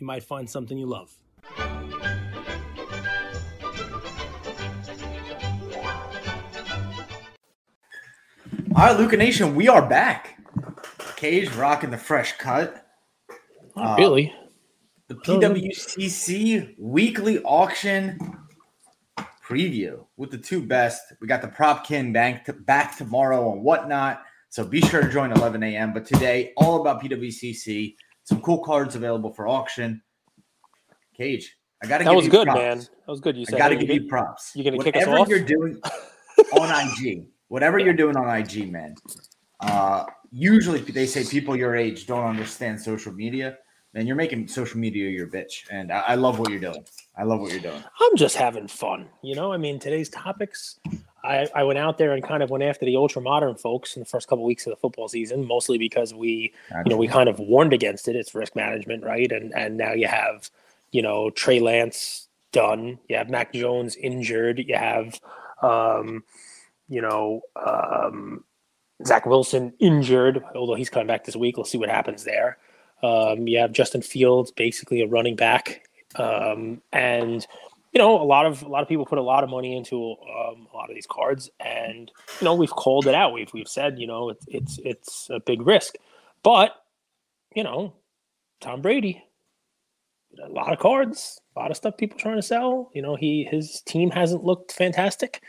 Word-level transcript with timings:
You 0.00 0.06
might 0.06 0.22
find 0.22 0.48
something 0.48 0.78
you 0.78 0.86
love. 0.86 1.14
All 8.74 8.86
right, 8.86 8.98
Luca 8.98 9.18
Nation, 9.18 9.54
we 9.54 9.68
are 9.68 9.86
back. 9.86 10.38
Cage 11.16 11.50
rocking 11.50 11.90
the 11.90 11.98
fresh 11.98 12.38
cut. 12.38 12.86
Not 13.76 13.98
really. 13.98 14.32
Uh, 14.34 14.46
the 15.08 15.16
PWCC 15.16 16.76
weekly 16.78 17.42
auction 17.42 18.18
preview 19.46 20.06
with 20.16 20.30
the 20.30 20.38
two 20.38 20.64
best. 20.66 21.02
We 21.20 21.26
got 21.26 21.42
the 21.42 21.48
prop 21.48 21.86
king 21.86 22.10
back, 22.14 22.46
to, 22.46 22.54
back 22.54 22.96
tomorrow 22.96 23.52
and 23.52 23.62
whatnot. 23.62 24.22
So 24.48 24.64
be 24.64 24.80
sure 24.80 25.02
to 25.02 25.10
join 25.10 25.30
11 25.32 25.62
a.m. 25.62 25.92
But 25.92 26.06
today, 26.06 26.52
all 26.56 26.80
about 26.80 27.02
PWCC. 27.02 27.96
Some 28.30 28.40
cool 28.42 28.58
cards 28.58 28.94
available 28.94 29.32
for 29.32 29.48
auction. 29.48 30.00
Cage, 31.16 31.56
I 31.82 31.88
got 31.88 31.98
to. 31.98 32.04
Give 32.04 32.12
you 32.12 32.20
props. 32.20 32.28
That 32.28 32.28
was 32.28 32.28
good, 32.28 32.46
props. 32.46 32.60
man. 32.60 32.78
That 32.78 33.10
was 33.10 33.20
good. 33.20 33.36
You 33.36 33.44
said 33.44 33.54
I 33.56 33.58
got 33.58 33.68
to 33.70 33.74
hey, 33.74 33.80
give 33.80 33.90
you 33.90 34.02
you 34.02 34.08
props. 34.08 34.52
You're 34.54 34.64
gonna 34.70 34.84
kick 34.84 34.96
us 34.96 35.04
Whatever 35.04 35.18
off? 35.18 35.28
you're 35.28 35.40
doing 35.40 35.80
on 36.52 36.88
IG, 36.88 37.26
whatever 37.48 37.80
you're 37.80 37.92
doing 37.92 38.16
on 38.16 38.28
IG, 38.38 38.70
man. 38.70 38.94
Uh, 39.58 40.04
usually 40.30 40.78
they 40.78 41.06
say 41.06 41.24
people 41.24 41.56
your 41.56 41.74
age 41.74 42.06
don't 42.06 42.24
understand 42.24 42.80
social 42.80 43.12
media. 43.12 43.58
Man, 43.94 44.06
you're 44.06 44.14
making 44.14 44.46
social 44.46 44.78
media 44.78 45.10
your 45.10 45.26
bitch, 45.26 45.64
and 45.72 45.90
I, 45.90 45.98
I 46.00 46.14
love 46.14 46.38
what 46.38 46.50
you're 46.50 46.60
doing. 46.60 46.84
I 47.18 47.24
love 47.24 47.40
what 47.40 47.50
you're 47.50 47.60
doing. 47.60 47.82
I'm 48.00 48.16
just 48.16 48.36
having 48.36 48.68
fun. 48.68 49.08
You 49.24 49.34
know, 49.34 49.52
I 49.52 49.56
mean, 49.56 49.80
today's 49.80 50.08
topics, 50.08 50.78
I, 51.22 51.48
I 51.54 51.64
went 51.64 51.78
out 51.78 51.98
there 51.98 52.12
and 52.12 52.22
kind 52.22 52.42
of 52.42 52.50
went 52.50 52.64
after 52.64 52.86
the 52.86 52.96
ultra 52.96 53.20
modern 53.20 53.54
folks 53.54 53.96
in 53.96 54.00
the 54.00 54.06
first 54.06 54.28
couple 54.28 54.44
weeks 54.44 54.66
of 54.66 54.70
the 54.70 54.76
football 54.76 55.08
season, 55.08 55.46
mostly 55.46 55.78
because 55.78 56.14
we, 56.14 56.52
you 56.84 56.90
know, 56.90 56.96
we 56.96 57.08
kind 57.08 57.28
of 57.28 57.38
warned 57.38 57.72
against 57.72 58.08
it. 58.08 58.16
It's 58.16 58.34
risk 58.34 58.56
management, 58.56 59.04
right? 59.04 59.30
And 59.30 59.54
and 59.54 59.76
now 59.76 59.92
you 59.92 60.06
have, 60.06 60.50
you 60.92 61.02
know, 61.02 61.30
Trey 61.30 61.60
Lance 61.60 62.28
done. 62.52 62.98
You 63.08 63.16
have 63.16 63.28
Mac 63.28 63.52
Jones 63.52 63.96
injured. 63.96 64.58
You 64.58 64.76
have, 64.76 65.20
um, 65.62 66.24
you 66.88 67.02
know, 67.02 67.42
um, 67.54 68.44
Zach 69.06 69.26
Wilson 69.26 69.72
injured. 69.78 70.42
Although 70.54 70.74
he's 70.74 70.90
coming 70.90 71.06
back 71.06 71.24
this 71.24 71.36
week, 71.36 71.56
we'll 71.56 71.66
see 71.66 71.78
what 71.78 71.90
happens 71.90 72.24
there. 72.24 72.58
Um, 73.02 73.46
you 73.46 73.58
have 73.58 73.72
Justin 73.72 74.02
Fields, 74.02 74.50
basically 74.50 75.00
a 75.00 75.06
running 75.06 75.36
back, 75.36 75.88
um, 76.16 76.82
and 76.92 77.46
you 77.92 77.98
know 77.98 78.20
a 78.20 78.24
lot 78.24 78.46
of 78.46 78.62
a 78.62 78.68
lot 78.68 78.82
of 78.82 78.88
people 78.88 79.04
put 79.04 79.18
a 79.18 79.22
lot 79.22 79.42
of 79.42 79.50
money 79.50 79.76
into 79.76 79.96
um, 80.12 80.66
a 80.72 80.76
lot 80.76 80.88
of 80.88 80.94
these 80.94 81.06
cards, 81.06 81.50
and 81.58 82.10
you 82.40 82.44
know 82.44 82.54
we've 82.54 82.70
called 82.70 83.06
it 83.06 83.14
out. 83.14 83.32
We've 83.32 83.52
we've 83.52 83.68
said 83.68 83.98
you 83.98 84.06
know 84.06 84.30
it's 84.30 84.46
it's 84.48 84.78
it's 84.84 85.30
a 85.30 85.40
big 85.40 85.62
risk, 85.62 85.94
but 86.42 86.84
you 87.54 87.64
know 87.64 87.94
Tom 88.60 88.80
Brady, 88.80 89.22
a 90.44 90.48
lot 90.48 90.72
of 90.72 90.78
cards, 90.78 91.40
a 91.56 91.60
lot 91.60 91.70
of 91.70 91.76
stuff 91.76 91.96
people 91.96 92.18
trying 92.18 92.36
to 92.36 92.42
sell. 92.42 92.90
You 92.94 93.02
know 93.02 93.16
he 93.16 93.44
his 93.50 93.82
team 93.82 94.10
hasn't 94.10 94.44
looked 94.44 94.72
fantastic. 94.72 95.42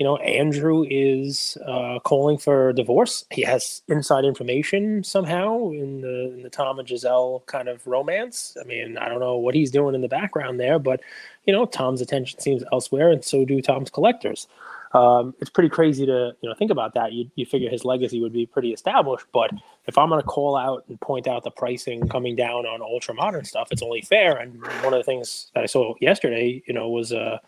You 0.00 0.04
know 0.04 0.16
Andrew 0.16 0.86
is 0.88 1.58
uh, 1.66 1.98
calling 1.98 2.38
for 2.38 2.72
divorce. 2.72 3.26
He 3.30 3.42
has 3.42 3.82
inside 3.86 4.24
information 4.24 5.04
somehow 5.04 5.72
in 5.72 6.00
the 6.00 6.32
in 6.32 6.42
the 6.42 6.48
Tom 6.48 6.78
and 6.78 6.88
Gisele 6.88 7.42
kind 7.44 7.68
of 7.68 7.86
romance. 7.86 8.56
I 8.58 8.64
mean 8.64 8.96
I 8.96 9.10
don't 9.10 9.20
know 9.20 9.36
what 9.36 9.54
he's 9.54 9.70
doing 9.70 9.94
in 9.94 10.00
the 10.00 10.08
background 10.08 10.58
there, 10.58 10.78
but 10.78 11.02
you 11.44 11.52
know 11.52 11.66
Tom's 11.66 12.00
attention 12.00 12.40
seems 12.40 12.64
elsewhere, 12.72 13.10
and 13.10 13.22
so 13.22 13.44
do 13.44 13.60
Tom's 13.60 13.90
collectors. 13.90 14.48
Um, 14.94 15.34
it's 15.38 15.50
pretty 15.50 15.68
crazy 15.68 16.06
to 16.06 16.34
you 16.40 16.48
know 16.48 16.54
think 16.54 16.70
about 16.70 16.94
that. 16.94 17.12
You 17.12 17.30
you 17.34 17.44
figure 17.44 17.68
his 17.68 17.84
legacy 17.84 18.22
would 18.22 18.32
be 18.32 18.46
pretty 18.46 18.72
established, 18.72 19.26
but 19.34 19.50
if 19.86 19.98
I'm 19.98 20.08
going 20.08 20.22
to 20.22 20.26
call 20.26 20.56
out 20.56 20.82
and 20.88 20.98
point 21.02 21.28
out 21.28 21.44
the 21.44 21.50
pricing 21.50 22.08
coming 22.08 22.36
down 22.36 22.64
on 22.64 22.80
ultra 22.80 23.12
modern 23.12 23.44
stuff, 23.44 23.68
it's 23.70 23.82
only 23.82 24.00
fair. 24.00 24.38
And 24.38 24.62
one 24.82 24.94
of 24.94 24.98
the 24.98 25.04
things 25.04 25.50
that 25.54 25.62
I 25.62 25.66
saw 25.66 25.94
yesterday, 26.00 26.62
you 26.66 26.72
know, 26.72 26.88
was 26.88 27.12
uh, 27.12 27.38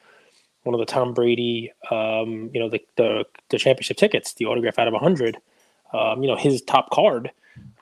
one 0.64 0.74
of 0.74 0.78
the 0.78 0.86
Tom 0.86 1.12
Brady, 1.12 1.72
um, 1.90 2.50
you 2.52 2.60
know, 2.60 2.68
the, 2.68 2.80
the 2.96 3.24
the 3.48 3.58
championship 3.58 3.96
tickets, 3.96 4.34
the 4.34 4.46
autograph 4.46 4.78
out 4.78 4.88
of 4.88 4.94
hundred. 4.94 5.36
Um, 5.92 6.22
you 6.22 6.28
know, 6.28 6.36
his 6.36 6.62
top 6.62 6.90
card, 6.90 7.30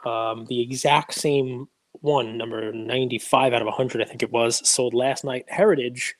um, 0.05 0.47
the 0.47 0.61
exact 0.61 1.15
same 1.15 1.69
one, 2.01 2.37
number 2.37 2.73
ninety 2.73 3.19
five 3.19 3.53
out 3.53 3.63
of 3.63 3.69
hundred, 3.73 4.03
I 4.03 4.05
think 4.05 4.23
it 4.23 4.33
was, 4.33 4.67
sold 4.69 4.95
last 4.95 5.25
night 5.25 5.45
Heritage 5.49 6.17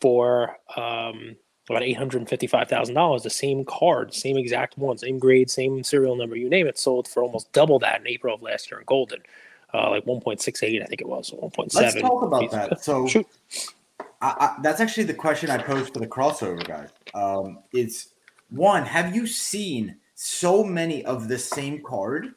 for 0.00 0.56
um, 0.76 1.36
about 1.70 1.82
eight 1.82 1.96
hundred 1.96 2.18
and 2.18 2.28
fifty 2.28 2.46
five 2.46 2.68
thousand 2.68 2.94
dollars. 2.94 3.22
The 3.22 3.30
same 3.30 3.64
card, 3.64 4.12
same 4.12 4.36
exact 4.36 4.76
one, 4.76 4.98
same 4.98 5.18
grade, 5.18 5.50
same 5.50 5.84
serial 5.84 6.16
number, 6.16 6.36
you 6.36 6.48
name 6.48 6.66
it, 6.66 6.78
sold 6.78 7.08
for 7.08 7.22
almost 7.22 7.52
double 7.52 7.78
that 7.78 8.00
in 8.00 8.08
April 8.08 8.34
of 8.34 8.42
last 8.42 8.70
year 8.70 8.80
in 8.80 8.86
Goldin. 8.86 9.22
Uh, 9.74 9.88
like 9.88 10.04
1.68, 10.04 10.82
I 10.82 10.84
think 10.84 11.00
it 11.00 11.08
was, 11.08 11.30
1.7. 11.30 11.74
Let's 11.74 11.98
talk 11.98 12.22
about 12.24 12.50
that. 12.50 12.84
So 12.84 13.06
Shoot. 13.08 13.26
I, 14.22 14.28
I, 14.38 14.56
that's 14.62 14.80
actually 14.80 15.04
the 15.04 15.14
question 15.14 15.50
I 15.50 15.58
posed 15.58 15.92
for 15.92 15.98
the 15.98 16.06
crossover 16.06 16.66
guys. 16.66 16.90
Um, 17.12 17.58
it's 17.72 18.10
one: 18.50 18.84
Have 18.84 19.14
you 19.14 19.26
seen 19.26 19.96
so 20.14 20.62
many 20.62 21.04
of 21.04 21.28
the 21.28 21.38
same 21.38 21.82
card 21.82 22.34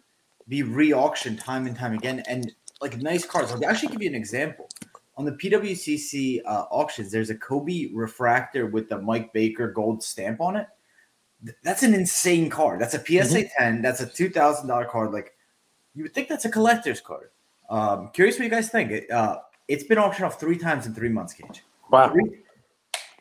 be 0.47 0.63
re-auctioned 0.63 1.40
time 1.40 1.68
and 1.68 1.75
time 1.75 1.94
again, 1.94 2.23
and 2.28 2.51
like 2.81 2.97
nice 2.97 3.25
cards? 3.25 3.51
I'll 3.51 3.63
actually 3.66 3.90
give 3.90 4.01
you 4.01 4.09
an 4.09 4.16
example. 4.16 4.68
On 5.18 5.23
the 5.23 5.31
PWCC 5.31 6.41
uh, 6.46 6.66
auctions, 6.72 7.12
there's 7.12 7.29
a 7.29 7.35
Kobe 7.35 7.88
refractor 7.94 8.66
with 8.66 8.90
the 8.90 9.00
Mike 9.00 9.31
Baker 9.31 9.72
gold 9.72 10.03
stamp 10.03 10.41
on 10.41 10.57
it. 10.57 10.67
Th- 11.46 11.56
That's 11.63 11.84
an 11.84 11.94
insane 11.94 12.50
card. 12.50 12.81
That's 12.81 12.96
a 12.96 13.00
PSA 13.06 13.46
10. 13.57 13.81
That's 13.81 14.02
a 14.02 14.07
two 14.07 14.29
thousand 14.29 14.67
dollar 14.67 14.85
card. 14.85 15.12
Like 15.12 15.35
you 15.94 16.03
would 16.03 16.13
think 16.13 16.28
that's 16.28 16.46
a 16.46 16.50
collector's 16.50 17.00
card. 17.00 17.29
Um, 17.69 18.09
curious 18.13 18.38
what 18.38 18.44
you 18.44 18.50
guys 18.50 18.69
think. 18.69 18.91
It, 18.91 19.09
uh, 19.12 19.40
it's 19.67 19.84
been 19.84 19.97
auctioned 19.97 20.25
off 20.25 20.40
three 20.40 20.57
times 20.57 20.85
in 20.85 20.94
three 20.94 21.09
months, 21.09 21.34
Cage. 21.34 21.63
Wow. 21.91 22.09
Three, 22.09 22.40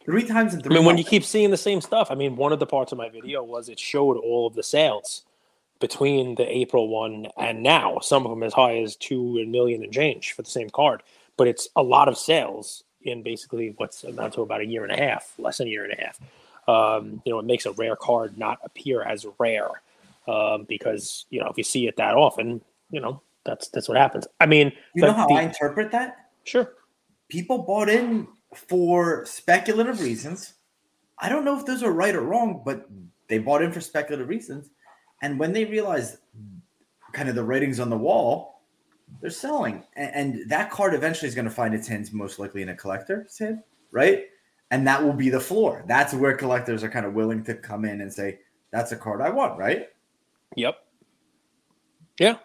three 0.04 0.24
times 0.24 0.54
in 0.54 0.60
three. 0.60 0.66
I 0.66 0.68
three 0.68 0.76
mean, 0.76 0.86
when 0.86 0.98
you 0.98 1.04
keep 1.04 1.24
seeing 1.24 1.50
the 1.50 1.56
same 1.56 1.80
stuff, 1.80 2.10
I 2.10 2.14
mean, 2.14 2.36
one 2.36 2.52
of 2.52 2.58
the 2.58 2.66
parts 2.66 2.92
of 2.92 2.98
my 2.98 3.08
video 3.08 3.42
was 3.42 3.68
it 3.68 3.78
showed 3.78 4.16
all 4.16 4.46
of 4.46 4.54
the 4.54 4.62
sales 4.62 5.22
between 5.80 6.34
the 6.36 6.56
April 6.56 6.88
one 6.88 7.26
and 7.36 7.62
now. 7.62 7.98
Some 8.00 8.24
of 8.24 8.30
them 8.30 8.42
as 8.42 8.52
high 8.52 8.78
as 8.78 8.96
two 8.96 9.44
million 9.46 9.82
and 9.82 9.92
change 9.92 10.32
for 10.32 10.42
the 10.42 10.50
same 10.50 10.70
card, 10.70 11.02
but 11.36 11.46
it's 11.46 11.68
a 11.76 11.82
lot 11.82 12.08
of 12.08 12.16
sales 12.16 12.84
in 13.02 13.22
basically 13.22 13.74
what's 13.76 14.02
amount 14.04 14.34
to 14.34 14.40
about 14.40 14.60
a 14.60 14.66
year 14.66 14.82
and 14.82 14.92
a 14.92 14.96
half, 14.96 15.34
less 15.38 15.58
than 15.58 15.66
a 15.66 15.70
year 15.70 15.84
and 15.84 15.92
a 15.92 16.02
half. 16.02 16.20
Um, 16.66 17.20
you 17.26 17.32
know, 17.32 17.38
it 17.38 17.44
makes 17.44 17.66
a 17.66 17.72
rare 17.72 17.96
card 17.96 18.38
not 18.38 18.58
appear 18.64 19.02
as 19.02 19.26
rare 19.38 19.68
um, 20.26 20.64
because 20.64 21.26
you 21.28 21.40
know 21.40 21.48
if 21.48 21.58
you 21.58 21.64
see 21.64 21.86
it 21.86 21.96
that 21.96 22.14
often, 22.14 22.62
you 22.90 23.00
know 23.00 23.20
that's 23.44 23.68
that's 23.68 23.88
what 23.88 23.98
happens. 23.98 24.26
I 24.40 24.46
mean, 24.46 24.72
you 24.94 25.02
know 25.02 25.12
how 25.12 25.26
the- 25.26 25.34
I 25.34 25.42
interpret 25.42 25.90
that? 25.92 26.30
sure. 26.44 26.72
People 27.28 27.58
bought 27.58 27.88
in 27.88 28.28
for 28.56 29.24
speculative 29.26 30.00
reasons. 30.00 30.54
I 31.18 31.28
don't 31.28 31.44
know 31.44 31.58
if 31.58 31.66
those 31.66 31.82
are 31.82 31.92
right 31.92 32.14
or 32.14 32.22
wrong, 32.22 32.62
but 32.64 32.88
they 33.28 33.38
bought 33.38 33.62
in 33.62 33.72
for 33.72 33.80
speculative 33.80 34.28
reasons. 34.28 34.70
And 35.22 35.38
when 35.38 35.52
they 35.52 35.64
realize 35.64 36.18
kind 37.12 37.28
of 37.28 37.34
the 37.34 37.44
ratings 37.44 37.80
on 37.80 37.90
the 37.90 37.96
wall, 37.96 38.62
they're 39.20 39.30
selling. 39.30 39.84
And, 39.96 40.14
and 40.14 40.50
that 40.50 40.70
card 40.70 40.94
eventually 40.94 41.28
is 41.28 41.34
going 41.34 41.46
to 41.46 41.50
find 41.50 41.74
its 41.74 41.86
hands 41.86 42.12
most 42.12 42.38
likely 42.38 42.62
in 42.62 42.70
a 42.70 42.74
collector's 42.74 43.38
hand, 43.38 43.62
right? 43.90 44.24
And 44.70 44.86
that 44.86 45.02
will 45.02 45.12
be 45.12 45.30
the 45.30 45.40
floor. 45.40 45.84
That's 45.86 46.14
where 46.14 46.36
collectors 46.36 46.82
are 46.82 46.90
kind 46.90 47.06
of 47.06 47.14
willing 47.14 47.44
to 47.44 47.54
come 47.54 47.84
in 47.84 48.00
and 48.00 48.12
say, 48.12 48.40
that's 48.72 48.92
a 48.92 48.96
card 48.96 49.20
I 49.20 49.30
want, 49.30 49.58
right? 49.58 49.88
Yep. 50.56 50.74
Yeah. 52.18 52.36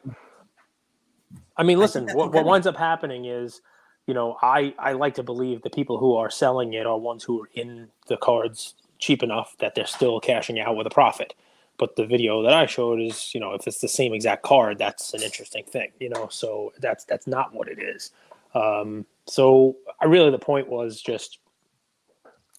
I 1.58 1.64
mean, 1.64 1.80
listen, 1.80 2.02
think 2.02 2.08
that's 2.10 2.18
what, 2.18 2.34
what 2.34 2.46
winds 2.46 2.68
up 2.68 2.78
happening 2.78 3.26
is, 3.26 3.62
you 4.10 4.16
know, 4.16 4.40
I, 4.42 4.74
I 4.80 4.94
like 4.94 5.14
to 5.14 5.24
believe 5.24 5.62
the 5.62 5.70
people 5.70 6.00
who 6.00 6.16
are 6.16 6.32
selling 6.32 6.74
it 6.74 6.88
are 6.88 6.98
ones 6.98 7.24
who 7.24 7.44
are 7.44 7.50
in 7.54 7.90
the 8.08 8.18
cards 8.18 8.74
cheap 8.98 9.22
enough 9.22 9.56
that 9.60 9.76
they're 9.76 9.86
still 9.86 10.20
cashing 10.20 10.60
out 10.60 10.76
with 10.76 10.88
a 10.88 10.90
profit. 10.90 11.36
But 11.78 11.96
the 11.96 12.08
video 12.08 12.42
that 12.42 12.52
I 12.52 12.66
showed 12.66 13.00
is, 13.00 13.36
you 13.36 13.40
know, 13.40 13.54
if 13.54 13.68
it's 13.68 13.82
the 13.82 13.88
same 13.88 14.16
exact 14.16 14.42
card, 14.42 14.80
that's 14.80 15.14
an 15.14 15.22
interesting 15.22 15.64
thing, 15.64 15.92
you 16.00 16.10
know. 16.10 16.28
So 16.32 16.74
that's 16.80 17.06
that's 17.06 17.28
not 17.28 17.54
what 17.54 17.68
it 17.68 17.78
is. 17.78 18.12
Um, 18.56 19.06
so 19.28 19.78
I 20.02 20.06
really 20.06 20.32
the 20.32 20.40
point 20.40 20.68
was 20.68 21.00
just, 21.00 21.38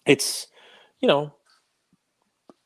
it's, 0.06 0.46
you 1.00 1.08
know, 1.08 1.34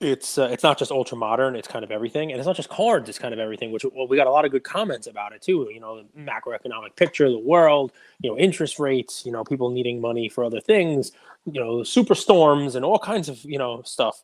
it's 0.04 0.38
uh, 0.38 0.48
it's 0.50 0.62
not 0.62 0.78
just 0.78 0.92
ultra 0.92 1.16
modern 1.16 1.56
it's 1.56 1.66
kind 1.66 1.84
of 1.84 1.90
everything 1.90 2.30
and 2.30 2.38
it's 2.38 2.46
not 2.46 2.56
just 2.56 2.68
cards 2.68 3.08
it's 3.08 3.18
kind 3.18 3.34
of 3.34 3.40
everything 3.40 3.72
which 3.72 3.84
well, 3.94 4.06
we 4.06 4.16
got 4.16 4.26
a 4.26 4.30
lot 4.30 4.44
of 4.44 4.50
good 4.50 4.62
comments 4.62 5.06
about 5.06 5.32
it 5.32 5.42
too 5.42 5.68
you 5.72 5.80
know 5.80 6.02
the 6.02 6.20
macroeconomic 6.20 6.94
picture 6.96 7.24
of 7.26 7.32
the 7.32 7.38
world 7.38 7.92
you 8.20 8.30
know 8.30 8.38
interest 8.38 8.78
rates 8.78 9.24
you 9.26 9.32
know 9.32 9.42
people 9.42 9.70
needing 9.70 10.00
money 10.00 10.28
for 10.28 10.44
other 10.44 10.60
things 10.60 11.12
you 11.44 11.60
know 11.60 11.78
superstorms 11.78 12.74
and 12.74 12.84
all 12.84 12.98
kinds 12.98 13.28
of 13.28 13.42
you 13.44 13.58
know 13.58 13.82
stuff. 13.82 14.22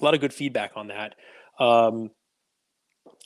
A 0.00 0.04
lot 0.04 0.14
of 0.14 0.20
good 0.20 0.34
feedback 0.34 0.72
on 0.76 0.88
that. 0.88 1.14
Um, 1.58 2.10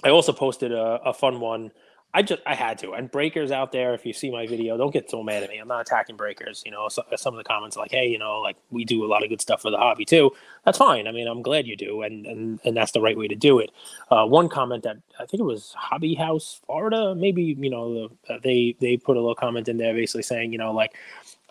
i 0.05 0.11
also 0.11 0.33
posted 0.33 0.71
a, 0.71 1.01
a 1.05 1.15
fun 1.15 1.41
one 1.41 1.73
I 2.15 2.23
just 2.23 2.41
I 2.47 2.55
had 2.55 2.79
to. 2.79 2.93
And 2.93 3.11
breakers 3.11 3.51
out 3.51 3.71
there, 3.71 3.93
if 3.93 4.07
you 4.07 4.15
see 4.15 4.31
my 4.31 4.47
video, 4.47 4.79
don't 4.79 4.93
get 4.93 5.11
so 5.11 5.23
mad 5.23 5.43
at 5.43 5.51
me. 5.51 5.59
I'm 5.59 5.69
not 5.69 5.83
attacking 5.83 6.17
breakers. 6.17 6.63
You 6.65 6.73
know, 6.73 6.89
so, 6.89 7.03
some 7.17 7.35
of 7.35 7.39
the 7.39 7.45
comments 7.45 7.77
like, 7.77 7.91
"Hey, 7.91 8.09
you 8.09 8.19
know, 8.19 8.41
like 8.41 8.57
we 8.71 8.87
do 8.87 9.05
a 9.05 9.09
lot 9.09 9.23
of 9.23 9.29
good 9.29 9.43
stuff 9.43 9.61
for 9.61 9.71
the 9.71 9.77
hobby 9.77 10.07
too." 10.07 10.31
That's 10.65 10.79
fine. 10.79 11.07
I 11.07 11.13
mean, 11.13 11.29
I'm 11.29 11.43
glad 11.43 11.67
you 11.67 11.77
do, 11.77 12.03
and 12.03 12.27
and 12.27 12.61
and 12.65 12.77
that's 12.77 12.93
the 12.93 13.03
right 13.03 13.17
way 13.17 13.29
to 13.29 13.35
do 13.35 13.59
it. 13.59 13.71
Uh, 14.11 14.25
one 14.25 14.49
comment 14.49 14.85
that 14.85 14.97
I 15.21 15.27
think 15.27 15.41
it 15.41 15.45
was 15.45 15.75
Hobby 15.77 16.15
House 16.15 16.61
Florida, 16.65 17.15
maybe 17.15 17.57
you 17.59 17.71
know, 17.71 18.09
the, 18.27 18.35
uh, 18.35 18.39
they 18.43 18.75
they 18.81 18.97
put 18.97 19.19
a 19.19 19.21
little 19.21 19.35
comment 19.35 19.69
in 19.69 19.77
there, 19.77 19.93
basically 19.93 20.23
saying, 20.23 20.51
you 20.53 20.59
know, 20.59 20.73
like 20.73 20.95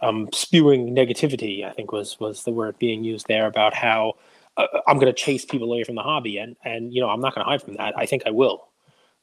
um, 0.02 0.28
spewing 0.34 0.96
negativity. 0.96 1.66
I 1.66 1.72
think 1.72 1.92
was 1.92 2.20
was 2.20 2.44
the 2.44 2.52
word 2.52 2.80
being 2.80 3.04
used 3.04 3.28
there 3.28 3.46
about 3.46 3.74
how. 3.74 4.14
Uh, 4.58 4.66
I'm 4.88 4.98
going 4.98 5.06
to 5.06 5.14
chase 5.14 5.46
people 5.46 5.72
away 5.72 5.84
from 5.84 5.94
the 5.94 6.02
hobby, 6.02 6.40
and 6.40 6.56
and 6.66 6.92
you 6.92 7.00
know 7.00 7.10
I'm 7.10 7.22
not 7.22 7.36
going 7.36 7.46
to 7.46 7.50
hide 7.50 7.62
from 7.62 7.76
that. 7.76 7.96
I 7.96 8.08
think 8.08 8.24
I 8.26 8.32
will 8.32 8.68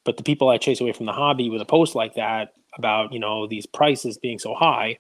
but 0.05 0.17
the 0.17 0.23
people 0.23 0.49
I 0.49 0.59
chase 0.59 0.81
away 0.81 0.93
from 0.93 1.07
the 1.07 1.13
hobby 1.13 1.51
with 1.51 1.63
a 1.63 1.67
post 1.67 1.95
like 1.95 2.15
that 2.15 2.53
about 2.77 3.13
you 3.13 3.19
know 3.19 3.47
these 3.47 3.67
prices 3.67 4.19
being 4.19 4.39
so 4.39 4.55
high, 4.55 4.99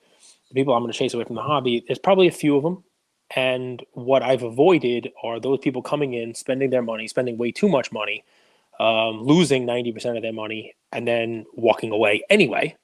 the 0.49 0.55
people 0.55 0.75
I'm 0.75 0.83
going 0.83 0.93
to 0.93 0.99
chase 0.99 1.15
away 1.15 1.25
from 1.25 1.37
the 1.37 1.43
hobby, 1.43 1.85
there's 1.87 1.99
probably 1.99 2.29
a 2.29 2.33
few 2.33 2.57
of 2.57 2.63
them. 2.63 2.85
And 3.35 3.85
what 3.93 4.23
I've 4.23 4.43
avoided 4.43 5.11
are 5.23 5.41
those 5.41 5.59
people 5.59 5.83
coming 5.83 6.15
in, 6.15 6.35
spending 6.35 6.71
their 6.71 6.83
money, 6.83 7.09
spending 7.09 7.39
way 7.39 7.51
too 7.51 7.69
much 7.69 7.91
money, 7.91 8.23
um, 8.79 9.23
losing 9.23 9.67
90% 9.67 10.17
of 10.17 10.23
their 10.23 10.33
money, 10.33 10.75
and 10.93 11.09
then 11.09 11.47
walking 11.55 11.91
away 11.91 12.23
anyway. 12.31 12.77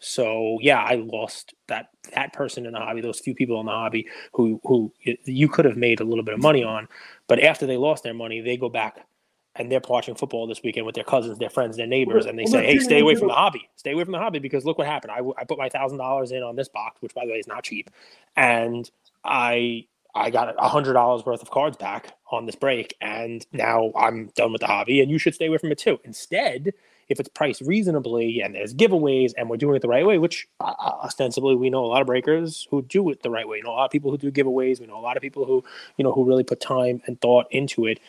So 0.00 0.58
yeah, 0.60 0.82
I 0.82 0.96
lost 0.96 1.54
that 1.68 1.90
that 2.14 2.32
person 2.32 2.66
in 2.66 2.72
the 2.72 2.80
hobby, 2.80 3.00
those 3.00 3.20
few 3.20 3.34
people 3.34 3.60
in 3.60 3.66
the 3.66 3.72
hobby 3.72 4.08
who 4.32 4.60
who 4.64 4.92
you 5.24 5.48
could 5.48 5.64
have 5.64 5.76
made 5.76 6.00
a 6.00 6.04
little 6.04 6.24
bit 6.24 6.34
of 6.34 6.40
money 6.40 6.64
on, 6.64 6.88
but 7.28 7.40
after 7.40 7.66
they 7.66 7.76
lost 7.76 8.02
their 8.02 8.14
money, 8.14 8.40
they 8.40 8.56
go 8.56 8.68
back 8.68 9.06
and 9.56 9.70
they're 9.70 9.80
watching 9.86 10.14
football 10.14 10.46
this 10.46 10.62
weekend 10.62 10.86
with 10.86 10.94
their 10.94 11.04
cousins, 11.04 11.38
their 11.38 11.50
friends, 11.50 11.76
their 11.76 11.86
neighbors, 11.86 12.26
and 12.26 12.38
they 12.38 12.46
say, 12.46 12.64
"Hey, 12.64 12.78
stay 12.78 13.00
away 13.00 13.14
from 13.14 13.28
the 13.28 13.34
hobby. 13.34 13.68
Stay 13.76 13.92
away 13.92 14.04
from 14.04 14.12
the 14.12 14.18
hobby 14.18 14.38
because 14.38 14.64
look 14.64 14.78
what 14.78 14.86
happened. 14.86 15.12
I, 15.12 15.20
I 15.38 15.44
put 15.44 15.58
my 15.58 15.68
thousand 15.68 15.98
dollars 15.98 16.32
in 16.32 16.42
on 16.42 16.56
this 16.56 16.68
box, 16.68 17.00
which 17.02 17.14
by 17.14 17.24
the 17.26 17.32
way 17.32 17.38
is 17.38 17.46
not 17.46 17.64
cheap, 17.64 17.90
and 18.36 18.90
I 19.24 19.86
I 20.14 20.30
got 20.30 20.54
a 20.58 20.68
hundred 20.68 20.94
dollars 20.94 21.24
worth 21.24 21.42
of 21.42 21.50
cards 21.50 21.76
back 21.76 22.16
on 22.30 22.46
this 22.46 22.56
break, 22.56 22.94
and 23.00 23.46
now 23.52 23.92
I'm 23.96 24.30
done 24.36 24.52
with 24.52 24.60
the 24.60 24.66
hobby, 24.66 25.00
and 25.00 25.10
you 25.10 25.18
should 25.18 25.34
stay 25.34 25.46
away 25.46 25.58
from 25.58 25.72
it 25.72 25.78
too. 25.78 26.00
Instead, 26.04 26.72
if 27.08 27.20
it's 27.20 27.28
priced 27.28 27.60
reasonably 27.62 28.40
and 28.40 28.54
there's 28.54 28.74
giveaways 28.74 29.32
and 29.36 29.48
we're 29.48 29.56
doing 29.56 29.76
it 29.76 29.82
the 29.82 29.88
right 29.88 30.06
way, 30.06 30.18
which 30.18 30.48
uh, 30.60 30.74
uh, 30.78 30.96
ostensibly 31.04 31.54
we 31.54 31.70
know 31.70 31.84
a 31.84 31.86
lot 31.86 32.00
of 32.00 32.06
breakers 32.06 32.66
who 32.70 32.82
do 32.82 33.10
it 33.10 33.22
the 33.22 33.30
right 33.30 33.46
way. 33.46 33.58
We 33.58 33.62
know 33.62 33.72
a 33.72 33.76
lot 33.76 33.84
of 33.84 33.90
people 33.90 34.10
who 34.10 34.18
do 34.18 34.30
giveaways. 34.30 34.80
We 34.80 34.86
know 34.86 34.98
a 34.98 35.00
lot 35.00 35.16
of 35.16 35.22
people 35.22 35.44
who 35.44 35.62
you 35.96 36.04
know 36.04 36.12
who 36.12 36.24
really 36.24 36.44
put 36.44 36.60
time 36.60 37.02
and 37.06 37.20
thought 37.20 37.46
into 37.50 37.86
it. 37.86 38.00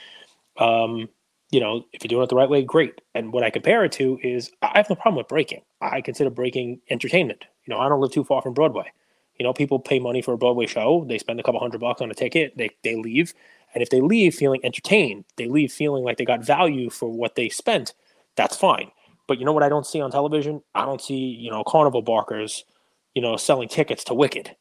Um, 0.57 1.09
you 1.53 1.59
know, 1.59 1.85
if 1.93 2.03
you're 2.03 2.09
doing 2.09 2.23
it 2.23 2.29
the 2.29 2.35
right 2.35 2.49
way, 2.49 2.63
great. 2.63 2.99
And 3.13 3.31
what 3.31 3.43
I 3.43 3.51
compare 3.51 3.85
it 3.85 3.91
to 3.93 4.17
is 4.23 4.51
I 4.63 4.71
have 4.75 4.89
no 4.89 4.95
problem 4.95 5.17
with 5.17 5.27
breaking. 5.27 5.61
I 5.81 6.01
consider 6.01 6.31
breaking 6.31 6.81
entertainment. 6.89 7.45
You 7.65 7.73
know, 7.73 7.79
I 7.79 7.87
don't 7.87 8.01
live 8.01 8.11
too 8.11 8.23
far 8.23 8.41
from 8.41 8.55
Broadway. 8.55 8.91
You 9.37 9.43
know, 9.43 9.53
people 9.53 9.79
pay 9.79 9.99
money 9.99 10.21
for 10.23 10.33
a 10.33 10.37
Broadway 10.37 10.65
show. 10.65 11.05
They 11.07 11.19
spend 11.19 11.39
a 11.39 11.43
couple 11.43 11.59
hundred 11.59 11.79
bucks 11.79 12.01
on 12.01 12.09
a 12.09 12.15
ticket. 12.15 12.57
They 12.57 12.71
they 12.83 12.95
leave, 12.95 13.33
and 13.73 13.83
if 13.83 13.91
they 13.91 14.01
leave 14.01 14.33
feeling 14.33 14.61
entertained, 14.63 15.25
they 15.37 15.47
leave 15.47 15.71
feeling 15.71 16.03
like 16.03 16.17
they 16.17 16.25
got 16.25 16.43
value 16.43 16.89
for 16.89 17.09
what 17.09 17.35
they 17.35 17.49
spent. 17.49 17.93
That's 18.35 18.57
fine. 18.57 18.91
But 19.27 19.39
you 19.39 19.45
know 19.45 19.53
what 19.53 19.63
I 19.63 19.69
don't 19.69 19.85
see 19.85 20.01
on 20.01 20.11
television? 20.11 20.63
I 20.73 20.85
don't 20.85 21.01
see 21.01 21.15
you 21.15 21.51
know 21.51 21.63
carnival 21.63 22.01
barkers, 22.01 22.65
you 23.13 23.21
know, 23.21 23.37
selling 23.37 23.69
tickets 23.69 24.03
to 24.05 24.15
Wicked. 24.15 24.55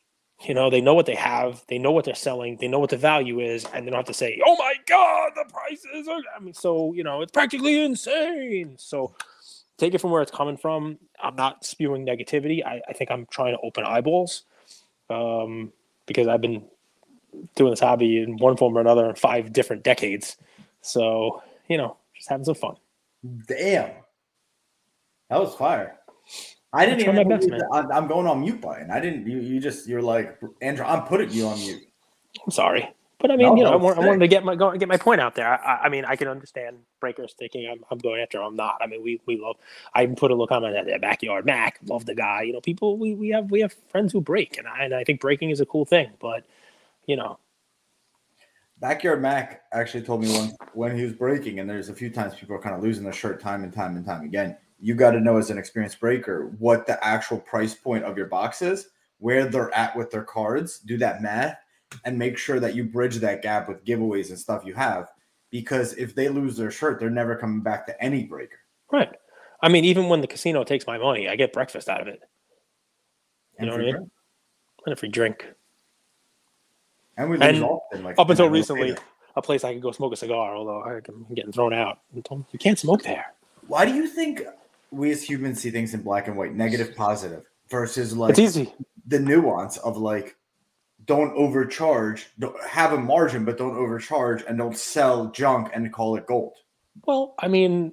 You 0.45 0.55
know, 0.55 0.71
they 0.71 0.81
know 0.81 0.95
what 0.95 1.07
they 1.07 1.15
have, 1.15 1.65
they 1.69 1.79
know 1.79 1.93
what 1.93 2.05
they're 2.05 2.15
selling, 2.15 2.57
they 2.61 2.67
know 2.67 2.81
what 2.81 2.91
the 2.91 2.97
value 2.97 3.39
is, 3.41 3.65
and 3.73 3.87
they 3.87 3.91
don't 3.91 3.99
have 3.99 4.07
to 4.07 4.15
say, 4.15 4.41
"Oh 4.45 4.57
my 4.57 4.75
God, 4.87 5.33
the 5.37 5.45
prices 5.53 6.09
are." 6.09 6.21
I 6.37 6.41
mean, 6.41 6.55
so 6.55 6.93
you 6.95 7.05
know, 7.05 7.23
it's 7.23 7.33
practically 7.33 7.81
insane. 7.81 8.77
So 8.77 9.15
take 9.79 9.95
it 9.95 10.01
from 10.01 10.11
where 10.11 10.23
it's 10.23 10.31
coming 10.31 10.57
from. 10.57 10.99
I'm 11.23 11.37
not 11.37 11.65
spewing 11.65 12.05
negativity. 12.05 12.65
I, 12.65 12.81
I 12.89 12.93
think 12.93 13.11
I'm 13.11 13.27
trying 13.27 13.55
to 13.55 13.61
open 13.63 13.85
eyeballs 13.85 14.45
um, 15.11 15.73
because 16.07 16.27
I've 16.27 16.41
been 16.41 16.65
doing 17.55 17.71
this 17.71 17.81
hobby 17.81 18.19
in 18.23 18.37
one 18.37 18.57
form 18.57 18.77
or 18.77 18.81
another 18.81 19.09
in 19.09 19.15
five 19.15 19.53
different 19.53 19.85
decades. 19.85 20.37
So 20.81 21.43
you 21.69 21.77
know, 21.77 21.97
just 22.17 22.29
having 22.29 22.45
some 22.45 22.57
fun. 22.57 22.77
Damn, 23.47 23.91
that 25.31 25.41
was 25.41 25.55
fire. 25.55 25.99
I 26.73 26.87
didn't 26.87 27.01
even. 27.01 27.29
Best, 27.29 27.51
I'm, 27.71 27.93
I'm 27.93 28.09
going 28.09 28.27
on 28.27 28.41
mute 28.41 28.61
button. 28.61 28.91
I 28.91 28.99
didn't. 28.99 29.27
You, 29.27 29.39
you 29.41 29.61
just. 29.61 29.87
You're 29.87 30.03
like 30.03 30.39
Andrew. 30.63 30.85
I'm 30.85 31.03
putting 31.03 31.31
you 31.31 31.47
on 31.47 31.59
mute. 31.59 31.83
I'm 32.45 32.51
sorry, 32.51 32.89
but 33.21 33.31
I 33.31 33.37
mean, 33.37 33.47
no, 33.47 33.57
you 33.57 33.65
know, 33.65 33.73
I, 33.73 33.77
want, 33.77 33.99
I, 33.99 34.07
wanted 34.07 34.21
to 34.21 34.29
get 34.29 34.43
my 34.43 34.57
go, 34.57 34.75
get 34.77 34.89
my 34.89 34.97
point 34.97 35.21
out 35.21 35.35
there. 35.35 35.47
I, 35.47 35.83
I, 35.83 35.89
mean, 35.91 36.07
I 36.07 36.17
can 36.17 36.29
understand 36.29 36.79
breakers 36.99 37.35
thinking 37.39 37.69
I'm, 37.71 37.85
I'm 37.91 37.99
going 37.99 38.23
after. 38.23 38.43
I'm 38.43 38.57
not. 38.57 38.79
I 38.81 38.87
mean, 38.87 39.03
we 39.03 39.21
we 39.27 39.39
love. 39.39 39.57
I 39.95 40.07
put 40.07 40.31
a 40.31 40.35
little 40.35 40.47
comment 40.47 40.75
at 40.75 40.87
their 40.87 40.99
backyard. 40.99 41.45
Mac, 41.45 41.79
love 41.85 42.07
the 42.07 42.15
guy. 42.15 42.43
You 42.43 42.55
know, 42.55 42.61
people. 42.63 42.97
We, 42.97 43.15
we 43.15 43.29
have 43.29 43.51
we 43.51 43.61
have 43.61 43.75
friends 43.91 44.13
who 44.13 44.23
break, 44.23 44.57
and 44.57 44.67
I, 44.67 44.85
and 44.85 44.95
I 44.95 45.05
think 45.05 45.21
breaking 45.21 45.51
is 45.51 45.61
a 45.61 45.67
cool 45.67 45.85
thing. 45.85 46.11
But 46.21 46.47
you 47.05 47.17
know, 47.17 47.39
Backyard 48.81 49.21
Mac 49.21 49.63
actually 49.73 50.05
told 50.05 50.23
me 50.23 50.35
once 50.35 50.55
when 50.73 50.97
he 50.97 51.05
was 51.05 51.13
breaking, 51.13 51.61
and 51.61 51.69
there's 51.69 51.91
a 51.91 51.95
few 51.95 52.09
times 52.09 52.35
people 52.35 52.57
are 52.57 52.63
kind 52.63 52.75
of 52.75 52.83
losing 52.83 53.05
their 53.05 53.13
shirt 53.13 53.41
time 53.43 53.63
and 53.63 53.75
time 53.75 53.97
and 53.97 54.07
time 54.07 54.25
again 54.25 54.57
you 54.83 54.97
got 54.97 55.13
to 55.13 55.21
know 55.21 55.37
as 55.37 55.49
an 55.49 55.59
experienced 55.59 56.01
breaker 56.01 56.53
what 56.59 56.87
the 56.87 57.03
actual 57.07 57.39
price 57.39 57.73
point 57.73 58.05
of 58.05 58.19
your 58.19 58.27
box 58.27 58.61
is, 58.63 58.89
where 59.19 59.47
they're 59.47 59.73
at 59.75 59.97
with 59.97 60.11
their 60.11 60.25
cards, 60.25 60.81
do 60.81 60.97
that 60.99 61.23
math, 61.23 61.57
and 62.05 62.19
make 62.19 62.37
sure 62.37 62.59
that 62.59 62.75
you 62.75 62.83
bridge 62.83 63.17
that 63.17 63.43
gap 63.43 63.69
with 63.69 63.85
giveaways 63.85 64.31
and 64.31 64.39
stuff 64.39 64.65
you 64.67 64.75
have. 64.75 65.09
Because 65.51 65.93
if 65.95 66.17
they 66.17 66.29
lose 66.29 66.57
their 66.57 66.73
shirt, 66.73 66.99
they're 66.99 67.11
never 67.11 67.37
coming 67.37 67.61
back 67.61 67.87
to 67.87 68.03
any 68.03 68.25
breaker. 68.25 68.59
Right. 68.91 69.15
I 69.63 69.69
mean, 69.69 69.85
even 69.85 70.09
when 70.09 70.21
the 70.21 70.27
casino 70.27 70.65
takes 70.65 70.85
my 70.87 70.99
money, 70.99 71.29
I 71.29 71.37
get 71.37 71.53
breakfast 71.53 71.89
out 71.89 72.01
of 72.01 72.09
it. 72.09 72.21
You 73.53 73.59
and 73.59 73.67
know 73.69 73.73
what 73.75 73.81
I 73.81 73.85
mean? 73.85 73.93
Drink. 73.93 74.11
And 74.87 74.93
a 74.93 74.97
free 74.97 75.09
drink. 75.11 75.47
And 77.17 77.31
we 77.31 77.37
lose 77.37 77.47
and 77.47 77.63
often, 77.63 78.03
like 78.03 78.19
up 78.19 78.31
until 78.31 78.49
recently, 78.49 78.97
a 79.37 79.43
place 79.43 79.63
I 79.63 79.75
could 79.75 79.83
go 79.83 79.93
smoke 79.93 80.13
a 80.13 80.17
cigar, 80.17 80.57
although 80.57 80.83
I'm 80.83 81.27
getting 81.35 81.53
thrown 81.53 81.73
out. 81.73 82.01
You 82.13 82.23
can't 82.59 82.79
smoke 82.79 83.05
there. 83.05 83.27
Why 83.69 83.85
do 83.85 83.95
you 83.95 84.09
think 84.09 84.43
we 84.93 85.11
as 85.11 85.23
humans 85.23 85.61
see 85.61 85.71
things 85.71 85.95
in 85.95 86.03
black 86.03 86.29
and 86.29 86.37
white, 86.37 86.55
negative, 86.55 86.95
positive, 86.95 87.45
versus 87.69 88.17
like 88.17 88.31
it's 88.31 88.39
easy. 88.39 88.73
the 89.07 89.19
nuance 89.19 89.79
of 89.79 89.97
like 89.97 90.37
don't 91.07 91.33
overcharge, 91.35 92.29
don't 92.39 92.57
have 92.65 92.93
a 92.93 92.99
margin, 92.99 93.45
but 93.45 93.59
don't 93.59 93.77
overcharge 93.77 94.45
and 94.47 94.59
don't 94.59 94.77
sell 94.77 95.31
junk 95.31 95.71
and 95.75 95.93
call 95.93 96.17
it 96.17 96.27
gold. 96.27 96.55
Well, 97.07 97.35
I 97.39 97.49
mean, 97.49 97.93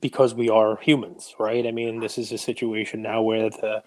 because 0.00 0.34
we 0.34 0.48
are 0.48 0.76
humans, 0.76 1.34
right? 1.38 1.66
I 1.66 1.72
mean, 1.72 2.00
this 2.00 2.18
is 2.18 2.30
a 2.30 2.38
situation 2.38 3.02
now 3.02 3.22
where 3.22 3.50
the 3.50 3.82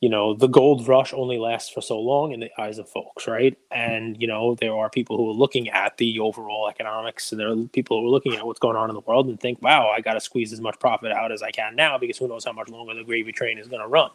you 0.00 0.08
know 0.08 0.34
the 0.34 0.46
gold 0.46 0.86
rush 0.86 1.12
only 1.14 1.38
lasts 1.38 1.70
for 1.70 1.80
so 1.80 1.98
long 1.98 2.32
in 2.32 2.40
the 2.40 2.50
eyes 2.60 2.78
of 2.78 2.88
folks 2.88 3.26
right 3.26 3.56
and 3.70 4.20
you 4.20 4.26
know 4.26 4.54
there 4.56 4.74
are 4.74 4.90
people 4.90 5.16
who 5.16 5.28
are 5.28 5.34
looking 5.34 5.68
at 5.70 5.96
the 5.96 6.20
overall 6.20 6.68
economics 6.68 7.32
and 7.32 7.40
there 7.40 7.50
are 7.50 7.56
people 7.72 8.00
who 8.00 8.06
are 8.06 8.10
looking 8.10 8.34
at 8.34 8.46
what's 8.46 8.60
going 8.60 8.76
on 8.76 8.90
in 8.90 8.94
the 8.94 9.00
world 9.00 9.26
and 9.28 9.40
think 9.40 9.60
wow 9.62 9.88
i 9.88 10.00
got 10.00 10.14
to 10.14 10.20
squeeze 10.20 10.52
as 10.52 10.60
much 10.60 10.78
profit 10.78 11.12
out 11.12 11.32
as 11.32 11.42
i 11.42 11.50
can 11.50 11.74
now 11.74 11.96
because 11.96 12.18
who 12.18 12.28
knows 12.28 12.44
how 12.44 12.52
much 12.52 12.68
longer 12.68 12.94
the 12.94 13.04
gravy 13.04 13.32
train 13.32 13.58
is 13.58 13.68
going 13.68 13.82
to 13.82 13.88
run 13.88 14.10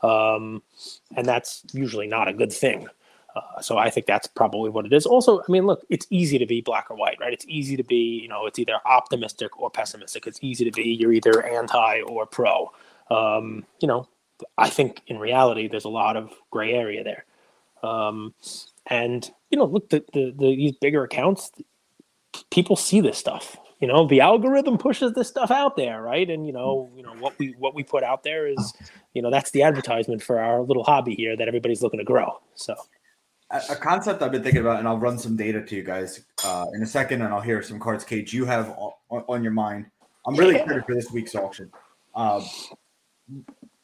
um, 0.00 0.62
and 1.16 1.26
that's 1.26 1.64
usually 1.72 2.06
not 2.06 2.28
a 2.28 2.32
good 2.32 2.52
thing 2.52 2.88
uh, 3.36 3.60
so 3.60 3.76
I 3.76 3.90
think 3.90 4.06
that's 4.06 4.26
probably 4.26 4.70
what 4.70 4.86
it 4.86 4.92
is. 4.92 5.06
Also, 5.06 5.40
I 5.40 5.52
mean, 5.52 5.66
look, 5.66 5.84
it's 5.90 6.06
easy 6.10 6.38
to 6.38 6.46
be 6.46 6.60
black 6.60 6.90
or 6.90 6.96
white, 6.96 7.18
right? 7.20 7.32
It's 7.32 7.44
easy 7.46 7.76
to 7.76 7.84
be, 7.84 8.20
you 8.22 8.26
know, 8.26 8.46
it's 8.46 8.58
either 8.58 8.80
optimistic 8.86 9.60
or 9.60 9.70
pessimistic. 9.70 10.26
It's 10.26 10.38
easy 10.42 10.64
to 10.64 10.72
be 10.72 10.82
you're 10.82 11.12
either 11.12 11.44
anti 11.46 12.00
or 12.02 12.26
pro. 12.26 12.72
Um, 13.10 13.64
you 13.80 13.86
know, 13.86 14.08
I 14.56 14.68
think 14.68 15.02
in 15.06 15.18
reality, 15.18 15.68
there's 15.68 15.84
a 15.84 15.90
lot 15.90 16.16
of 16.16 16.32
gray 16.50 16.72
area 16.72 17.04
there. 17.04 17.24
Um, 17.82 18.34
and 18.86 19.28
you 19.50 19.58
know, 19.58 19.64
look, 19.64 19.90
the, 19.90 20.04
the, 20.12 20.34
the 20.36 20.56
these 20.56 20.72
bigger 20.80 21.04
accounts, 21.04 21.50
people 22.50 22.76
see 22.76 23.00
this 23.00 23.18
stuff. 23.18 23.56
You 23.80 23.86
know, 23.86 24.08
the 24.08 24.20
algorithm 24.20 24.76
pushes 24.76 25.12
this 25.12 25.28
stuff 25.28 25.50
out 25.50 25.76
there, 25.76 26.02
right? 26.02 26.28
And 26.28 26.46
you 26.46 26.52
know, 26.52 26.90
you 26.96 27.02
know 27.02 27.14
what 27.20 27.38
we 27.38 27.54
what 27.58 27.74
we 27.74 27.84
put 27.84 28.02
out 28.02 28.24
there 28.24 28.46
is, 28.46 28.74
you 29.14 29.22
know, 29.22 29.30
that's 29.30 29.52
the 29.52 29.62
advertisement 29.62 30.22
for 30.22 30.40
our 30.40 30.62
little 30.62 30.82
hobby 30.82 31.14
here 31.14 31.36
that 31.36 31.46
everybody's 31.46 31.82
looking 31.82 31.98
to 31.98 32.04
grow. 32.04 32.40
So, 32.54 32.74
a, 33.50 33.76
concept 33.76 34.22
I've 34.22 34.32
been 34.32 34.42
thinking 34.42 34.60
about, 34.60 34.80
and 34.80 34.88
I'll 34.88 34.98
run 34.98 35.18
some 35.18 35.36
data 35.36 35.62
to 35.62 35.76
you 35.76 35.82
guys 35.82 36.24
uh, 36.44 36.66
in 36.74 36.82
a 36.82 36.86
second, 36.86 37.22
and 37.22 37.32
I'll 37.32 37.40
hear 37.40 37.62
some 37.62 37.78
cards, 37.78 38.04
Cage, 38.04 38.32
you 38.32 38.44
have 38.44 38.70
on, 38.70 38.92
on 39.10 39.42
your 39.42 39.52
mind. 39.52 39.86
I'm 40.26 40.34
really 40.34 40.56
yeah. 40.56 40.62
excited 40.62 40.84
for 40.84 40.94
this 40.94 41.10
week's 41.10 41.34
auction. 41.34 41.70
Um, 42.14 42.44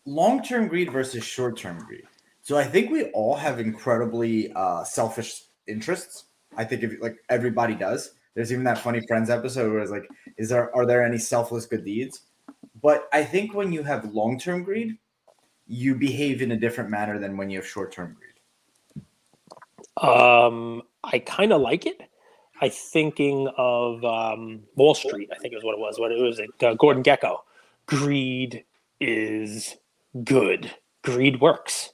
long 0.07 0.43
term 0.43 0.69
greed 0.69 0.93
versus 0.93 1.25
short 1.25 1.57
term 1.57 1.79
greed. 1.87 2.05
So 2.43 2.59
I 2.59 2.65
think 2.65 2.91
we 2.91 3.05
all 3.13 3.35
have 3.35 3.59
incredibly 3.59 4.53
uh, 4.53 4.85
selfish 4.85 5.45
interests. 5.67 6.25
I 6.57 6.65
think 6.65 6.83
if 6.83 7.01
like 7.01 7.17
everybody 7.29 7.75
does. 7.75 8.13
There's 8.35 8.53
even 8.53 8.65
that 8.65 8.79
funny 8.79 9.01
Friends 9.07 9.31
episode 9.31 9.73
where 9.73 9.81
it's 9.81 9.91
like, 9.91 10.09
is 10.37 10.49
there 10.49 10.75
are 10.75 10.87
there 10.87 11.05
any 11.05 11.19
selfless 11.19 11.67
good 11.67 11.85
deeds? 11.85 12.23
But 12.83 13.09
I 13.13 13.25
think 13.25 13.55
when 13.55 13.73
you 13.73 13.83
have 13.83 14.13
long 14.13 14.39
term 14.39 14.63
greed, 14.63 14.99
you 15.67 15.95
behave 15.95 16.43
in 16.43 16.53
a 16.53 16.57
different 16.57 16.91
manner 16.91 17.19
than 17.19 17.37
when 17.37 17.49
you 17.49 17.59
have 17.59 17.67
short 17.67 17.93
term 17.93 18.17
greed. 18.19 18.31
Um, 19.97 20.83
I 21.03 21.21
kind 21.21 21.53
of 21.53 21.61
like 21.61 21.87
it. 21.87 22.03
I 22.61 22.69
thinking 22.69 23.49
of 23.57 24.05
um, 24.05 24.61
Wall 24.75 24.95
Street. 24.95 25.31
I 25.35 25.39
think 25.39 25.55
is 25.55 25.65
what 25.65 25.75
it 25.75 25.81
was. 25.81 25.99
What 25.99 26.13
it 26.13 26.21
was. 26.21 26.39
It 26.39 26.51
uh, 26.63 26.75
Gordon 26.75 27.03
Gekko. 27.03 27.39
Greed 27.87 28.65
is 29.01 29.77
good. 30.23 30.73
Greed 31.03 31.41
works. 31.41 31.91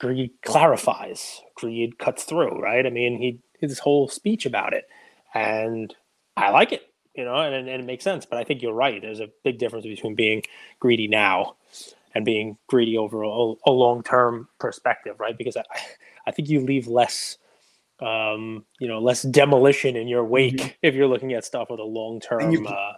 Greed 0.00 0.32
clarifies. 0.44 1.40
Greed 1.54 1.98
cuts 1.98 2.24
through. 2.24 2.60
Right. 2.60 2.86
I 2.86 2.90
mean, 2.90 3.18
he 3.18 3.40
his 3.60 3.78
whole 3.78 4.08
speech 4.08 4.44
about 4.44 4.74
it, 4.74 4.84
and 5.32 5.94
I 6.36 6.50
like 6.50 6.72
it. 6.72 6.82
You 7.14 7.24
know, 7.24 7.36
and, 7.36 7.54
and 7.54 7.68
it 7.68 7.84
makes 7.84 8.02
sense. 8.02 8.26
But 8.26 8.38
I 8.38 8.44
think 8.44 8.60
you're 8.60 8.74
right. 8.74 9.00
There's 9.00 9.20
a 9.20 9.28
big 9.44 9.58
difference 9.58 9.86
between 9.86 10.14
being 10.14 10.42
greedy 10.80 11.06
now 11.06 11.56
and 12.14 12.24
being 12.24 12.58
greedy 12.66 12.98
over 12.98 13.22
a, 13.22 13.54
a 13.66 13.70
long 13.70 14.02
term 14.02 14.48
perspective, 14.58 15.20
right? 15.20 15.38
Because 15.38 15.56
I, 15.56 15.62
I 16.26 16.30
think 16.32 16.48
you 16.48 16.60
leave 16.60 16.88
less 16.88 17.38
um, 18.00 18.64
you 18.80 18.88
know, 18.88 18.98
less 18.98 19.22
demolition 19.22 19.96
in 19.96 20.08
your 20.08 20.24
wake 20.24 20.56
mm-hmm. 20.56 20.68
if 20.82 20.94
you're 20.94 21.06
looking 21.06 21.32
at 21.32 21.44
stuff 21.44 21.68
with 21.70 21.80
a 21.80 21.84
long 21.84 22.20
term 22.20 22.66
uh, 22.66 22.92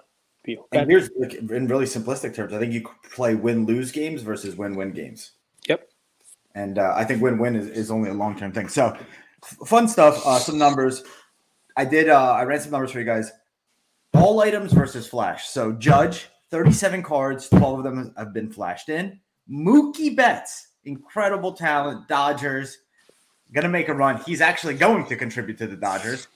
And 0.72 0.90
here's 0.90 1.10
like, 1.18 1.34
in 1.34 1.66
really 1.66 1.84
simplistic 1.84 2.34
terms, 2.34 2.52
I 2.52 2.58
think 2.58 2.72
you 2.72 2.84
play 3.10 3.34
win 3.34 3.66
lose 3.66 3.90
games 3.90 4.22
versus 4.22 4.56
win 4.56 4.76
win 4.76 4.92
games. 4.92 5.32
Yep. 5.68 5.88
And 6.54 6.78
uh, 6.78 6.94
I 6.96 7.04
think 7.04 7.22
win 7.22 7.38
win 7.38 7.56
is, 7.56 7.68
is 7.68 7.90
only 7.90 8.10
a 8.10 8.14
long 8.14 8.36
term 8.38 8.52
thing. 8.52 8.68
So 8.68 8.96
fun 9.66 9.88
stuff. 9.88 10.24
Uh, 10.26 10.38
some 10.38 10.58
numbers. 10.58 11.02
I 11.76 11.84
did. 11.84 12.08
Uh, 12.08 12.32
I 12.32 12.44
ran 12.44 12.60
some 12.60 12.70
numbers 12.70 12.90
for 12.90 12.98
you 12.98 13.04
guys. 13.04 13.30
All 14.14 14.40
items 14.40 14.72
versus 14.72 15.06
flash. 15.06 15.48
So 15.48 15.72
Judge, 15.72 16.28
37 16.50 17.02
cards, 17.02 17.48
12 17.50 17.78
of 17.78 17.84
them 17.84 18.14
have 18.16 18.32
been 18.32 18.50
flashed 18.50 18.88
in. 18.88 19.20
Mookie 19.50 20.16
Betts, 20.16 20.68
incredible 20.84 21.52
talent. 21.52 22.08
Dodgers, 22.08 22.78
gonna 23.52 23.68
make 23.68 23.88
a 23.88 23.94
run. 23.94 24.20
He's 24.24 24.40
actually 24.40 24.74
going 24.74 25.06
to 25.06 25.16
contribute 25.16 25.58
to 25.58 25.66
the 25.66 25.76
Dodgers. 25.76 26.28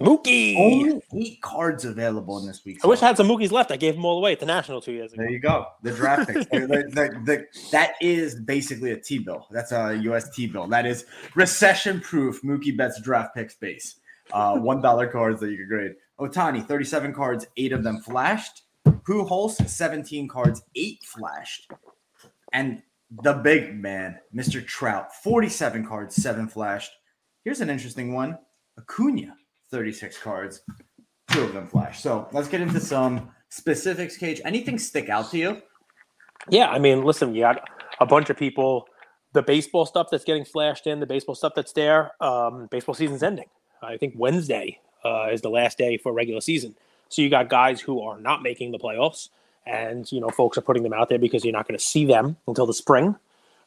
Mookie. 0.00 0.56
Only 0.58 1.02
eight 1.14 1.40
cards 1.42 1.84
available 1.84 2.38
in 2.38 2.46
this 2.46 2.64
week. 2.64 2.78
I 2.82 2.86
wish 2.86 3.02
I 3.02 3.06
had 3.08 3.16
some 3.16 3.28
Mookies 3.28 3.52
left. 3.52 3.70
I 3.70 3.76
gave 3.76 3.94
them 3.94 4.04
all 4.04 4.18
away 4.18 4.32
at 4.32 4.40
the 4.40 4.46
National 4.46 4.80
two 4.80 4.92
years 4.92 5.12
ago. 5.12 5.22
There 5.22 5.30
you 5.30 5.38
go. 5.38 5.66
The 5.82 5.92
draft 5.92 6.28
picks. 6.28 6.46
the, 6.46 6.66
the, 6.66 7.22
the, 7.24 7.44
that 7.70 7.94
is 8.00 8.34
basically 8.40 8.92
a 8.92 8.96
T 8.96 9.18
bill. 9.18 9.46
That's 9.50 9.70
a 9.72 9.94
US 9.94 10.30
T 10.30 10.46
bill. 10.46 10.66
That 10.66 10.86
is 10.86 11.04
recession 11.34 12.00
proof 12.00 12.42
Mookie 12.42 12.76
Betts 12.76 13.00
draft 13.00 13.34
picks 13.34 13.54
base. 13.54 13.96
Uh, 14.32 14.58
one 14.58 14.80
dollar 14.80 15.06
cards 15.06 15.40
that 15.40 15.50
you 15.50 15.56
can 15.56 15.68
grade. 15.68 15.92
Ohtani, 16.18 16.66
37 16.66 17.12
cards, 17.12 17.46
eight 17.56 17.72
of 17.72 17.82
them 17.82 18.00
flashed. 18.00 18.62
Pujols, 18.86 19.68
17 19.68 20.28
cards, 20.28 20.62
eight 20.76 21.02
flashed. 21.04 21.70
And 22.52 22.82
the 23.22 23.34
big 23.34 23.74
man, 23.74 24.18
Mr. 24.34 24.64
Trout, 24.64 25.14
47 25.22 25.86
cards, 25.86 26.14
seven 26.14 26.48
flashed. 26.48 26.92
Here's 27.44 27.60
an 27.60 27.70
interesting 27.70 28.14
one 28.14 28.38
Acuna, 28.78 29.36
36 29.72 30.18
cards, 30.18 30.62
two 31.32 31.42
of 31.42 31.52
them 31.52 31.66
flash. 31.66 32.00
So 32.00 32.28
let's 32.32 32.46
get 32.46 32.60
into 32.60 32.78
some 32.78 33.30
specifics, 33.48 34.16
Cage. 34.16 34.40
Anything 34.44 34.78
stick 34.78 35.08
out 35.08 35.30
to 35.32 35.38
you? 35.38 35.62
Yeah, 36.48 36.68
I 36.68 36.78
mean, 36.78 37.02
listen, 37.02 37.34
you 37.34 37.40
got 37.40 37.68
a 37.98 38.06
bunch 38.06 38.30
of 38.30 38.36
people. 38.36 38.86
The 39.32 39.42
baseball 39.42 39.86
stuff 39.86 40.08
that's 40.10 40.24
getting 40.24 40.44
flashed 40.44 40.86
in, 40.86 41.00
the 41.00 41.06
baseball 41.06 41.34
stuff 41.34 41.54
that's 41.56 41.72
there. 41.72 42.12
Um, 42.22 42.68
baseball 42.70 42.94
season's 42.94 43.24
ending. 43.24 43.48
I 43.82 43.96
think 43.96 44.14
Wednesday 44.16 44.78
uh, 45.04 45.30
is 45.32 45.40
the 45.40 45.50
last 45.50 45.78
day 45.78 45.96
for 45.96 46.12
regular 46.12 46.40
season. 46.40 46.76
So 47.08 47.22
you 47.22 47.30
got 47.30 47.48
guys 47.48 47.80
who 47.80 48.00
are 48.02 48.20
not 48.20 48.42
making 48.42 48.70
the 48.70 48.78
playoffs 48.78 49.28
and 49.66 50.10
you 50.10 50.20
know 50.20 50.28
folks 50.28 50.58
are 50.58 50.62
putting 50.62 50.82
them 50.82 50.92
out 50.92 51.08
there 51.08 51.18
because 51.18 51.44
you're 51.44 51.52
not 51.52 51.68
going 51.68 51.78
to 51.78 51.84
see 51.84 52.04
them 52.04 52.36
until 52.46 52.66
the 52.66 52.74
spring. 52.74 53.16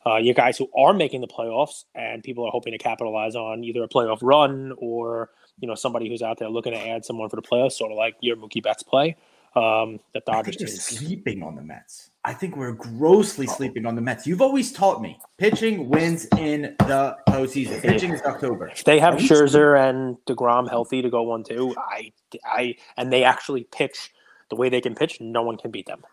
Uh, 0.05 0.17
you 0.17 0.33
guys 0.33 0.57
who 0.57 0.69
are 0.77 0.93
making 0.93 1.21
the 1.21 1.27
playoffs, 1.27 1.85
and 1.95 2.23
people 2.23 2.45
are 2.45 2.51
hoping 2.51 2.71
to 2.71 2.77
capitalize 2.77 3.35
on 3.35 3.63
either 3.63 3.83
a 3.83 3.87
playoff 3.87 4.19
run 4.21 4.73
or 4.77 5.29
you 5.59 5.67
know 5.67 5.75
somebody 5.75 6.09
who's 6.09 6.21
out 6.21 6.39
there 6.39 6.49
looking 6.49 6.73
to 6.73 6.79
add 6.79 7.05
someone 7.05 7.29
for 7.29 7.35
the 7.35 7.41
playoffs, 7.41 7.73
sort 7.73 7.91
of 7.91 7.97
like 7.97 8.15
your 8.21 8.35
Mookie 8.35 8.63
Betts 8.63 8.83
play. 8.83 9.15
Um, 9.55 10.01
the 10.13 10.19
Dodgers 10.25 10.61
are 10.61 10.67
sleeping 10.67 11.41
on 11.41 11.55
the 11.55 11.61
Mets. 11.61 12.09
I 12.25 12.33
think 12.33 12.57
we're 12.57 12.73
grossly 12.73 13.47
sleeping 13.47 13.85
on 13.85 13.95
the 13.95 14.01
Mets. 14.01 14.27
You've 14.27 14.41
always 14.41 14.73
taught 14.73 15.01
me 15.01 15.17
pitching 15.37 15.87
wins 15.89 16.25
in 16.37 16.75
the 16.79 17.15
postseason. 17.29 17.81
Pitching 17.81 18.11
is 18.11 18.21
October. 18.23 18.67
If 18.67 18.83
they 18.83 18.99
have 18.99 19.15
Scherzer 19.15 19.79
and 19.79 20.17
Degrom 20.27 20.69
healthy 20.69 21.01
to 21.01 21.09
go 21.09 21.21
one 21.21 21.43
two, 21.45 21.73
I, 21.77 22.11
I, 22.45 22.75
and 22.97 23.13
they 23.13 23.23
actually 23.23 23.63
pitch 23.71 24.11
the 24.49 24.57
way 24.57 24.67
they 24.67 24.81
can 24.81 24.93
pitch, 24.93 25.21
no 25.21 25.41
one 25.41 25.55
can 25.55 25.71
beat 25.71 25.85
them. 25.85 26.03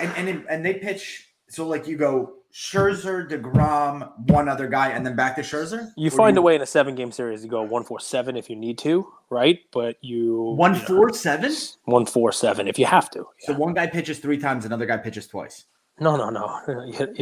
And 0.00 0.28
and 0.28 0.44
and 0.50 0.66
they 0.66 0.74
pitch 0.74 1.28
so 1.54 1.66
like 1.66 1.86
you 1.86 1.96
go 1.96 2.34
Scherzer, 2.52 3.28
Degrom, 3.28 4.12
one 4.30 4.48
other 4.48 4.68
guy, 4.68 4.90
and 4.90 5.04
then 5.04 5.16
back 5.16 5.34
to 5.36 5.42
Scherzer. 5.42 5.92
You 5.96 6.08
find 6.10 6.36
you... 6.36 6.40
a 6.40 6.44
way 6.44 6.54
in 6.54 6.62
a 6.62 6.66
seven 6.66 6.94
game 6.94 7.10
series 7.10 7.42
to 7.42 7.48
go 7.48 7.62
one 7.62 7.82
four 7.82 7.98
seven 7.98 8.36
if 8.36 8.48
you 8.48 8.54
need 8.54 8.78
to, 8.78 9.12
right? 9.28 9.58
But 9.72 9.96
you 10.02 10.54
one 10.56 10.74
four 10.74 11.12
seven, 11.12 11.52
one 11.84 12.06
four 12.06 12.30
seven 12.30 12.68
if 12.68 12.78
you 12.78 12.86
have 12.86 13.10
to. 13.10 13.26
Yeah. 13.40 13.46
So 13.46 13.52
one 13.54 13.74
guy 13.74 13.88
pitches 13.88 14.20
three 14.20 14.38
times, 14.38 14.64
another 14.64 14.86
guy 14.86 14.98
pitches 14.98 15.26
twice. 15.26 15.64
No, 16.00 16.16
no, 16.16 16.28
no. 16.28 16.60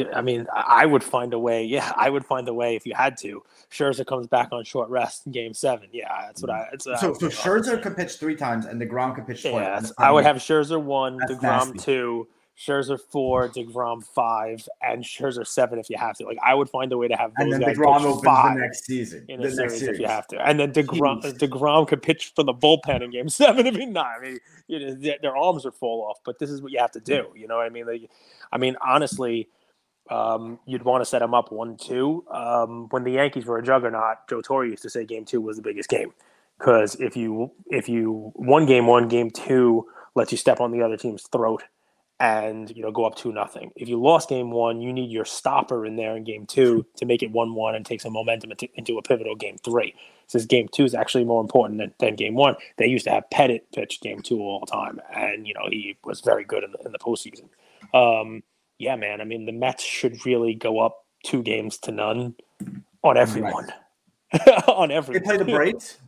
I 0.15 0.23
mean, 0.23 0.47
I 0.55 0.87
would 0.87 1.05
find 1.05 1.35
a 1.35 1.39
way. 1.39 1.65
Yeah, 1.65 1.93
I 1.95 2.09
would 2.09 2.25
find 2.25 2.49
a 2.49 2.55
way 2.55 2.75
if 2.75 2.87
you 2.87 2.95
had 2.95 3.19
to. 3.19 3.43
Scherzer 3.71 4.07
comes 4.07 4.27
back 4.27 4.49
on 4.51 4.65
short 4.65 4.89
rest 4.89 5.27
in 5.27 5.33
Game 5.33 5.53
Seven. 5.53 5.89
Yeah, 5.93 6.09
that's 6.27 6.41
what 6.41 6.51
I. 6.51 6.61
Mm. 6.61 6.67
That's 6.71 6.87
what 6.87 7.01
so, 7.01 7.15
I 7.15 7.19
so 7.19 7.29
Scherzer 7.29 7.83
could 7.83 7.97
pitch 7.97 8.17
three 8.17 8.37
times, 8.37 8.65
and 8.65 8.81
Degrom 8.81 9.15
could 9.15 9.27
pitch 9.27 9.43
twice. 9.43 9.53
Yeah, 9.53 9.91
I 9.99 10.11
would 10.11 10.25
have 10.25 10.37
Scherzer 10.37 10.83
one, 10.83 11.19
DeGrom 11.21 11.43
nasty. 11.43 11.79
two, 11.79 12.29
Scherzer 12.63 13.01
four, 13.01 13.49
Degrom 13.49 14.05
five, 14.05 14.69
and 14.83 15.03
Scherzer 15.03 15.47
seven 15.47 15.79
if 15.79 15.91
you 15.91 15.97
have 15.97 16.17
to. 16.19 16.25
Like 16.25 16.39
I 16.45 16.55
would 16.55 16.69
find 16.69 16.93
a 16.93 16.99
way 16.99 17.09
to 17.09 17.17
have 17.17 17.33
those 17.37 17.45
and 17.45 17.53
then 17.53 17.61
guys 17.61 17.77
Degrom 17.77 18.03
opens 18.03 18.25
five 18.25 18.55
the 18.55 18.61
next 18.61 18.85
season 18.85 19.25
in 19.29 19.43
a 19.43 19.51
series, 19.51 19.79
series, 19.79 19.95
if 19.95 20.01
you 20.01 20.07
have 20.07 20.27
to, 20.29 20.47
and 20.47 20.61
then 20.61 20.73
Degrom 20.73 21.23
Jeez. 21.23 21.39
Degrom 21.39 21.89
could 21.89 22.03
pitch 22.03 22.33
for 22.37 22.45
the 22.45 22.55
bullpen 22.55 23.03
in 23.03 23.11
Game 23.11 23.29
Seven 23.31 23.67
if 23.67 23.77
you 23.77 23.87
not. 23.87 24.19
I 24.19 24.21
mean, 24.21 24.39
you 24.69 24.79
know, 24.79 24.95
their, 24.95 25.17
their 25.23 25.37
arms 25.37 25.67
are 25.67 25.73
fall 25.73 26.07
off, 26.09 26.19
but 26.25 26.39
this 26.39 26.51
is 26.51 26.63
what 26.63 26.73
you 26.73 26.79
have 26.79 26.93
to 26.93 27.01
do. 27.01 27.33
You 27.35 27.49
know 27.49 27.57
what 27.57 27.67
I 27.67 27.71
mean? 27.71 27.87
Like, 27.87 28.11
I 28.53 28.59
mean, 28.59 28.77
honestly. 28.85 29.49
Um, 30.11 30.59
you'd 30.67 30.83
want 30.83 31.01
to 31.01 31.07
set 31.07 31.21
them 31.21 31.33
up 31.33 31.53
one 31.53 31.77
two. 31.77 32.25
Um, 32.29 32.89
when 32.91 33.05
the 33.05 33.13
Yankees 33.13 33.47
were 33.47 33.59
a 33.59 33.63
juggernaut, 33.63 34.17
Joe 34.29 34.41
Torre 34.41 34.67
used 34.67 34.83
to 34.83 34.91
say 34.91 35.07
Game 35.07 35.25
Two 35.25 35.41
was 35.41 35.57
the 35.57 35.63
biggest 35.63 35.89
game 35.89 36.13
because 36.59 36.97
if 36.97 37.17
you 37.17 37.53
if 37.71 37.89
you 37.89 38.33
one 38.35 38.67
game 38.67 38.89
one 38.89 39.07
game 39.07 39.31
two 39.31 39.87
lets 40.17 40.33
you 40.33 40.37
step 40.37 40.61
on 40.61 40.73
the 40.73 40.83
other 40.83 40.97
team's 40.97 41.23
throat 41.29 41.63
and 42.23 42.71
you 42.77 42.83
know 42.83 42.93
go 42.93 43.05
up 43.05 43.17
two 43.17 43.33
nothing. 43.33 43.73
If 43.75 43.89
you 43.89 44.01
lost 44.01 44.29
game 44.29 44.53
one, 44.53 44.81
you 44.81 44.93
need 44.93 45.11
your 45.11 45.25
stopper 45.25 45.85
in 45.85 45.97
there 45.97 46.17
in 46.17 46.23
game 46.23 46.47
two 46.47 46.87
to 46.97 47.05
make 47.05 47.21
it 47.21 47.33
one 47.33 47.57
one 47.57 47.75
and 47.75 47.85
take 47.85 48.01
some 48.01 48.13
momentum 48.13 48.53
into, 48.53 48.69
into 48.77 48.97
a 48.97 49.03
pivotal 49.03 49.35
game 49.35 49.57
three. 49.65 49.93
Since 50.29 50.47
game 50.47 50.69
two 50.73 50.85
is 50.85 50.95
actually 50.95 51.25
more 51.25 51.41
important 51.41 51.81
than, 51.81 51.93
than, 51.99 52.15
game 52.15 52.37
one, 52.37 52.55
they 52.79 52.87
used 52.87 53.07
to 53.07 53.11
have 53.11 53.25
Pettitte 53.35 53.63
pitch 53.75 54.01
game 54.01 54.23
two 54.23 54.39
all 54.39 54.61
the 54.61 54.71
time, 54.71 55.01
and 55.13 55.49
you 55.49 55.53
know 55.53 55.63
he 55.69 55.99
was 56.05 56.21
very 56.21 56.45
good 56.45 56.63
in 56.63 56.71
the, 56.71 56.79
in 56.87 56.93
the 56.93 56.99
postseason. 56.99 57.49
Um, 57.93 58.45
yeah, 58.79 58.95
man. 58.95 59.21
I 59.21 59.25
mean, 59.25 59.45
the 59.45 59.53
Mets 59.53 59.83
should 59.83 60.25
really 60.25 60.55
go 60.55 60.79
up 60.79 61.05
two 61.25 61.43
games 61.43 61.77
to 61.79 61.91
none 61.91 62.37
on 63.03 63.17
everyone. 63.17 63.73
Right. 64.33 64.65
on 64.69 64.93
everyone. 64.93 65.25
They 65.25 65.27
play 65.27 65.37
the 65.39 65.53
Braves. 65.53 65.99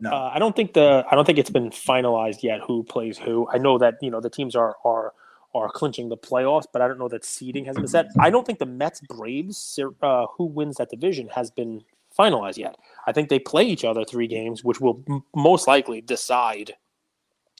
No, 0.00 0.10
uh, 0.10 0.32
I 0.34 0.40
don't 0.40 0.54
think 0.56 0.74
the 0.74 1.04
I 1.08 1.14
don't 1.14 1.24
think 1.24 1.38
it's 1.38 1.48
been 1.48 1.70
finalized 1.70 2.42
yet 2.42 2.60
who 2.60 2.82
plays 2.82 3.16
who. 3.16 3.48
I 3.52 3.58
know 3.58 3.78
that 3.78 3.94
you 4.02 4.10
know 4.10 4.20
the 4.20 4.30
teams 4.30 4.56
are 4.56 4.74
are 4.84 5.12
are 5.54 5.70
clinching 5.70 6.08
the 6.08 6.16
playoffs, 6.16 6.66
but 6.72 6.82
I 6.82 6.88
don't 6.88 6.98
know 6.98 7.08
that 7.08 7.24
seeding 7.24 7.64
has 7.64 7.76
been 7.76 7.86
set. 7.86 8.06
I 8.18 8.30
don't 8.30 8.46
think 8.46 8.58
the 8.58 8.66
Mets 8.66 9.00
Braves, 9.00 9.78
uh, 10.02 10.26
who 10.36 10.44
wins 10.44 10.76
that 10.76 10.90
division, 10.90 11.28
has 11.28 11.50
been 11.50 11.82
finalized 12.16 12.58
yet. 12.58 12.76
I 13.06 13.12
think 13.12 13.28
they 13.28 13.38
play 13.38 13.64
each 13.64 13.84
other 13.84 14.04
three 14.04 14.26
games, 14.26 14.62
which 14.62 14.80
will 14.80 15.02
m- 15.08 15.24
most 15.34 15.66
likely 15.66 16.00
decide 16.00 16.74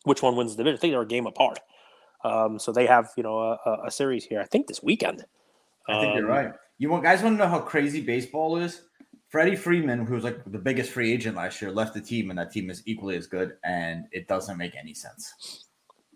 which 0.04 0.22
one 0.22 0.36
wins 0.36 0.56
the 0.56 0.62
division. 0.62 0.78
I 0.78 0.80
think 0.80 0.92
they're 0.92 1.02
a 1.02 1.06
game 1.06 1.26
apart. 1.26 1.60
Um, 2.24 2.58
so 2.58 2.72
they 2.72 2.86
have 2.86 3.10
you 3.16 3.22
know 3.22 3.38
a, 3.38 3.78
a, 3.86 3.90
series 3.90 4.24
here. 4.24 4.40
I 4.40 4.44
think 4.44 4.66
this 4.66 4.82
weekend. 4.82 5.24
I 5.88 6.00
think 6.00 6.12
um, 6.12 6.18
you're 6.18 6.26
right. 6.26 6.52
You 6.78 6.90
want 6.90 7.04
guys 7.04 7.22
want 7.22 7.34
to 7.34 7.44
know 7.44 7.48
how 7.48 7.60
crazy 7.60 8.00
baseball 8.00 8.56
is? 8.56 8.82
Freddie 9.28 9.56
Freeman, 9.56 10.06
who 10.06 10.14
was 10.14 10.24
like 10.24 10.40
the 10.46 10.58
biggest 10.58 10.90
free 10.90 11.12
agent 11.12 11.36
last 11.36 11.60
year, 11.60 11.70
left 11.70 11.94
the 11.94 12.00
team, 12.00 12.30
and 12.30 12.38
that 12.38 12.50
team 12.50 12.70
is 12.70 12.82
equally 12.86 13.16
as 13.16 13.26
good, 13.26 13.56
and 13.62 14.06
it 14.10 14.26
doesn't 14.26 14.56
make 14.56 14.74
any 14.74 14.94
sense. 14.94 15.67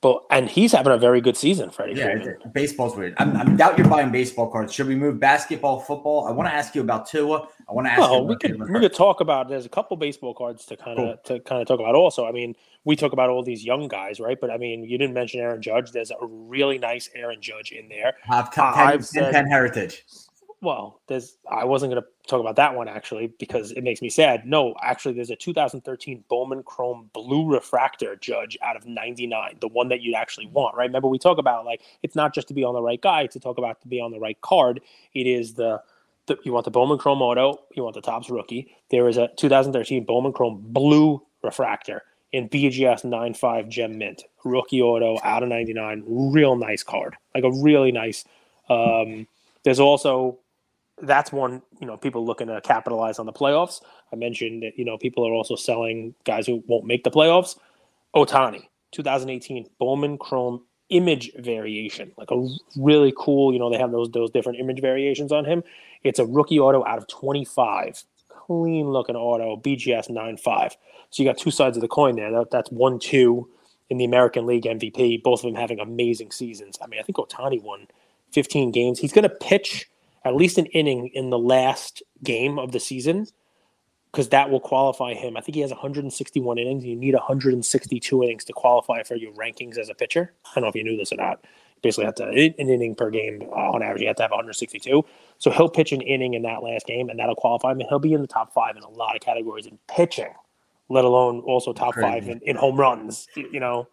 But 0.03 0.25
and 0.31 0.51
he's 0.51 0.73
having 0.73 0.93
a 0.93 0.99
very 0.99 1.21
good 1.21 1.37
season, 1.37 1.71
Freddie. 1.71 1.95
Yeah, 1.95 2.35
baseball's 2.53 2.97
weird. 2.97 3.15
I'm, 3.19 3.37
I'm 3.37 3.57
doubt 3.57 3.79
you're 3.79 3.89
buying 3.89 4.11
baseball 4.11 4.51
cards. 4.51 4.73
Should 4.73 4.89
we 4.89 4.97
move 4.97 5.21
basketball, 5.21 5.79
football? 5.79 6.27
I 6.27 6.33
want 6.33 6.49
to 6.49 6.55
ask 6.55 6.75
you 6.75 6.81
about 6.81 7.09
Tua. 7.09 7.47
I 7.69 7.73
want 7.73 7.87
to 7.87 7.93
ask. 7.93 8.03
Oh, 8.03 8.25
we 8.25 8.35
could 8.35 8.61
we 8.69 8.81
could 8.81 8.93
talk 8.93 9.21
about. 9.21 9.49
There's 9.49 9.65
a 9.65 9.69
couple 9.69 9.97
baseball 9.97 10.35
cards 10.35 10.67
to 10.67 10.77
kind 10.77 10.99
of 10.99 11.25
cool. 11.25 11.37
to 11.37 11.45
kind 11.45 11.63
of 11.63 11.69
talk 11.69 11.79
about. 11.79 11.95
Also, 11.95 12.27
I 12.27 12.33
mean, 12.33 12.57
we 12.85 12.97
talk 12.97 13.13
about 13.13 13.31
all 13.31 13.45
these 13.45 13.65
young 13.65 13.87
guys, 13.87 14.19
right? 14.19 14.37
But 14.41 14.51
I 14.51 14.59
mean, 14.59 14.83
you 14.83 14.99
didn't 14.99 15.15
mention 15.15 15.39
Aaron 15.39 15.63
Judge. 15.63 15.93
There's 15.93 16.11
a 16.11 16.27
really 16.27 16.79
nice 16.79 17.09
Aaron 17.15 17.41
Judge 17.41 17.71
in 17.71 17.89
there. 17.89 18.15
Have 18.25 18.49
uh, 18.59 18.75
10, 18.75 18.87
I've 18.89 19.07
said, 19.07 19.31
10 19.31 19.47
heritage. 19.47 20.05
Well, 20.63 21.01
there's 21.09 21.37
I 21.51 21.65
wasn't 21.65 21.93
going 21.93 22.03
to 22.03 22.09
talk 22.29 22.41
about 22.41 22.55
that 22.57 22.77
one 22.77 22.89
actually 22.89 23.35
because 23.41 23.73
it 23.73 23.83
makes 23.83 24.01
me 24.01 24.09
sad. 24.09 24.47
No, 24.47 24.77
actually, 24.81 25.15
there's 25.15 25.31
a 25.31 25.37
2013 25.37 26.23
Bowman 26.29 26.63
Chrome 26.63 27.11
Blue 27.13 27.53
Refractor 27.53 28.15
Judge 28.17 28.57
out 28.63 28.77
of 28.77 28.87
99, 28.87 29.57
the 29.61 29.67
one 29.67 29.89
that 29.89 30.03
you'd 30.03 30.15
actually 30.15 30.47
want, 30.47 30.77
right? 30.77 30.87
Remember 30.87 31.09
we 31.09 31.19
talk 31.19 31.39
about 31.39 31.65
like 31.65 31.83
it's 32.05 32.15
not 32.15 32.33
just 32.33 32.47
to 32.49 32.55
be 32.55 32.63
on 32.63 32.75
the 32.75 32.81
right 32.83 33.01
guy, 33.01 33.27
to 33.27 33.41
talk 33.41 33.59
about 33.59 33.81
to 33.83 33.89
be 33.89 34.01
on 34.01 34.13
the 34.13 34.21
right 34.21 34.41
card. 34.41 34.81
It 35.15 35.27
is 35.27 35.55
the, 35.55 35.83
the 36.27 36.39
you 36.45 36.53
want 36.53 36.65
the 36.65 36.71
Bowman 36.71 36.99
Chrome 36.99 37.23
Auto, 37.23 37.59
you 37.75 37.83
want 37.83 37.97
the 37.97 38.01
Topps 38.01 38.31
rookie. 38.31 38.73
There 38.91 39.09
is 39.09 39.17
a 39.17 39.29
2013 39.37 40.05
Bowman 40.05 40.33
Chrome 40.33 40.63
Blue 40.65 41.21
Refractor 41.43 42.05
in 42.31 42.49
BGS 42.49 43.05
95 43.05 43.69
Gem 43.69 43.99
Mint 43.99 44.23
rookie 44.45 44.81
auto 44.81 45.19
out 45.25 45.43
of 45.43 45.49
99, 45.49 46.05
real 46.07 46.55
nice 46.55 46.85
card, 46.85 47.17
like 47.35 47.43
a 47.43 47.51
really 47.51 47.91
nice. 47.91 48.25
Um, 48.71 49.27
there's 49.65 49.81
also 49.81 50.39
that's 51.03 51.33
one 51.33 51.63
you 51.81 51.87
know 51.87 51.97
people 51.97 52.25
looking 52.25 52.47
to 52.47 52.61
capitalize 52.61 53.19
on 53.19 53.27
the 53.27 53.33
playoffs. 53.33 53.81
I 54.13 54.17
mentioned 54.17 54.63
that 54.63 54.79
you 54.79 54.85
know 54.85 54.97
people 54.97 55.27
are 55.27 55.33
also 55.33 55.57
selling 55.57 56.15
guys 56.25 56.47
who 56.47 56.63
won't 56.67 56.87
make 56.87 57.05
the 57.05 57.11
playoffs. 57.11 57.59
Ohtani, 58.15 58.69
2018 58.93 59.69
Bowman 59.79 60.19
Chrome 60.19 60.63
image 60.89 61.33
variation, 61.39 62.13
like 62.17 62.31
a 62.31 62.49
really 62.77 63.13
cool. 63.19 63.53
You 63.53 63.59
know 63.59 63.71
they 63.71 63.79
have 63.79 63.91
those 63.91 64.11
those 64.11 64.31
different 64.31 64.61
image 64.61 64.81
variations 64.81 65.33
on 65.33 65.45
him. 65.45 65.63
It's 66.05 66.19
a 66.19 66.27
rookie 66.27 66.59
auto 66.59 66.85
out 66.85 66.99
of 66.99 67.07
25, 67.09 68.03
clean 68.29 68.91
looking 68.91 69.17
auto, 69.17 69.57
BGS 69.57 70.11
95. 70.11 70.77
So 71.11 71.23
you 71.23 71.29
got 71.29 71.39
two 71.39 71.51
sides 71.51 71.77
of 71.77 71.81
the 71.81 71.89
coin 71.89 72.17
there. 72.17 72.33
That, 72.33 72.51
that's 72.51 72.71
one 72.71 72.99
two 72.99 73.49
in 73.91 73.99
the 73.99 74.05
American 74.05 74.47
League 74.47 74.65
MVP. 74.65 75.23
Both 75.23 75.41
of 75.41 75.53
them 75.53 75.61
having 75.61 75.79
amazing 75.79 76.31
seasons. 76.31 76.79
I 76.83 76.87
mean, 76.87 76.99
I 76.99 77.03
think 77.03 77.19
Ohtani 77.19 77.63
won 77.63 77.87
15 78.33 78.71
games. 78.73 78.99
He's 78.99 79.13
going 79.13 79.29
to 79.29 79.29
pitch 79.29 79.89
at 80.25 80.35
least 80.35 80.59
an 80.59 80.67
inning 80.67 81.11
in 81.15 81.31
the 81.31 81.39
last 81.39 82.03
game 82.23 82.59
of 82.59 82.73
the 82.73 82.81
season 82.81 83.27
because 84.13 84.29
that 84.29 84.51
will 84.51 84.61
qualify 84.61 85.15
him. 85.15 85.37
I 85.37 85.41
think 85.41 85.55
he 85.55 85.63
has 85.63 85.71
161 85.71 86.59
innings. 86.59 86.85
You 86.85 86.95
need 86.95 87.15
162 87.15 88.23
innings 88.23 88.45
to 88.45 88.53
qualify 88.53 89.03
for 89.03 89.17
your 89.17 89.33
rankings 89.33 89.79
as 89.79 89.89
a 89.89 89.95
pitcher. 89.95 90.35
I 90.45 90.51
don't 90.55 90.65
know 90.65 90.69
if 90.69 90.75
you 90.75 90.85
knew 90.85 90.99
this 90.99 91.13
or 91.13 91.17
not. 91.17 91.41
You 91.43 91.81
basically, 91.83 92.05
have 92.05 92.15
to 92.17 92.29
an 92.29 92.55
inning 92.59 92.95
per 92.95 93.11
game 93.11 93.43
uh, 93.51 93.73
on 93.73 93.83
average. 93.83 94.03
You 94.03 94.09
have 94.09 94.17
to 94.17 94.23
have 94.23 94.31
162. 94.31 95.03
So 95.39 95.51
he'll 95.51 95.71
pitch 95.71 95.93
an 95.93 96.03
inning 96.03 96.35
in 96.35 96.43
that 96.43 96.63
last 96.63 96.87
game, 96.87 97.09
and 97.09 97.19
that'll 97.19 97.35
qualify 97.35 97.73
him. 97.73 97.81
And 97.81 97.89
he'll 97.89 97.99
be 97.99 98.13
in 98.13 98.21
the 98.21 98.29
top 98.29 98.53
five 98.53 98.77
in 98.77 98.83
a 98.83 98.91
lot 98.91 99.17
of 99.17 99.23
categories 99.23 99.67
in 99.67 99.79
pitching, 99.89 100.33
let 100.91 101.05
alone 101.07 101.41
also 101.41 101.73
top 101.73 101.95
Crazy. 101.95 102.07
five 102.07 102.29
in, 102.29 102.41
in 102.41 102.57
home 102.57 102.77
runs. 102.77 103.27
You 103.35 103.61
know, 103.61 103.89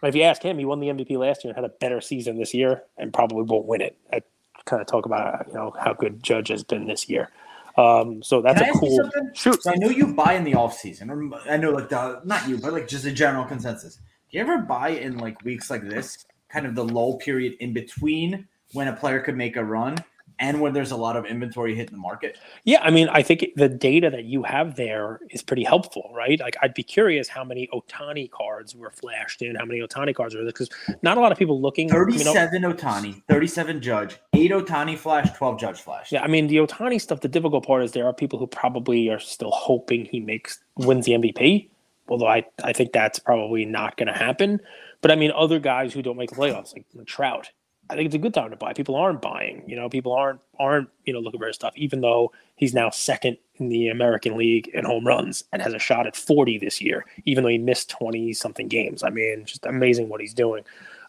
but 0.00 0.08
if 0.08 0.14
you 0.14 0.22
ask 0.22 0.40
him, 0.40 0.58
he 0.58 0.64
won 0.64 0.78
the 0.78 0.88
MVP 0.88 1.18
last 1.18 1.42
year 1.42 1.52
and 1.52 1.56
had 1.56 1.68
a 1.68 1.74
better 1.80 2.00
season 2.00 2.38
this 2.38 2.54
year, 2.54 2.84
and 2.96 3.12
probably 3.12 3.42
won't 3.42 3.66
win 3.66 3.80
it. 3.80 3.96
I, 4.12 4.22
kind 4.68 4.80
of 4.80 4.86
talk 4.86 5.06
about 5.06 5.46
you 5.48 5.54
know 5.54 5.74
how 5.80 5.92
good 5.92 6.22
Judge 6.22 6.48
has 6.48 6.62
been 6.62 6.86
this 6.86 7.08
year. 7.08 7.30
Um, 7.76 8.22
so 8.22 8.42
that's 8.42 8.60
a 8.60 8.78
cool 8.78 9.10
shoot. 9.34 9.62
So 9.62 9.70
I 9.70 9.76
know 9.76 9.88
you 9.88 10.08
buy 10.08 10.34
in 10.34 10.44
the 10.44 10.54
off 10.54 10.76
season, 10.76 11.10
or 11.10 11.30
I 11.48 11.56
know 11.56 11.70
like 11.70 11.88
the 11.88 12.20
not 12.24 12.48
you, 12.48 12.58
but 12.58 12.72
like 12.72 12.88
just 12.88 13.04
a 13.04 13.12
general 13.12 13.44
consensus. 13.44 13.96
Do 13.96 14.36
you 14.36 14.40
ever 14.40 14.58
buy 14.58 14.90
in 14.90 15.18
like 15.18 15.42
weeks 15.44 15.70
like 15.70 15.88
this, 15.88 16.26
kind 16.48 16.66
of 16.66 16.74
the 16.74 16.84
lull 16.84 17.18
period 17.18 17.54
in 17.60 17.72
between 17.72 18.46
when 18.72 18.88
a 18.88 18.92
player 18.94 19.20
could 19.20 19.36
make 19.36 19.56
a 19.56 19.64
run 19.64 19.96
and 20.38 20.60
when 20.60 20.72
there's 20.72 20.90
a 20.90 20.96
lot 20.96 21.16
of 21.16 21.24
inventory 21.26 21.74
hitting 21.74 21.94
the 21.94 22.00
market? 22.00 22.38
Yeah, 22.64 22.80
I 22.82 22.90
mean, 22.90 23.08
I 23.08 23.22
think 23.22 23.46
the 23.56 23.68
data 23.68 24.10
that 24.10 24.24
you 24.24 24.42
have 24.42 24.76
there 24.76 25.20
is 25.30 25.42
pretty 25.42 25.64
helpful, 25.64 26.10
right? 26.14 26.38
Like, 26.38 26.56
I'd 26.62 26.74
be 26.74 26.82
curious 26.82 27.28
how 27.28 27.44
many 27.44 27.68
Ohtani 27.72 28.30
cards 28.30 28.74
were 28.74 28.90
flashed 28.90 29.42
in, 29.42 29.56
how 29.56 29.64
many 29.64 29.80
Ohtani 29.80 30.14
cards 30.14 30.34
are 30.34 30.38
there, 30.38 30.46
because 30.46 30.70
not 31.02 31.18
a 31.18 31.20
lot 31.20 31.32
of 31.32 31.38
people 31.38 31.60
looking. 31.60 31.88
37 31.88 32.54
you 32.54 32.60
know, 32.60 32.72
Ohtani, 32.74 33.22
37 33.28 33.80
Judge, 33.80 34.18
8 34.34 34.50
Ohtani 34.50 34.96
flash, 34.96 35.30
12 35.36 35.60
Judge 35.60 35.80
flash. 35.80 36.12
Yeah, 36.12 36.22
I 36.22 36.28
mean, 36.28 36.46
the 36.46 36.56
Ohtani 36.56 37.00
stuff, 37.00 37.20
the 37.20 37.28
difficult 37.28 37.66
part 37.66 37.82
is 37.82 37.92
there 37.92 38.06
are 38.06 38.12
people 38.12 38.38
who 38.38 38.46
probably 38.46 39.08
are 39.08 39.18
still 39.18 39.50
hoping 39.50 40.04
he 40.04 40.20
makes 40.20 40.58
wins 40.76 41.06
the 41.06 41.12
MVP, 41.12 41.68
although 42.08 42.28
I, 42.28 42.44
I 42.62 42.72
think 42.72 42.92
that's 42.92 43.18
probably 43.18 43.64
not 43.64 43.96
going 43.96 44.08
to 44.08 44.12
happen. 44.12 44.60
But 45.00 45.10
I 45.10 45.16
mean, 45.16 45.32
other 45.34 45.58
guys 45.58 45.92
who 45.92 46.02
don't 46.02 46.16
make 46.16 46.30
the 46.30 46.36
playoffs, 46.36 46.74
like 46.74 47.06
Trout, 47.06 47.50
I 47.90 47.94
think 47.94 48.06
it's 48.06 48.14
a 48.14 48.18
good 48.18 48.34
time 48.34 48.50
to 48.50 48.56
buy. 48.56 48.72
People 48.72 48.96
aren't 48.96 49.22
buying. 49.22 49.62
You 49.66 49.76
know, 49.76 49.88
people 49.88 50.12
aren't 50.12 50.40
aren't 50.58 50.88
you 51.04 51.12
know 51.12 51.20
looking 51.20 51.40
for 51.40 51.46
his 51.46 51.56
stuff. 51.56 51.72
Even 51.76 52.00
though 52.00 52.32
he's 52.56 52.74
now 52.74 52.90
second 52.90 53.38
in 53.56 53.68
the 53.68 53.88
American 53.88 54.36
League 54.36 54.68
in 54.68 54.84
home 54.84 55.06
runs 55.06 55.44
and 55.52 55.62
has 55.62 55.72
a 55.72 55.78
shot 55.78 56.06
at 56.06 56.16
40 56.16 56.58
this 56.58 56.80
year, 56.80 57.04
even 57.24 57.42
though 57.42 57.50
he 57.50 57.58
missed 57.58 57.90
20 57.90 58.32
something 58.32 58.68
games. 58.68 59.02
I 59.02 59.10
mean, 59.10 59.44
just 59.44 59.66
amazing 59.66 60.08
what 60.08 60.20
he's 60.20 60.34
doing. 60.34 60.64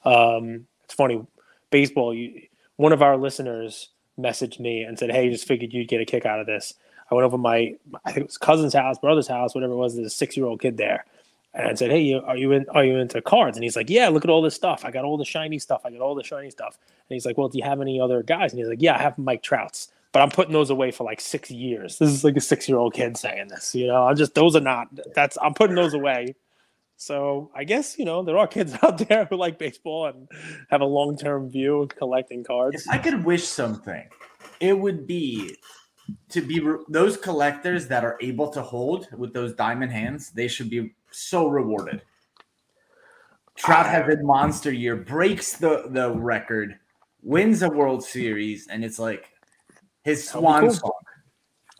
Um, 0.06 0.68
it's 0.86 0.94
funny, 0.94 1.26
baseball. 1.70 2.14
You, 2.14 2.42
one 2.78 2.94
of 2.94 3.02
our 3.02 3.18
listeners 3.18 3.90
messaged 4.20 4.60
me 4.60 4.84
and 4.84 4.98
said, 4.98 5.12
"Hey, 5.12 5.30
just 5.30 5.48
figured 5.48 5.74
you'd 5.74 5.90
get 5.90 6.02
a 6.02 6.06
kick 6.06 6.26
out 6.26 6.40
of 6.40 6.48
this." 6.48 6.74
I 7.12 7.16
went 7.16 7.26
over 7.26 7.38
my, 7.38 7.74
I 8.06 8.12
think 8.12 8.18
it 8.18 8.28
was 8.28 8.38
cousin's 8.38 8.74
house, 8.74 9.00
brother's 9.00 9.28
house, 9.28 9.56
whatever 9.56 9.74
it 9.74 9.78
was. 9.78 9.96
There's 9.96 10.08
a 10.08 10.12
six 10.12 10.38
year 10.38 10.46
old 10.46 10.62
kid 10.62 10.78
there, 10.78 11.06
and 11.54 11.68
I 11.68 11.74
said, 11.74 11.92
"Hey, 11.92 12.14
are 12.14 12.38
you 12.38 12.52
in? 12.52 12.68
Are 12.70 12.84
you 12.84 12.98
into 12.98 13.22
cards?" 13.22 13.58
And 13.58 13.64
he's 13.64 13.76
like, 13.76 13.90
"Yeah, 13.90 14.10
look 14.10 14.24
at 14.24 14.30
all 14.30 14.42
this 14.42 14.56
stuff. 14.56 14.86
I 14.86 14.92
got 14.92 15.06
all 15.06 15.18
the 15.18 15.26
shiny 15.26 15.60
stuff. 15.60 15.82
I 15.84 15.92
got 15.92 16.02
all 16.02 16.16
the 16.16 16.24
shiny 16.24 16.52
stuff." 16.52 16.78
And 16.78 17.16
he's 17.16 17.26
like, 17.26 17.38
"Well, 17.38 17.50
do 17.50 17.58
you 17.58 17.64
have 17.64 17.82
any 17.82 18.00
other 18.00 18.22
guys?" 18.22 18.52
And 18.52 18.60
he's 18.60 18.70
like, 18.70 18.82
"Yeah, 18.82 18.96
I 18.96 19.02
have 19.02 19.18
Mike 19.18 19.42
Trouts, 19.42 19.92
but 20.12 20.22
I'm 20.22 20.30
putting 20.30 20.54
those 20.54 20.70
away 20.70 20.92
for 20.92 21.04
like 21.04 21.20
six 21.20 21.50
years." 21.50 21.98
This 21.98 22.10
is 22.10 22.24
like 22.24 22.36
a 22.38 22.42
six 22.42 22.70
year 22.70 22.78
old 22.78 22.94
kid 22.94 23.18
saying 23.18 23.48
this. 23.48 23.74
You 23.74 23.88
know, 23.88 24.08
I'm 24.08 24.16
just 24.16 24.36
those 24.36 24.56
are 24.56 24.62
not. 24.62 24.88
That's 25.16 25.38
I'm 25.42 25.54
putting 25.54 25.76
those 25.76 25.94
away. 25.94 26.36
So 26.98 27.50
I 27.56 27.64
guess 27.64 27.98
you 27.98 28.06
know 28.06 28.24
there 28.24 28.38
are 28.38 28.48
kids 28.48 28.76
out 28.84 29.00
there 29.08 29.26
who 29.26 29.36
like 29.36 29.58
baseball 29.58 30.06
and 30.08 30.28
have 30.70 30.82
a 30.82 30.86
long 30.86 31.18
term 31.18 31.50
view 31.50 31.82
of 31.82 31.90
collecting 31.90 32.44
cards. 32.44 32.86
If 32.86 32.90
I 32.92 33.00
could 33.00 33.26
wish 33.26 33.48
something, 33.48 34.08
it 34.60 34.78
would 34.78 35.08
be 35.08 35.56
to 36.30 36.42
be 36.42 36.60
re- 36.60 36.84
those 36.90 37.18
collectors 37.18 37.88
that 37.88 38.04
are 38.04 38.18
able 38.22 38.50
to 38.50 38.62
hold 38.62 39.08
with 39.18 39.34
those 39.34 39.54
diamond 39.54 39.92
hands. 39.92 40.32
They 40.32 40.48
should 40.48 40.70
be 40.70 40.94
so 41.12 41.48
rewarded. 41.48 42.02
Trout 43.56 43.86
uh, 43.86 43.90
has 43.90 44.16
a 44.16 44.24
monster 44.24 44.72
year, 44.72 44.96
breaks 44.96 45.58
the 45.58 45.86
the 45.90 46.12
record, 46.12 46.80
wins 47.22 47.62
a 47.62 47.70
World 47.70 48.04
Series, 48.04 48.68
and 48.68 48.86
it's 48.86 49.00
like 49.00 49.30
his 50.04 50.28
swan 50.28 50.62
cool. 50.62 50.74
song. 50.74 50.92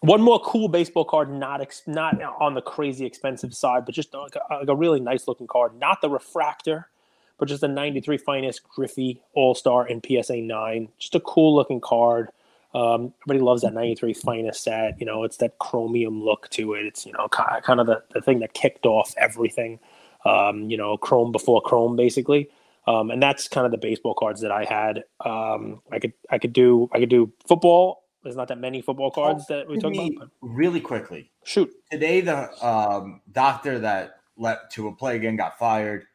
One 0.02 0.22
more 0.22 0.40
cool 0.40 0.70
baseball 0.70 1.06
card, 1.06 1.30
not 1.30 1.62
ex- 1.62 1.84
not 1.88 2.22
on 2.22 2.54
the 2.54 2.62
crazy 2.62 3.06
expensive 3.06 3.54
side, 3.54 3.86
but 3.86 3.96
just 3.96 4.14
like 4.14 4.36
a, 4.36 4.56
like 4.56 4.68
a 4.68 4.76
really 4.76 5.00
nice 5.00 5.28
looking 5.28 5.48
card. 5.48 5.78
Not 5.78 6.02
the 6.02 6.10
refractor, 6.10 6.90
but 7.38 7.48
just 7.48 7.64
a 7.64 7.68
93 7.68 8.18
finest 8.18 8.64
Griffey 8.64 9.22
All 9.34 9.56
Star 9.56 9.88
in 9.88 10.02
PSA 10.06 10.38
9. 10.38 10.90
Just 10.98 11.16
a 11.16 11.20
cool 11.22 11.56
looking 11.56 11.82
card. 11.82 12.30
Um, 12.74 13.14
everybody 13.26 13.44
loves 13.44 13.64
that 13.64 13.74
93 13.74 14.14
finest 14.14 14.64
set. 14.64 15.00
You 15.00 15.06
know, 15.06 15.24
it's 15.24 15.38
that 15.38 15.58
chromium 15.60 16.24
look 16.24 16.50
to 16.52 16.74
it. 16.74 16.86
It's, 16.86 17.06
you 17.06 17.14
know, 17.14 17.28
kind 17.28 17.80
of 17.80 17.88
the, 17.88 18.04
the 18.14 18.22
thing 18.22 18.40
that 18.40 18.54
kicked 18.54 18.86
off 18.86 19.14
everything, 19.18 19.80
um, 20.26 20.70
you 20.70 20.78
know, 20.78 20.98
chrome 20.98 21.32
before 21.32 21.62
chrome, 21.62 21.96
basically. 21.96 22.50
Um, 22.88 23.12
and 23.12 23.22
that's 23.22 23.48
kind 23.48 23.66
of 23.66 23.72
the 23.72 23.78
baseball 23.78 24.14
cards 24.14 24.42
that 24.42 24.52
I 24.52 24.66
had. 24.66 25.04
Um, 25.24 25.82
I 25.92 26.00
could, 26.00 26.14
I 26.30 26.38
could 26.38 26.54
do, 26.54 26.90
I 26.94 27.00
could 27.00 27.10
do 27.10 27.32
football. 27.48 28.04
There's 28.24 28.36
not 28.36 28.50
that 28.50 28.60
many 28.60 28.82
football 28.82 29.12
cards 29.12 29.46
oh, 29.50 29.56
that 29.56 29.68
we 29.68 29.80
talk 29.80 29.94
about. 29.94 30.30
Really 30.42 30.82
quickly. 30.82 31.32
Shoot. 31.44 31.72
Today, 31.92 32.22
the 32.22 32.66
um, 32.66 33.22
doctor 33.32 33.80
that 33.80 34.20
let 34.38 34.70
to 34.72 34.88
a 34.88 34.96
play 34.96 35.16
again 35.16 35.36
got 35.36 35.58
fired, 35.58 36.06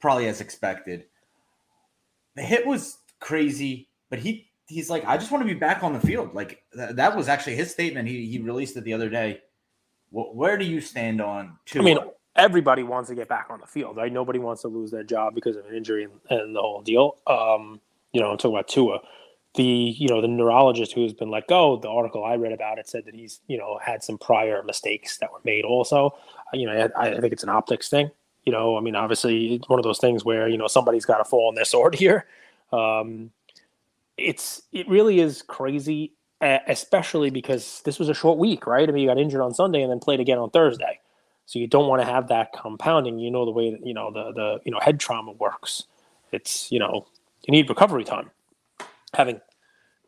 probably 0.00 0.28
as 0.28 0.40
expected. 0.40 1.06
The 2.36 2.42
hit 2.42 2.66
was 2.66 2.98
crazy, 3.20 3.88
but 4.08 4.20
he 4.20 4.49
he's 4.70 4.88
like, 4.88 5.04
I 5.04 5.16
just 5.16 5.30
want 5.30 5.42
to 5.42 5.52
be 5.52 5.58
back 5.58 5.82
on 5.82 5.92
the 5.92 6.00
field. 6.00 6.32
Like 6.32 6.62
th- 6.74 6.94
that 6.94 7.16
was 7.16 7.28
actually 7.28 7.56
his 7.56 7.70
statement. 7.70 8.08
He 8.08 8.26
he 8.26 8.38
released 8.38 8.76
it 8.76 8.84
the 8.84 8.94
other 8.94 9.10
day. 9.10 9.42
W- 10.12 10.32
where 10.32 10.56
do 10.56 10.64
you 10.64 10.80
stand 10.80 11.20
on? 11.20 11.56
Tua? 11.66 11.82
I 11.82 11.84
mean, 11.84 11.98
everybody 12.36 12.84
wants 12.84 13.08
to 13.10 13.14
get 13.14 13.28
back 13.28 13.48
on 13.50 13.60
the 13.60 13.66
field, 13.66 13.96
right? 13.96 14.12
Nobody 14.12 14.38
wants 14.38 14.62
to 14.62 14.68
lose 14.68 14.90
their 14.90 15.02
job 15.02 15.34
because 15.34 15.56
of 15.56 15.66
an 15.66 15.74
injury 15.74 16.04
and, 16.04 16.12
and 16.30 16.54
the 16.54 16.60
whole 16.60 16.82
deal. 16.82 17.16
Um, 17.26 17.80
you 18.12 18.20
know, 18.20 18.30
I'm 18.30 18.38
talking 18.38 18.54
about 18.54 18.68
Tua. 18.68 19.00
The 19.54 19.64
you 19.64 20.08
know 20.08 20.20
the 20.20 20.28
neurologist 20.28 20.92
who's 20.92 21.12
been 21.12 21.30
let 21.30 21.48
go. 21.48 21.76
The 21.76 21.88
article 21.88 22.24
I 22.24 22.36
read 22.36 22.52
about 22.52 22.78
it 22.78 22.88
said 22.88 23.04
that 23.06 23.14
he's 23.14 23.40
you 23.48 23.58
know 23.58 23.80
had 23.84 24.04
some 24.04 24.16
prior 24.16 24.62
mistakes 24.62 25.18
that 25.18 25.32
were 25.32 25.40
made. 25.44 25.64
Also, 25.64 26.06
uh, 26.06 26.56
you 26.56 26.66
know, 26.66 26.88
I, 26.96 27.08
I 27.16 27.20
think 27.20 27.32
it's 27.32 27.42
an 27.42 27.48
optics 27.48 27.88
thing. 27.88 28.12
You 28.44 28.52
know, 28.52 28.76
I 28.76 28.80
mean, 28.80 28.94
obviously, 28.94 29.56
it's 29.56 29.68
one 29.68 29.80
of 29.80 29.82
those 29.82 29.98
things 29.98 30.24
where 30.24 30.46
you 30.48 30.56
know 30.56 30.68
somebody's 30.68 31.04
got 31.04 31.18
to 31.18 31.24
fall 31.24 31.48
on 31.48 31.56
their 31.56 31.64
sword 31.64 31.94
here. 31.96 32.26
Um, 32.72 33.32
it's 34.20 34.62
it 34.72 34.88
really 34.88 35.20
is 35.20 35.42
crazy, 35.42 36.14
especially 36.40 37.30
because 37.30 37.82
this 37.84 37.98
was 37.98 38.08
a 38.08 38.14
short 38.14 38.38
week, 38.38 38.66
right? 38.66 38.88
I 38.88 38.92
mean, 38.92 39.02
you 39.02 39.08
got 39.08 39.18
injured 39.18 39.40
on 39.40 39.54
Sunday 39.54 39.82
and 39.82 39.90
then 39.90 39.98
played 39.98 40.20
again 40.20 40.38
on 40.38 40.50
Thursday, 40.50 41.00
so 41.46 41.58
you 41.58 41.66
don't 41.66 41.88
want 41.88 42.02
to 42.02 42.06
have 42.06 42.28
that 42.28 42.52
compounding. 42.52 43.18
You 43.18 43.30
know 43.30 43.44
the 43.44 43.50
way 43.50 43.70
that 43.70 43.86
you 43.86 43.94
know 43.94 44.10
the 44.10 44.32
the 44.32 44.60
you 44.64 44.72
know 44.72 44.78
head 44.80 45.00
trauma 45.00 45.32
works. 45.32 45.84
It's 46.32 46.70
you 46.70 46.78
know 46.78 47.06
you 47.46 47.52
need 47.52 47.68
recovery 47.68 48.04
time. 48.04 48.30
Having, 49.14 49.40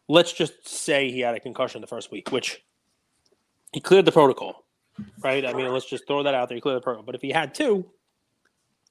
let's 0.08 0.32
just 0.32 0.68
say 0.68 1.10
he 1.10 1.20
had 1.20 1.34
a 1.34 1.40
concussion 1.40 1.80
the 1.80 1.86
first 1.86 2.12
week, 2.12 2.30
which 2.30 2.62
he 3.72 3.80
cleared 3.80 4.04
the 4.04 4.12
protocol, 4.12 4.64
right? 5.22 5.44
I 5.44 5.52
mean, 5.52 5.72
let's 5.72 5.86
just 5.86 6.06
throw 6.06 6.22
that 6.22 6.34
out 6.34 6.48
there. 6.48 6.54
He 6.54 6.60
cleared 6.60 6.76
the 6.76 6.84
protocol, 6.84 7.04
but 7.04 7.14
if 7.14 7.22
he 7.22 7.30
had 7.30 7.54
two, 7.54 7.86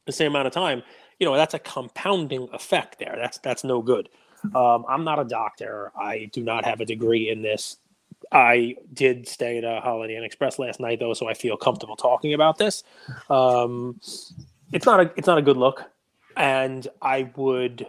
the 0.05 0.11
same 0.11 0.31
amount 0.31 0.47
of 0.47 0.53
time, 0.53 0.83
you 1.19 1.25
know, 1.25 1.35
that's 1.35 1.53
a 1.53 1.59
compounding 1.59 2.49
effect 2.51 2.99
there. 2.99 3.15
That's 3.15 3.37
that's 3.37 3.63
no 3.63 3.81
good. 3.81 4.09
Um, 4.55 4.85
I'm 4.87 5.03
not 5.03 5.19
a 5.19 5.25
doctor. 5.25 5.91
I 5.95 6.29
do 6.31 6.43
not 6.43 6.65
have 6.65 6.81
a 6.81 6.85
degree 6.85 7.29
in 7.29 7.41
this. 7.41 7.77
I 8.31 8.75
did 8.93 9.27
stay 9.27 9.57
at 9.57 9.63
a 9.63 9.81
Holiday 9.81 10.15
Inn 10.15 10.23
Express 10.23 10.59
last 10.59 10.79
night, 10.79 10.99
though, 10.99 11.13
so 11.13 11.27
I 11.27 11.33
feel 11.33 11.57
comfortable 11.57 11.95
talking 11.95 12.33
about 12.33 12.57
this. 12.57 12.83
Um, 13.29 13.99
it's 14.71 14.85
not 14.85 14.99
a 14.99 15.11
it's 15.15 15.27
not 15.27 15.37
a 15.37 15.41
good 15.41 15.57
look, 15.57 15.83
and 16.37 16.87
I 17.01 17.29
would 17.35 17.85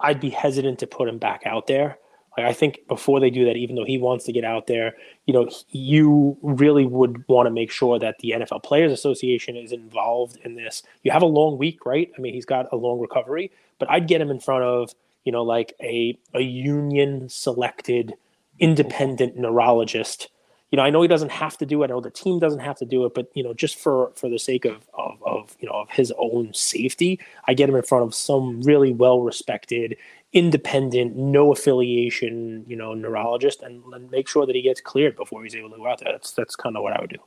I'd 0.00 0.20
be 0.20 0.30
hesitant 0.30 0.78
to 0.80 0.86
put 0.86 1.08
him 1.08 1.18
back 1.18 1.42
out 1.46 1.66
there. 1.66 1.98
Like 2.36 2.46
I 2.46 2.52
think 2.52 2.80
before 2.86 3.18
they 3.18 3.30
do 3.30 3.46
that, 3.46 3.56
even 3.56 3.76
though 3.76 3.84
he 3.84 3.96
wants 3.96 4.24
to 4.26 4.32
get 4.32 4.44
out 4.44 4.66
there, 4.66 4.94
you 5.26 5.32
know, 5.32 5.48
you 5.70 6.36
really 6.42 6.84
would 6.84 7.26
want 7.28 7.46
to 7.46 7.50
make 7.50 7.70
sure 7.70 7.98
that 7.98 8.18
the 8.18 8.32
NFL 8.32 8.62
Players 8.62 8.92
Association 8.92 9.56
is 9.56 9.72
involved 9.72 10.38
in 10.44 10.54
this. 10.54 10.82
You 11.02 11.12
have 11.12 11.22
a 11.22 11.26
long 11.26 11.56
week, 11.56 11.86
right? 11.86 12.10
I 12.16 12.20
mean, 12.20 12.34
he's 12.34 12.44
got 12.44 12.70
a 12.72 12.76
long 12.76 13.00
recovery, 13.00 13.50
but 13.78 13.90
I'd 13.90 14.06
get 14.06 14.20
him 14.20 14.30
in 14.30 14.38
front 14.38 14.64
of, 14.64 14.94
you 15.26 15.32
know, 15.32 15.42
like 15.42 15.74
a 15.82 16.18
a 16.32 16.40
union 16.40 17.28
selected 17.28 18.14
independent 18.58 19.36
neurologist. 19.36 20.28
You 20.70 20.76
know, 20.76 20.82
I 20.82 20.90
know 20.90 21.02
he 21.02 21.08
doesn't 21.08 21.30
have 21.30 21.58
to 21.58 21.66
do 21.66 21.82
it. 21.82 21.86
I 21.86 21.88
know 21.88 22.00
the 22.00 22.10
team 22.10 22.38
doesn't 22.38 22.60
have 22.60 22.76
to 22.78 22.84
do 22.84 23.04
it, 23.04 23.12
but 23.14 23.28
you 23.34 23.42
know, 23.42 23.52
just 23.52 23.76
for 23.76 24.12
for 24.14 24.30
the 24.30 24.38
sake 24.38 24.64
of 24.64 24.88
of, 24.94 25.22
of 25.24 25.56
you 25.60 25.68
know 25.68 25.74
of 25.74 25.90
his 25.90 26.12
own 26.16 26.54
safety, 26.54 27.20
I 27.46 27.54
get 27.54 27.68
him 27.68 27.74
in 27.74 27.82
front 27.82 28.04
of 28.04 28.14
some 28.14 28.62
really 28.62 28.92
well 28.92 29.20
respected, 29.20 29.96
independent, 30.32 31.16
no 31.16 31.52
affiliation, 31.52 32.64
you 32.68 32.76
know, 32.76 32.94
neurologist, 32.94 33.62
and, 33.62 33.82
and 33.92 34.10
make 34.10 34.28
sure 34.28 34.46
that 34.46 34.54
he 34.54 34.62
gets 34.62 34.80
cleared 34.80 35.16
before 35.16 35.42
he's 35.42 35.56
able 35.56 35.70
to 35.70 35.76
go 35.76 35.88
out 35.88 35.98
there. 35.98 36.12
That's 36.12 36.30
that's 36.32 36.54
kind 36.54 36.76
of 36.76 36.84
what 36.84 36.92
I 36.92 37.00
would 37.00 37.10
do. 37.10 37.18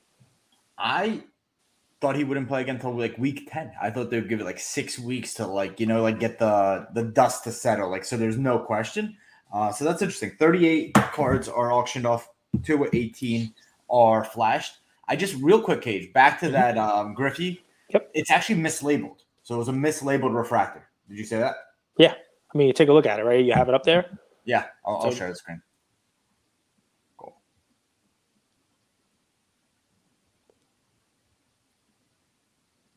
I 0.78 1.22
thought 2.02 2.16
he 2.16 2.24
wouldn't 2.24 2.48
play 2.48 2.62
again 2.62 2.76
until 2.76 2.98
like 2.98 3.18
week 3.18 3.50
10. 3.52 3.74
I 3.82 3.90
thought 3.90 4.10
they'd 4.10 4.28
give 4.30 4.40
it 4.40 4.46
like 4.46 4.60
six 4.60 4.98
weeks 4.98 5.34
to 5.36 5.46
like, 5.46 5.80
you 5.80 5.86
know, 5.86 6.02
like 6.02 6.20
get 6.20 6.40
the 6.40 6.88
the 6.94 7.04
dust 7.04 7.44
to 7.46 7.52
settle. 7.52 7.90
Like, 7.90 8.06
so 8.06 8.18
there's 8.18 8.38
no 8.38 8.60
question. 8.60 9.18
Uh, 9.52 9.72
so 9.72 9.84
that's 9.84 10.02
interesting. 10.02 10.32
38 10.40 10.94
cards 10.94 11.50
are 11.50 11.72
auctioned 11.72 12.06
off, 12.06 12.30
two 12.64 12.88
18 12.92 13.54
are 13.90 14.24
flashed. 14.24 14.78
I 15.08 15.16
just 15.16 15.36
real 15.42 15.62
quick, 15.62 15.82
Cage, 15.82 16.14
back 16.14 16.40
to 16.40 16.46
mm-hmm. 16.46 16.54
that 16.54 16.78
um, 16.78 17.14
Griffey. 17.14 17.64
Yep. 17.90 18.12
It's 18.14 18.30
actually 18.30 18.62
mislabeled. 18.62 19.18
So 19.44 19.56
it 19.56 19.58
was 19.58 19.70
a 19.70 19.74
mislabeled 19.74 20.36
refractor. 20.36 20.88
Did 21.10 21.18
you 21.18 21.26
say 21.26 21.40
that? 21.40 21.56
Yeah. 21.98 22.14
I 22.54 22.58
mean, 22.58 22.68
you 22.68 22.74
take 22.74 22.90
a 22.90 22.94
look 22.94 23.08
at 23.08 23.20
it, 23.20 23.24
right? 23.24 23.44
You 23.44 23.54
have 23.54 23.68
it 23.68 23.74
up 23.74 23.84
there. 23.84 24.20
Yeah, 24.46 24.66
I'll, 24.86 25.02
so, 25.02 25.08
I'll 25.08 25.14
share 25.14 25.30
the 25.30 25.36
screen. 25.36 25.62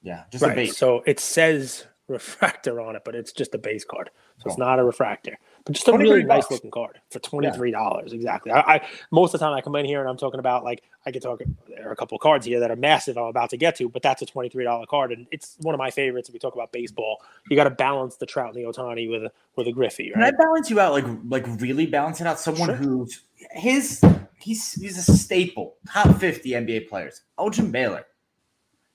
Yeah, 0.03 0.25
just 0.31 0.43
right. 0.43 0.53
a 0.53 0.57
base. 0.57 0.77
So 0.77 1.03
it 1.07 1.21
says 1.21 1.87
refractor 2.09 2.81
on 2.81 2.97
it, 2.97 3.03
but 3.05 3.15
it's 3.15 3.33
just 3.33 3.55
a 3.55 3.59
base 3.59 3.85
card. 3.85 4.11
So 4.39 4.45
cool. 4.45 4.53
it's 4.53 4.59
not 4.59 4.79
a 4.79 4.85
refractor 4.85 5.39
but 5.65 5.75
just 5.75 5.89
a 5.89 5.97
really 5.97 6.25
nice 6.25 6.51
looking 6.51 6.71
card 6.71 7.01
for 7.11 7.19
twenty 7.21 7.51
three 7.53 7.71
dollars. 7.71 8.11
Yeah. 8.11 8.17
Exactly. 8.17 8.53
I, 8.53 8.61
I, 8.61 8.89
most 9.11 9.35
of 9.35 9.41
the 9.41 9.47
time 9.47 9.55
I 9.55 9.61
come 9.61 9.77
in 9.77 9.85
here 9.85 10.01
and 10.01 10.09
I'm 10.09 10.17
talking 10.17 10.41
about 10.41 10.65
like 10.65 10.83
I 11.07 11.13
could 11.13 11.23
talk. 11.23 11.41
There 11.69 11.89
are 11.89 11.93
a 11.93 11.97
couple 11.97 12.17
of 12.17 12.23
cards 12.23 12.47
here 12.47 12.61
that 12.61 12.71
are 12.71 12.77
massive. 12.77 13.17
I'm 13.17 13.25
about 13.25 13.51
to 13.51 13.57
get 13.57 13.77
to, 13.77 13.89
but 13.89 14.03
that's 14.03 14.23
a 14.23 14.27
twenty 14.27 14.49
three 14.49 14.65
dollar 14.65 14.87
card, 14.87 15.13
and 15.13 15.27
it's 15.31 15.57
one 15.61 15.75
of 15.75 15.79
my 15.79 15.91
favorites. 15.91 16.29
If 16.29 16.33
we 16.33 16.39
talk 16.39 16.55
about 16.55 16.73
baseball, 16.73 17.23
you 17.49 17.57
got 17.57 17.65
to 17.65 17.71
balance 17.71 18.17
the 18.17 18.27
Trout 18.27 18.55
and 18.55 18.65
the 18.65 18.69
Ohtani 18.69 19.11
with 19.11 19.25
a 19.25 19.33
with 19.57 19.69
a 19.69 19.73
Griffey. 19.73 20.11
Right? 20.11 20.15
Can 20.15 20.23
I 20.23 20.31
balance 20.31 20.71
you 20.71 20.81
out 20.81 20.93
like 20.93 21.07
like 21.29 21.47
really 21.61 21.87
balance 21.87 22.21
it 22.21 22.27
out? 22.27 22.41
Someone 22.41 22.69
sure. 22.69 22.77
who's 22.77 23.23
his 23.53 24.03
he's 24.41 24.73
he's 24.73 24.97
a 24.97 25.17
staple, 25.17 25.77
top 25.89 26.19
fifty 26.19 26.51
NBA 26.51 26.89
players. 26.89 27.23
Elgin 27.39 27.71
Baylor. 27.71 28.07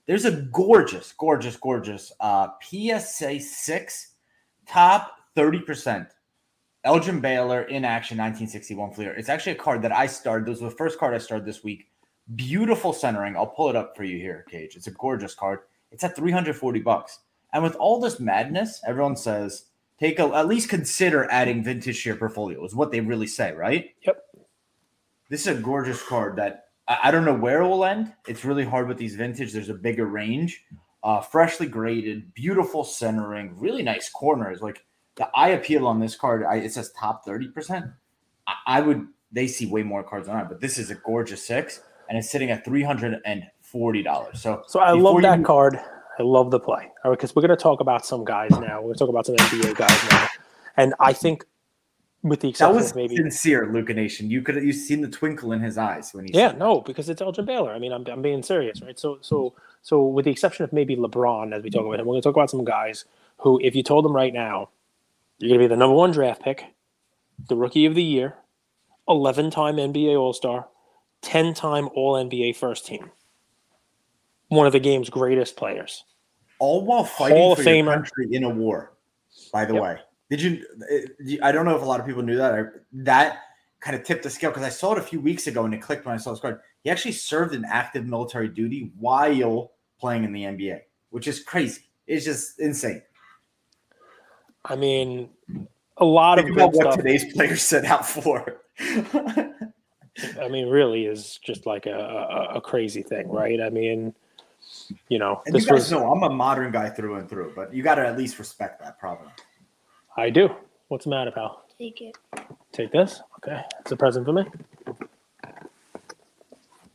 There's 0.07 0.25
a 0.25 0.31
gorgeous, 0.31 1.13
gorgeous, 1.13 1.57
gorgeous 1.57 2.11
uh, 2.19 2.47
PSA 2.63 3.41
six 3.41 4.13
top 4.65 5.11
thirty 5.35 5.59
percent 5.59 6.07
Elgin 6.83 7.19
Baylor 7.19 7.63
in 7.63 7.83
action 7.83 8.17
1961 8.17 8.93
Fleer. 8.93 9.13
It's 9.13 9.27
actually 9.27 9.51
a 9.51 9.55
card 9.55 9.81
that 9.81 9.91
I 9.91 10.07
started. 10.07 10.45
This 10.45 10.61
was 10.61 10.71
the 10.71 10.77
first 10.77 10.97
card 10.97 11.13
I 11.13 11.17
started 11.17 11.45
this 11.45 11.61
week. 11.61 11.89
Beautiful 12.35 12.93
centering. 12.93 13.35
I'll 13.35 13.47
pull 13.47 13.69
it 13.69 13.75
up 13.75 13.95
for 13.97 14.05
you 14.05 14.17
here, 14.17 14.45
Cage. 14.49 14.77
It's 14.77 14.87
a 14.87 14.91
gorgeous 14.91 15.35
card. 15.35 15.59
It's 15.91 16.05
at 16.05 16.15
340 16.15 16.79
bucks. 16.79 17.19
And 17.53 17.61
with 17.61 17.75
all 17.75 17.99
this 17.99 18.21
madness, 18.21 18.81
everyone 18.87 19.17
says 19.17 19.65
take 19.99 20.19
a 20.19 20.33
at 20.33 20.47
least 20.47 20.69
consider 20.69 21.29
adding 21.29 21.63
vintage 21.63 22.03
to 22.03 22.09
your 22.09 22.17
portfolio. 22.17 22.63
Is 22.63 22.73
what 22.73 22.91
they 22.91 23.01
really 23.01 23.27
say, 23.27 23.53
right? 23.53 23.93
Yep. 24.05 24.23
This 25.29 25.47
is 25.47 25.57
a 25.57 25.61
gorgeous 25.61 26.01
card 26.01 26.37
that 26.37 26.66
I, 26.87 26.99
I 27.05 27.11
don't 27.11 27.25
know 27.25 27.33
where 27.33 27.61
it 27.61 27.67
will 27.67 27.85
end. 27.85 28.13
It's 28.27 28.45
really 28.45 28.65
hard 28.65 28.87
with 28.87 28.97
these 28.97 29.15
vintage. 29.15 29.53
There's 29.53 29.69
a 29.69 29.73
bigger 29.73 30.05
range. 30.05 30.63
Uh, 31.03 31.21
freshly 31.21 31.67
graded, 31.67 32.33
beautiful 32.33 32.83
centering, 32.83 33.57
really 33.57 33.83
nice 33.83 34.09
corners. 34.09 34.61
Like 34.61 34.83
the 35.15 35.29
eye 35.35 35.49
appeal 35.49 35.87
on 35.87 35.99
this 35.99 36.15
card, 36.15 36.43
I, 36.43 36.55
it 36.55 36.73
says 36.73 36.91
top 36.99 37.25
30%. 37.25 37.93
I, 38.47 38.53
I, 38.65 38.81
would, 38.81 39.07
they 39.31 39.47
see 39.47 39.67
way 39.67 39.83
more 39.83 40.03
cards 40.03 40.27
on 40.27 40.39
it, 40.39 40.47
but 40.49 40.59
this 40.59 40.77
is 40.77 40.89
a 40.89 40.95
gorgeous 40.95 41.45
six 41.45 41.81
and 42.09 42.17
it's 42.17 42.29
sitting 42.29 42.51
at 42.51 42.65
$340. 42.65 44.37
So, 44.37 44.63
so 44.67 44.79
I 44.79 44.91
love 44.91 45.21
that 45.21 45.39
you, 45.39 45.45
card. 45.45 45.79
I 46.19 46.23
love 46.23 46.51
the 46.51 46.59
play. 46.59 46.91
All 47.03 47.11
right, 47.11 47.17
because 47.17 47.35
we're 47.35 47.43
going 47.43 47.57
to 47.57 47.61
talk 47.61 47.79
about 47.79 48.05
some 48.05 48.25
guys 48.25 48.51
now. 48.51 48.81
We're 48.81 48.87
going 48.87 48.93
to 48.93 48.99
talk 48.99 49.09
about 49.09 49.25
some 49.25 49.35
NBA 49.35 49.75
guys 49.75 50.11
now. 50.11 50.27
And 50.77 50.93
I 50.99 51.13
think 51.13 51.45
with 52.27 52.41
the 52.41 52.49
exception 52.49 52.75
that 52.75 52.81
was 52.81 52.95
maybe 52.95 53.15
sincere, 53.15 53.71
Luca 53.71 53.93
Nation. 53.93 54.29
You 54.29 54.41
could 54.41 54.55
have 54.55 54.63
you 54.63 54.73
seen 54.73 55.01
the 55.01 55.07
twinkle 55.07 55.51
in 55.51 55.61
his 55.61 55.77
eyes 55.77 56.13
when 56.13 56.25
he 56.25 56.33
Yeah, 56.33 56.51
no, 56.53 56.81
because 56.81 57.09
it's 57.09 57.21
Elgin 57.21 57.45
Baylor. 57.45 57.71
I 57.71 57.79
mean, 57.79 57.91
I'm, 57.91 58.05
I'm 58.07 58.21
being 58.21 58.43
serious, 58.43 58.81
right? 58.81 58.99
So 58.99 59.19
so 59.21 59.53
so 59.81 60.05
with 60.05 60.25
the 60.25 60.31
exception 60.31 60.63
of 60.63 60.73
maybe 60.73 60.95
LeBron 60.95 61.53
as 61.55 61.63
we 61.63 61.69
talk 61.69 61.85
about 61.85 61.99
him, 61.99 62.05
we're 62.05 62.13
gonna 62.13 62.21
talk 62.21 62.35
about 62.35 62.49
some 62.49 62.65
guys 62.65 63.05
who, 63.37 63.59
if 63.63 63.75
you 63.75 63.83
told 63.83 64.05
them 64.05 64.15
right 64.15 64.33
now, 64.33 64.69
you're 65.39 65.49
going 65.49 65.59
to 65.59 65.65
be 65.65 65.67
the 65.67 65.77
number 65.77 65.95
one 65.95 66.11
draft 66.11 66.41
pick, 66.41 66.65
the 67.47 67.55
rookie 67.55 67.85
of 67.85 67.95
the 67.95 68.03
year, 68.03 68.35
11 69.07 69.51
time 69.51 69.75
NBA 69.75 70.19
All 70.19 70.33
Star, 70.33 70.67
10 71.21 71.53
time 71.53 71.89
All 71.95 72.13
NBA 72.13 72.55
first 72.55 72.85
team. 72.85 73.11
One 74.49 74.65
of 74.65 74.73
the 74.73 74.79
game's 74.79 75.09
greatest 75.09 75.55
players. 75.55 76.03
All 76.59 76.83
while 76.83 77.03
fighting 77.03 77.37
Hall 77.37 77.55
for 77.55 77.61
your 77.61 77.85
Famer. 77.85 77.93
country 77.93 78.29
in 78.31 78.43
a 78.43 78.49
war, 78.49 78.93
by 79.53 79.65
the 79.65 79.75
yep. 79.75 79.83
way. 79.83 79.99
Did 80.29 80.61
eh, 80.89 81.05
you? 81.19 81.39
I 81.41 81.51
don't 81.51 81.65
know 81.65 81.75
if 81.75 81.81
a 81.81 81.85
lot 81.85 81.99
of 81.99 82.05
people 82.05 82.23
knew 82.23 82.37
that. 82.37 82.53
I, 82.53 82.63
that 82.93 83.39
kind 83.79 83.95
of 83.95 84.03
tipped 84.03 84.23
the 84.23 84.29
scale 84.29 84.49
because 84.49 84.63
I 84.63 84.69
saw 84.69 84.93
it 84.93 84.97
a 84.97 85.03
few 85.03 85.21
weeks 85.21 85.47
ago 85.47 85.65
and 85.65 85.73
it 85.73 85.81
clicked 85.81 86.05
when 86.05 86.15
I 86.15 86.17
saw 86.17 86.31
this 86.31 86.39
card. 86.39 86.59
He 86.83 86.89
actually 86.89 87.11
served 87.11 87.53
in 87.53 87.63
active 87.65 88.05
military 88.05 88.47
duty 88.47 88.91
while 88.97 89.71
playing 89.99 90.23
in 90.23 90.31
the 90.31 90.43
NBA, 90.43 90.79
which 91.09 91.27
is 91.27 91.43
crazy. 91.43 91.83
It's 92.07 92.25
just 92.25 92.59
insane. 92.59 93.01
I 94.65 94.75
mean, 94.75 95.29
a 95.97 96.05
lot 96.05 96.37
Think 96.37 96.49
of 96.49 96.55
about 96.55 96.73
what 96.73 96.83
stuff. 96.83 96.97
today's 96.97 97.33
players 97.33 97.61
set 97.61 97.85
out 97.85 98.05
for. 98.07 98.61
I 98.79 100.47
mean, 100.49 100.69
really 100.69 101.05
is 101.05 101.39
just 101.43 101.65
like 101.65 101.85
a, 101.85 101.91
a, 101.91 102.55
a, 102.55 102.61
crazy 102.61 103.03
thing, 103.03 103.29
right? 103.29 103.61
I 103.61 103.69
mean, 103.69 104.13
you 105.09 105.19
know, 105.19 105.41
and 105.45 105.53
this 105.53 105.63
you 105.63 105.69
guys 105.69 105.79
was, 105.79 105.91
know 105.91 106.11
I'm 106.11 106.23
a 106.23 106.29
modern 106.29 106.71
guy 106.71 106.89
through 106.89 107.15
and 107.15 107.29
through, 107.29 107.53
but 107.55 107.73
you 107.73 107.83
got 107.83 107.95
to 107.95 108.07
at 108.07 108.17
least 108.17 108.39
respect 108.39 108.81
that 108.81 108.99
problem. 108.99 109.29
I 110.17 110.31
do. 110.31 110.49
What's 110.87 111.03
the 111.03 111.11
matter, 111.11 111.29
pal? 111.29 111.63
Take 111.77 112.01
it. 112.01 112.17
Take 112.71 112.91
this. 112.91 113.21
Okay, 113.37 113.61
it's 113.79 113.91
a 113.91 113.95
present 113.95 114.25
for 114.25 114.33
me. 114.33 114.45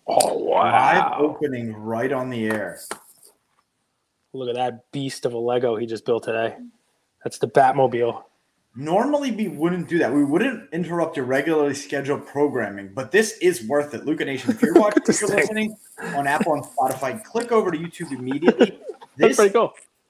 Oh 0.08 0.38
wow! 0.38 1.20
Live 1.20 1.20
opening 1.20 1.72
right 1.72 2.12
on 2.12 2.30
the 2.30 2.46
air. 2.46 2.80
Look 4.32 4.48
at 4.48 4.56
that 4.56 4.90
beast 4.90 5.24
of 5.24 5.34
a 5.34 5.38
Lego 5.38 5.76
he 5.76 5.86
just 5.86 6.04
built 6.04 6.24
today. 6.24 6.56
That's 7.22 7.38
the 7.38 7.46
Batmobile. 7.46 8.24
Normally, 8.74 9.30
we 9.30 9.48
wouldn't 9.48 9.88
do 9.88 9.98
that. 9.98 10.12
We 10.12 10.24
wouldn't 10.24 10.72
interrupt 10.72 11.16
your 11.16 11.26
regularly 11.26 11.74
scheduled 11.74 12.26
programming, 12.26 12.90
but 12.92 13.12
this 13.12 13.38
is 13.38 13.64
worth 13.68 13.94
it. 13.94 14.04
Luca 14.04 14.24
Nation, 14.24 14.50
if 14.50 14.62
you're 14.62 14.74
watching, 14.74 15.02
if 15.06 15.20
you're 15.20 15.30
listening 15.30 15.76
on 16.16 16.26
Apple 16.26 16.54
and 16.54 16.64
Spotify, 16.64 17.22
click 17.22 17.52
over 17.52 17.70
to 17.70 17.78
YouTube 17.78 18.10
immediately. 18.10 18.80
This 19.14 19.38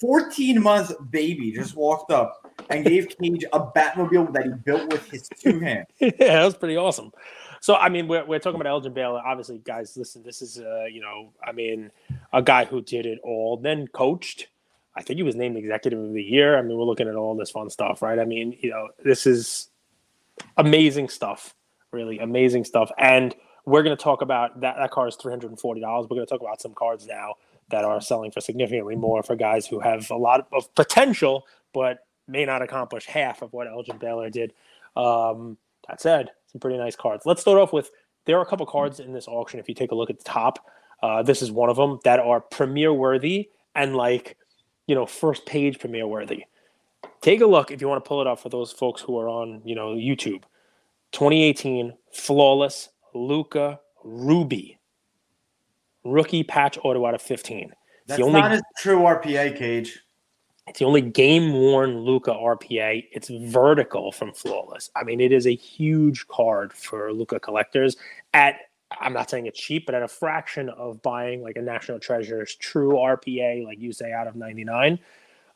14 0.01 0.63
month 0.63 0.93
baby 1.11 1.51
just 1.51 1.75
walked 1.75 2.13
up 2.13 2.42
and 2.71 2.85
gave 2.85 3.09
Cage 3.19 3.45
a 3.53 3.61
Batmobile 3.61 4.33
that 4.33 4.45
he 4.45 4.51
built 4.51 4.91
with 4.93 5.11
his 5.11 5.29
two 5.29 5.61
hands. 5.61 5.87
yeah, 5.99 6.11
that 6.19 6.45
was 6.45 6.55
pretty 6.55 6.77
awesome. 6.77 7.13
So, 7.61 7.77
I 7.77 7.89
mean, 7.89 8.09
we're, 8.09 8.25
we're 8.25 8.41
talking 8.41 8.61
about 8.61 8.71
Elgin 8.71 8.93
Baylor. 8.93 9.21
Obviously, 9.25 9.59
guys, 9.59 9.97
listen, 9.97 10.23
this 10.23 10.43
is, 10.43 10.59
uh, 10.59 10.85
you 10.85 11.01
know, 11.01 11.33
I 11.47 11.53
mean, 11.53 11.91
a 12.33 12.43
guy 12.43 12.65
who 12.65 12.81
did 12.83 13.07
it 13.07 13.21
all, 13.23 13.57
then 13.57 13.87
coached 13.89 14.49
I 14.95 15.03
think 15.03 15.17
he 15.17 15.23
was 15.23 15.37
named 15.37 15.57
executive 15.57 15.99
of 15.99 16.13
the 16.13 16.23
year. 16.23 16.59
I 16.59 16.63
mean, 16.63 16.77
we're 16.77 16.85
looking 16.85 17.09
at 17.09 17.15
all 17.15 17.35
this 17.35 17.51
fun 17.51 17.71
stuff, 17.71 18.03
right? 18.03 18.19
I 18.19 18.25
mean, 18.25 18.57
you 18.61 18.71
know, 18.71 18.89
this 19.05 19.27
is 19.27 19.69
amazing 20.57 21.09
stuff, 21.09 21.55
really 21.93 22.19
amazing 22.19 22.65
stuff. 22.65 22.91
And 22.99 23.35
we're 23.65 23.83
going 23.83 23.97
to 23.97 24.03
talk 24.03 24.23
about 24.23 24.61
that. 24.61 24.77
That 24.77 24.91
car 24.91 25.09
is 25.09 25.17
three 25.17 25.33
hundred 25.33 25.51
and 25.51 25.61
forty 25.61 25.81
dollars. 25.81 26.07
We're 26.11 26.17
going 26.17 26.27
to 26.27 26.31
talk 26.31 26.43
about 26.43 26.61
some 26.61 26.75
cards 26.75 27.07
now 27.07 27.35
that 27.71 27.85
are 27.85 28.01
selling 28.01 28.33
for 28.33 28.41
significantly 28.41 28.97
more 28.97 29.23
for 29.23 29.35
guys 29.35 29.67
who 29.67 29.81
have 29.81 30.11
a 30.11 30.17
lot 30.17 30.47
of 30.53 30.75
potential, 30.75 31.47
but 31.73 32.01
may 32.33 32.45
not 32.45 32.63
accomplish 32.63 33.07
half 33.07 33.43
of 33.43 33.53
what 33.53 33.69
Elgin 33.69 33.99
Baylor 33.99 34.31
did. 34.31 34.53
Um, 34.97 35.57
that 35.89 36.01
said, 36.01 36.31
some 36.51 36.61
pretty 36.61 36.79
nice 36.79 36.97
cards. 36.97 37.25
Let's 37.27 37.41
start 37.41 37.59
off 37.59 37.73
with 37.73 37.91
there 38.25 38.39
are 38.39 38.43
a 38.43 38.47
couple 38.47 38.67
cards 38.67 38.99
in 39.01 39.13
this 39.13 39.29
auction. 39.29 39.61
If 39.61 39.69
you 39.69 39.75
take 39.75 39.93
a 39.93 39.95
look 39.95 40.11
at 40.11 40.19
the 40.19 40.25
top, 40.25 40.59
uh, 41.03 41.23
this 41.23 41.43
is 41.43 41.51
one 41.51 41.69
of 41.69 41.77
them 41.77 41.99
that 42.05 42.21
are 42.21 42.41
premier 42.41 42.93
worthy 42.93 43.51
and 43.75 43.95
like 43.95 44.37
you 44.87 44.95
know, 44.95 45.07
first 45.07 45.47
page 45.47 45.79
premiere 45.79 46.07
worthy. 46.07 46.45
take 47.21 47.41
a 47.41 47.47
look 47.47 47.71
if 47.71 47.81
you 47.81 47.89
want 47.89 48.03
to 48.03 48.09
pull 48.09 48.21
it 48.21 48.27
up 48.27 48.41
for 48.41 48.49
those 48.49 48.73
folks 48.73 49.01
who 49.01 49.19
are 49.19 49.29
on, 49.29 49.63
you 49.65 49.75
know, 49.75 49.95
YouTube. 49.95 50.43
2018 51.13 51.95
flawless 52.13 52.89
Luka 53.15 53.81
Ruby 54.03 54.79
rookie 56.05 56.43
patch 56.43 56.79
auto 56.83 57.07
out 57.07 57.15
of 57.15 57.23
15. 57.23 57.73
That's 58.07 58.19
the 58.19 58.25
only, 58.25 58.41
not 58.41 58.51
his 58.51 58.63
true 58.79 58.99
RPA 59.01 59.57
cage. 59.57 60.01
It's 60.69 60.79
the 60.79 60.85
only 60.85 61.01
game 61.01 61.53
worn 61.53 61.99
Luka 61.99 62.31
RPA. 62.31 63.07
It's 63.11 63.29
vertical 63.29 64.13
from 64.13 64.33
Flawless. 64.33 64.91
I 64.95 65.03
mean, 65.03 65.21
it 65.21 65.33
is 65.33 65.47
a 65.47 65.55
huge 65.55 66.27
card 66.29 66.73
for 66.73 67.13
Luka 67.13 67.41
collectors 67.41 67.97
at 68.33 68.57
I'm 69.01 69.13
not 69.13 69.31
saying 69.31 69.47
it's 69.47 69.59
cheap, 69.59 69.87
but 69.87 69.95
at 69.95 70.03
a 70.03 70.09
fraction 70.09 70.69
of 70.69 71.03
buying 71.03 71.43
like 71.43 71.57
a 71.57 71.63
National 71.63 71.99
Treasure's 71.99 72.55
true 72.55 72.93
RPA, 72.93 73.65
like 73.65 73.81
you 73.81 73.93
say, 73.93 74.13
out 74.13 74.27
of 74.27 74.37
99. 74.37 74.99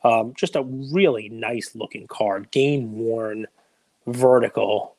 Um, 0.03 0.33
just 0.35 0.55
a 0.55 0.63
really 0.63 1.29
nice 1.29 1.75
looking 1.75 2.07
card, 2.07 2.49
game 2.51 2.97
worn, 2.97 3.47
vertical, 4.05 4.95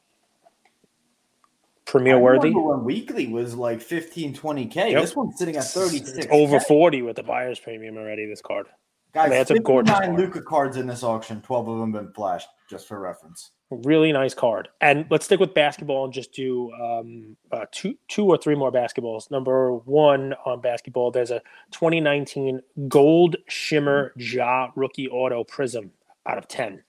premier 1.85 2.18
worthy. 2.18 2.51
When 2.51 2.85
weekly 2.85 3.27
was 3.27 3.55
like 3.55 3.81
15, 3.81 4.35
20k. 4.35 4.75
Yep. 4.75 5.01
This 5.01 5.16
one's 5.16 5.38
sitting 5.38 5.57
at 5.57 5.64
36. 5.64 6.11
It's 6.11 6.27
over 6.31 6.61
40 6.61 7.03
with 7.03 7.16
the 7.16 7.23
buyer's 7.23 7.59
premium 7.59 7.97
already. 7.97 8.27
This 8.27 8.42
card. 8.42 8.66
Guys, 9.14 9.31
that's 9.31 9.51
a 9.51 9.59
gorgeous 9.59 9.99
nine 9.99 10.16
Luka 10.16 10.42
cards 10.42 10.77
in 10.77 10.87
this 10.87 11.03
auction. 11.03 11.40
12 11.40 11.68
of 11.68 11.79
them 11.79 11.92
been 11.92 12.12
flashed, 12.12 12.49
just 12.68 12.87
for 12.87 13.01
reference. 13.01 13.53
Really 13.71 14.12
nice 14.12 14.35
card. 14.35 14.68
And 14.81 15.07
let's 15.11 15.25
stick 15.25 15.40
with 15.40 15.55
basketball 15.55 16.05
and 16.05 16.12
just 16.12 16.33
do 16.33 16.73
um, 16.73 17.37
uh, 17.51 17.66
two, 17.73 17.97
two 18.09 18.27
or 18.27 18.37
three 18.37 18.55
more 18.55 18.71
basketballs. 18.71 19.31
Number 19.31 19.73
one 19.73 20.35
on 20.44 20.61
basketball, 20.61 21.11
there's 21.11 21.31
a 21.31 21.40
2019 21.73 22.61
Gold 22.88 23.37
Shimmer 23.49 24.12
Ja 24.16 24.68
Rookie 24.77 25.09
Auto 25.09 25.44
Prizm 25.44 25.90
out 26.27 26.38
of 26.38 26.49
10. 26.49 26.83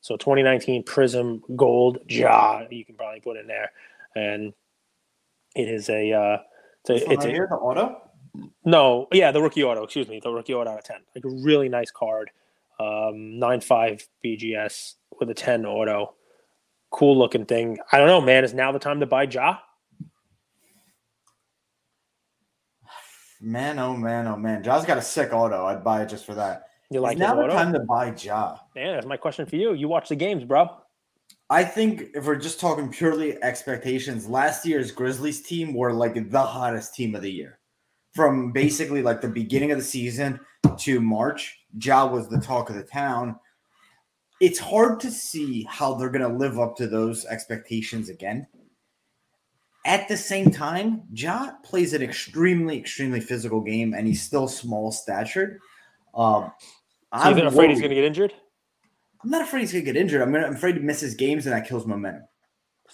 So 0.00 0.16
2019 0.16 0.84
Prizm 0.84 1.40
Gold 1.56 1.98
Ja, 2.08 2.62
you 2.70 2.84
can 2.84 2.94
probably 2.94 3.20
put 3.20 3.36
in 3.36 3.46
there, 3.46 3.72
and 4.14 4.52
it 5.54 5.68
is 5.68 5.88
a. 5.88 6.12
Uh, 6.12 6.38
it's 6.88 6.90
a, 6.90 7.10
it's 7.10 7.24
right 7.24 7.28
a, 7.28 7.32
here, 7.32 7.46
the 7.50 7.56
auto. 7.56 8.05
No, 8.64 9.08
yeah, 9.12 9.30
the 9.30 9.40
rookie 9.40 9.62
auto. 9.62 9.84
Excuse 9.84 10.08
me, 10.08 10.20
the 10.22 10.30
rookie 10.30 10.54
auto 10.54 10.70
out 10.70 10.78
of 10.78 10.84
ten. 10.84 10.98
Like 11.14 11.24
a 11.24 11.44
really 11.44 11.68
nice 11.68 11.90
card. 11.90 12.30
Um, 12.78 13.38
nine 13.38 13.60
five 13.60 14.06
BGS 14.24 14.94
with 15.18 15.30
a 15.30 15.34
ten 15.34 15.64
auto. 15.64 16.14
Cool 16.90 17.18
looking 17.18 17.46
thing. 17.46 17.78
I 17.92 17.98
don't 17.98 18.08
know, 18.08 18.20
man. 18.20 18.44
Is 18.44 18.54
now 18.54 18.72
the 18.72 18.78
time 18.78 19.00
to 19.00 19.06
buy 19.06 19.24
Ja? 19.24 19.58
Man, 23.40 23.78
oh 23.78 23.96
man, 23.96 24.26
oh 24.26 24.36
man. 24.36 24.62
Ja's 24.62 24.84
got 24.84 24.98
a 24.98 25.02
sick 25.02 25.32
auto. 25.32 25.66
I'd 25.66 25.84
buy 25.84 26.02
it 26.02 26.08
just 26.08 26.24
for 26.24 26.34
that. 26.34 26.64
You 26.90 27.00
like 27.00 27.18
now 27.18 27.34
the 27.34 27.48
time 27.48 27.72
to 27.72 27.80
buy 27.80 28.14
Ja? 28.16 28.58
Man, 28.74 28.94
that's 28.94 29.06
my 29.06 29.16
question 29.16 29.46
for 29.46 29.56
you. 29.56 29.74
You 29.74 29.88
watch 29.88 30.08
the 30.08 30.16
games, 30.16 30.44
bro. 30.44 30.70
I 31.50 31.64
think 31.64 32.08
if 32.14 32.24
we're 32.24 32.36
just 32.36 32.58
talking 32.58 32.88
purely 32.88 33.40
expectations, 33.42 34.28
last 34.28 34.66
year's 34.66 34.90
Grizzlies 34.90 35.42
team 35.42 35.74
were 35.74 35.92
like 35.92 36.30
the 36.30 36.42
hottest 36.42 36.94
team 36.94 37.14
of 37.14 37.22
the 37.22 37.30
year 37.30 37.58
from 38.16 38.50
basically 38.50 39.02
like 39.02 39.20
the 39.20 39.28
beginning 39.28 39.70
of 39.70 39.78
the 39.78 39.84
season 39.84 40.40
to 40.78 41.00
March, 41.00 41.60
Ja 41.78 42.06
was 42.06 42.28
the 42.28 42.40
talk 42.40 42.70
of 42.70 42.76
the 42.76 42.82
town. 42.82 43.36
It's 44.40 44.58
hard 44.58 45.00
to 45.00 45.10
see 45.10 45.66
how 45.68 45.94
they're 45.94 46.10
going 46.10 46.28
to 46.28 46.36
live 46.36 46.58
up 46.58 46.76
to 46.76 46.86
those 46.86 47.26
expectations 47.26 48.08
again. 48.08 48.46
At 49.84 50.08
the 50.08 50.16
same 50.16 50.50
time, 50.50 51.02
Ja 51.12 51.52
plays 51.62 51.92
an 51.92 52.02
extremely, 52.02 52.76
extremely 52.76 53.20
physical 53.20 53.60
game, 53.60 53.94
and 53.94 54.06
he's 54.06 54.22
still 54.22 54.48
small 54.48 54.90
statured. 54.90 55.60
Um, 56.14 56.50
so 57.14 57.20
I'm 57.20 57.46
afraid 57.46 57.70
he's 57.70 57.80
going 57.80 57.90
to 57.90 57.94
get 57.94 58.04
injured. 58.04 58.32
I'm 59.22 59.30
not 59.30 59.42
afraid 59.42 59.60
he's 59.60 59.72
going 59.72 59.84
to 59.84 59.92
get 59.92 60.00
injured. 60.00 60.22
I'm, 60.22 60.32
gonna, 60.32 60.46
I'm 60.46 60.54
afraid 60.54 60.76
he 60.76 60.80
misses 60.80 61.14
games, 61.14 61.46
and 61.46 61.54
that 61.54 61.68
kills 61.68 61.86
momentum. 61.86 62.24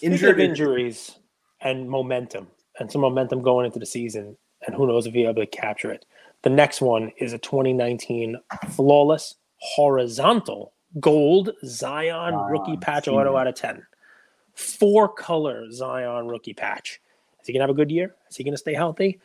Injured 0.01 0.41
injuries 0.41 1.17
and 1.61 1.89
momentum, 1.89 2.49
and 2.79 2.91
some 2.91 3.01
momentum 3.01 3.41
going 3.41 3.67
into 3.67 3.79
the 3.79 3.87
season 3.87 4.37
and 4.67 4.75
who 4.75 4.87
knows 4.87 5.07
if 5.07 5.15
he'll 5.15 5.33
be 5.33 5.41
able 5.41 5.43
to 5.43 5.47
capture 5.47 5.91
it. 5.91 6.05
The 6.43 6.51
next 6.51 6.81
one 6.81 7.13
is 7.19 7.33
a 7.33 7.39
2019 7.39 8.37
flawless 8.71 9.37
horizontal 9.59 10.73
gold 11.01 11.51
Zion 11.65 12.35
rookie 12.35 12.77
patch 12.77 13.09
auto 13.09 13.37
out 13.37 13.47
of 13.47 13.55
10. 13.55 13.87
Four 14.55 15.09
color 15.09 15.71
Zion 15.71 16.29
rookie 16.29 16.53
patch. 16.53 17.01
Is 17.41 17.47
he 17.47 17.53
gonna 17.53 17.63
have 17.63 17.71
a 17.71 17.75
good 17.75 17.91
year? 17.91 18.15
Is 18.29 18.37
he 18.37 18.45
gonna 18.45 18.57
stay 18.57 18.75
healthy? 18.75 19.21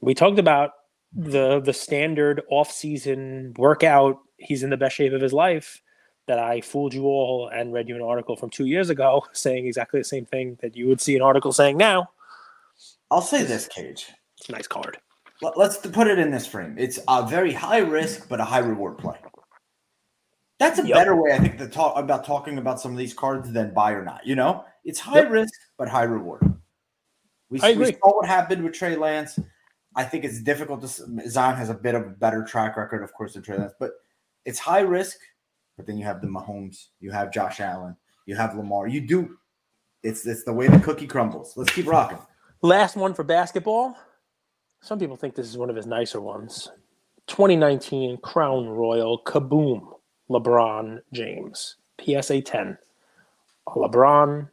We 0.00 0.14
talked 0.14 0.38
about 0.38 0.72
the 1.14 1.60
the 1.60 1.72
standard 1.72 2.42
off-season 2.50 3.54
workout. 3.56 4.18
He's 4.36 4.62
in 4.62 4.70
the 4.70 4.76
best 4.76 4.96
shape 4.96 5.12
of 5.12 5.20
his 5.20 5.32
life. 5.32 5.80
That 6.26 6.38
I 6.38 6.62
fooled 6.62 6.94
you 6.94 7.04
all 7.04 7.48
and 7.48 7.74
read 7.74 7.86
you 7.86 7.96
an 7.96 8.00
article 8.00 8.34
from 8.34 8.48
two 8.48 8.64
years 8.64 8.88
ago 8.88 9.24
saying 9.32 9.66
exactly 9.66 10.00
the 10.00 10.04
same 10.04 10.24
thing 10.24 10.58
that 10.62 10.74
you 10.74 10.88
would 10.88 11.00
see 11.00 11.14
an 11.16 11.22
article 11.22 11.52
saying 11.52 11.76
now. 11.76 12.10
I'll 13.10 13.20
say 13.20 13.44
this, 13.44 13.68
Cage. 13.68 14.06
It's 14.44 14.50
a 14.50 14.52
nice 14.52 14.66
card. 14.66 14.98
Let's 15.56 15.78
put 15.78 16.06
it 16.06 16.18
in 16.18 16.30
this 16.30 16.46
frame. 16.46 16.76
It's 16.78 16.98
a 17.08 17.26
very 17.26 17.50
high 17.50 17.78
risk 17.78 18.28
but 18.28 18.40
a 18.40 18.44
high 18.44 18.58
reward 18.58 18.98
play. 18.98 19.16
That's 20.58 20.78
a 20.78 20.86
yep. 20.86 20.96
better 20.96 21.16
way, 21.16 21.32
I 21.32 21.38
think, 21.38 21.56
to 21.58 21.66
talk 21.66 21.96
about 21.96 22.26
talking 22.26 22.58
about 22.58 22.78
some 22.78 22.92
of 22.92 22.98
these 22.98 23.14
cards 23.14 23.50
than 23.50 23.72
buy 23.72 23.92
or 23.92 24.04
not. 24.04 24.26
You 24.26 24.36
know, 24.36 24.66
it's 24.84 25.00
high 25.00 25.20
yep. 25.20 25.30
risk 25.30 25.54
but 25.78 25.88
high 25.88 26.02
reward. 26.02 26.42
We, 27.48 27.58
we 27.74 27.92
saw 27.92 28.16
what 28.16 28.26
happened 28.26 28.62
with 28.62 28.74
Trey 28.74 28.96
Lance. 28.96 29.38
I 29.96 30.04
think 30.04 30.24
it's 30.24 30.42
difficult 30.42 30.82
to. 30.82 30.88
Zion 31.26 31.56
has 31.56 31.70
a 31.70 31.74
bit 31.74 31.94
of 31.94 32.02
a 32.02 32.10
better 32.10 32.44
track 32.44 32.76
record, 32.76 33.02
of 33.02 33.14
course, 33.14 33.32
than 33.32 33.42
Trey 33.42 33.56
Lance, 33.56 33.72
but 33.80 33.92
it's 34.44 34.58
high 34.58 34.80
risk. 34.80 35.16
But 35.78 35.86
then 35.86 35.96
you 35.96 36.04
have 36.04 36.20
the 36.20 36.26
Mahomes, 36.26 36.88
you 37.00 37.10
have 37.12 37.32
Josh 37.32 37.60
Allen, 37.60 37.96
you 38.26 38.36
have 38.36 38.54
Lamar. 38.54 38.88
You 38.88 39.00
do. 39.00 39.38
It's 40.02 40.26
it's 40.26 40.44
the 40.44 40.52
way 40.52 40.68
the 40.68 40.80
cookie 40.80 41.06
crumbles. 41.06 41.54
Let's 41.56 41.72
keep 41.72 41.86
rocking. 41.86 42.18
Last 42.60 42.94
one 42.94 43.14
for 43.14 43.24
basketball. 43.24 43.96
Some 44.84 44.98
people 44.98 45.16
think 45.16 45.34
this 45.34 45.48
is 45.48 45.56
one 45.56 45.70
of 45.70 45.76
his 45.76 45.86
nicer 45.86 46.20
ones. 46.20 46.70
2019 47.28 48.18
Crown 48.18 48.68
Royal 48.68 49.18
Kaboom 49.24 49.94
LeBron 50.28 51.00
James 51.10 51.76
PSA 52.04 52.42
10. 52.42 52.76
LeBron 53.66 54.50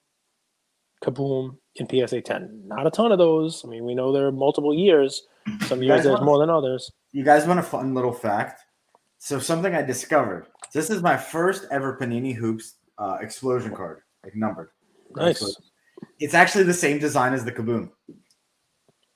Kaboom 1.03 1.57
in 1.75 2.07
PSA 2.07 2.21
10. 2.21 2.63
Not 2.65 2.87
a 2.87 2.91
ton 2.91 3.11
of 3.11 3.17
those. 3.17 3.65
I 3.65 3.67
mean, 3.67 3.83
we 3.83 3.93
know 3.93 4.13
there 4.13 4.27
are 4.27 4.31
multiple 4.31 4.73
years. 4.73 5.23
Some 5.65 5.83
years 5.83 6.05
there's 6.05 6.21
more 6.21 6.39
than 6.39 6.49
others. 6.49 6.89
You 7.11 7.25
guys 7.25 7.45
want 7.45 7.59
a 7.59 7.63
fun 7.63 7.93
little 7.93 8.13
fact? 8.13 8.61
So 9.17 9.37
something 9.37 9.75
I 9.75 9.81
discovered. 9.81 10.47
This 10.73 10.89
is 10.89 11.01
my 11.01 11.17
first 11.17 11.65
ever 11.71 11.97
Panini 11.97 12.33
Hoops 12.33 12.75
uh, 12.97 13.17
explosion 13.19 13.75
card, 13.75 14.03
like 14.23 14.33
numbered. 14.37 14.69
Nice. 15.13 15.57
It's 16.21 16.33
actually 16.33 16.63
the 16.63 16.73
same 16.73 16.99
design 16.99 17.33
as 17.33 17.43
the 17.43 17.51
Kaboom. 17.51 17.89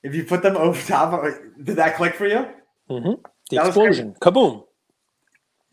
If 0.05 0.13
you 0.13 0.23
put 0.23 0.43
them 0.43 0.55
over 0.55 0.79
top 0.87 1.13
of 1.13 1.33
did 1.63 1.77
that 1.77 1.95
click 1.95 2.13
for 2.13 2.27
you? 2.27 2.47
Mm-hmm. 2.91 3.21
The 3.49 3.55
that 3.57 3.65
explosion. 3.65 4.15
Kaboom. 4.21 4.63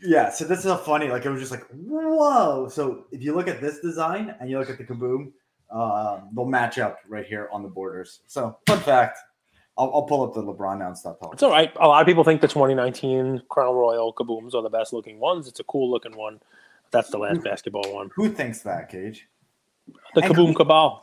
Yeah, 0.00 0.30
so 0.30 0.46
this 0.46 0.60
is 0.60 0.66
a 0.66 0.78
funny, 0.78 1.08
like 1.08 1.26
it 1.26 1.30
was 1.30 1.38
just 1.38 1.52
like, 1.52 1.66
whoa. 1.70 2.66
So 2.68 3.04
if 3.12 3.22
you 3.22 3.34
look 3.34 3.46
at 3.46 3.60
this 3.60 3.80
design 3.80 4.34
and 4.40 4.48
you 4.48 4.58
look 4.58 4.70
at 4.70 4.78
the 4.78 4.84
kaboom, 4.84 5.32
uh, 5.70 6.20
they'll 6.34 6.46
match 6.46 6.78
up 6.78 7.00
right 7.08 7.26
here 7.26 7.50
on 7.52 7.62
the 7.62 7.68
borders. 7.68 8.20
So 8.26 8.56
fun 8.66 8.80
fact. 8.80 9.18
I'll, 9.76 9.90
I'll 9.94 10.02
pull 10.04 10.22
up 10.22 10.32
the 10.32 10.42
LeBron 10.42 10.78
now 10.78 10.88
and 10.88 10.98
stop 10.98 11.20
talking. 11.20 11.34
It's 11.34 11.42
all 11.42 11.50
right. 11.50 11.70
A 11.78 11.86
lot 11.86 12.00
of 12.00 12.06
people 12.06 12.24
think 12.24 12.40
the 12.40 12.48
2019 12.48 13.42
Crown 13.50 13.74
Royal 13.74 14.14
kabooms 14.14 14.54
are 14.54 14.62
the 14.62 14.70
best 14.70 14.94
looking 14.94 15.20
ones. 15.20 15.46
It's 15.46 15.60
a 15.60 15.64
cool 15.64 15.90
looking 15.90 16.16
one. 16.16 16.40
That's 16.90 17.10
the 17.10 17.18
last 17.18 17.36
who, 17.36 17.42
basketball 17.42 17.94
one. 17.94 18.10
Who 18.16 18.30
thinks 18.30 18.60
that, 18.62 18.90
Cage? 18.90 19.28
The 20.14 20.22
and 20.22 20.34
Kaboom 20.34 20.56
Cabal. 20.56 21.02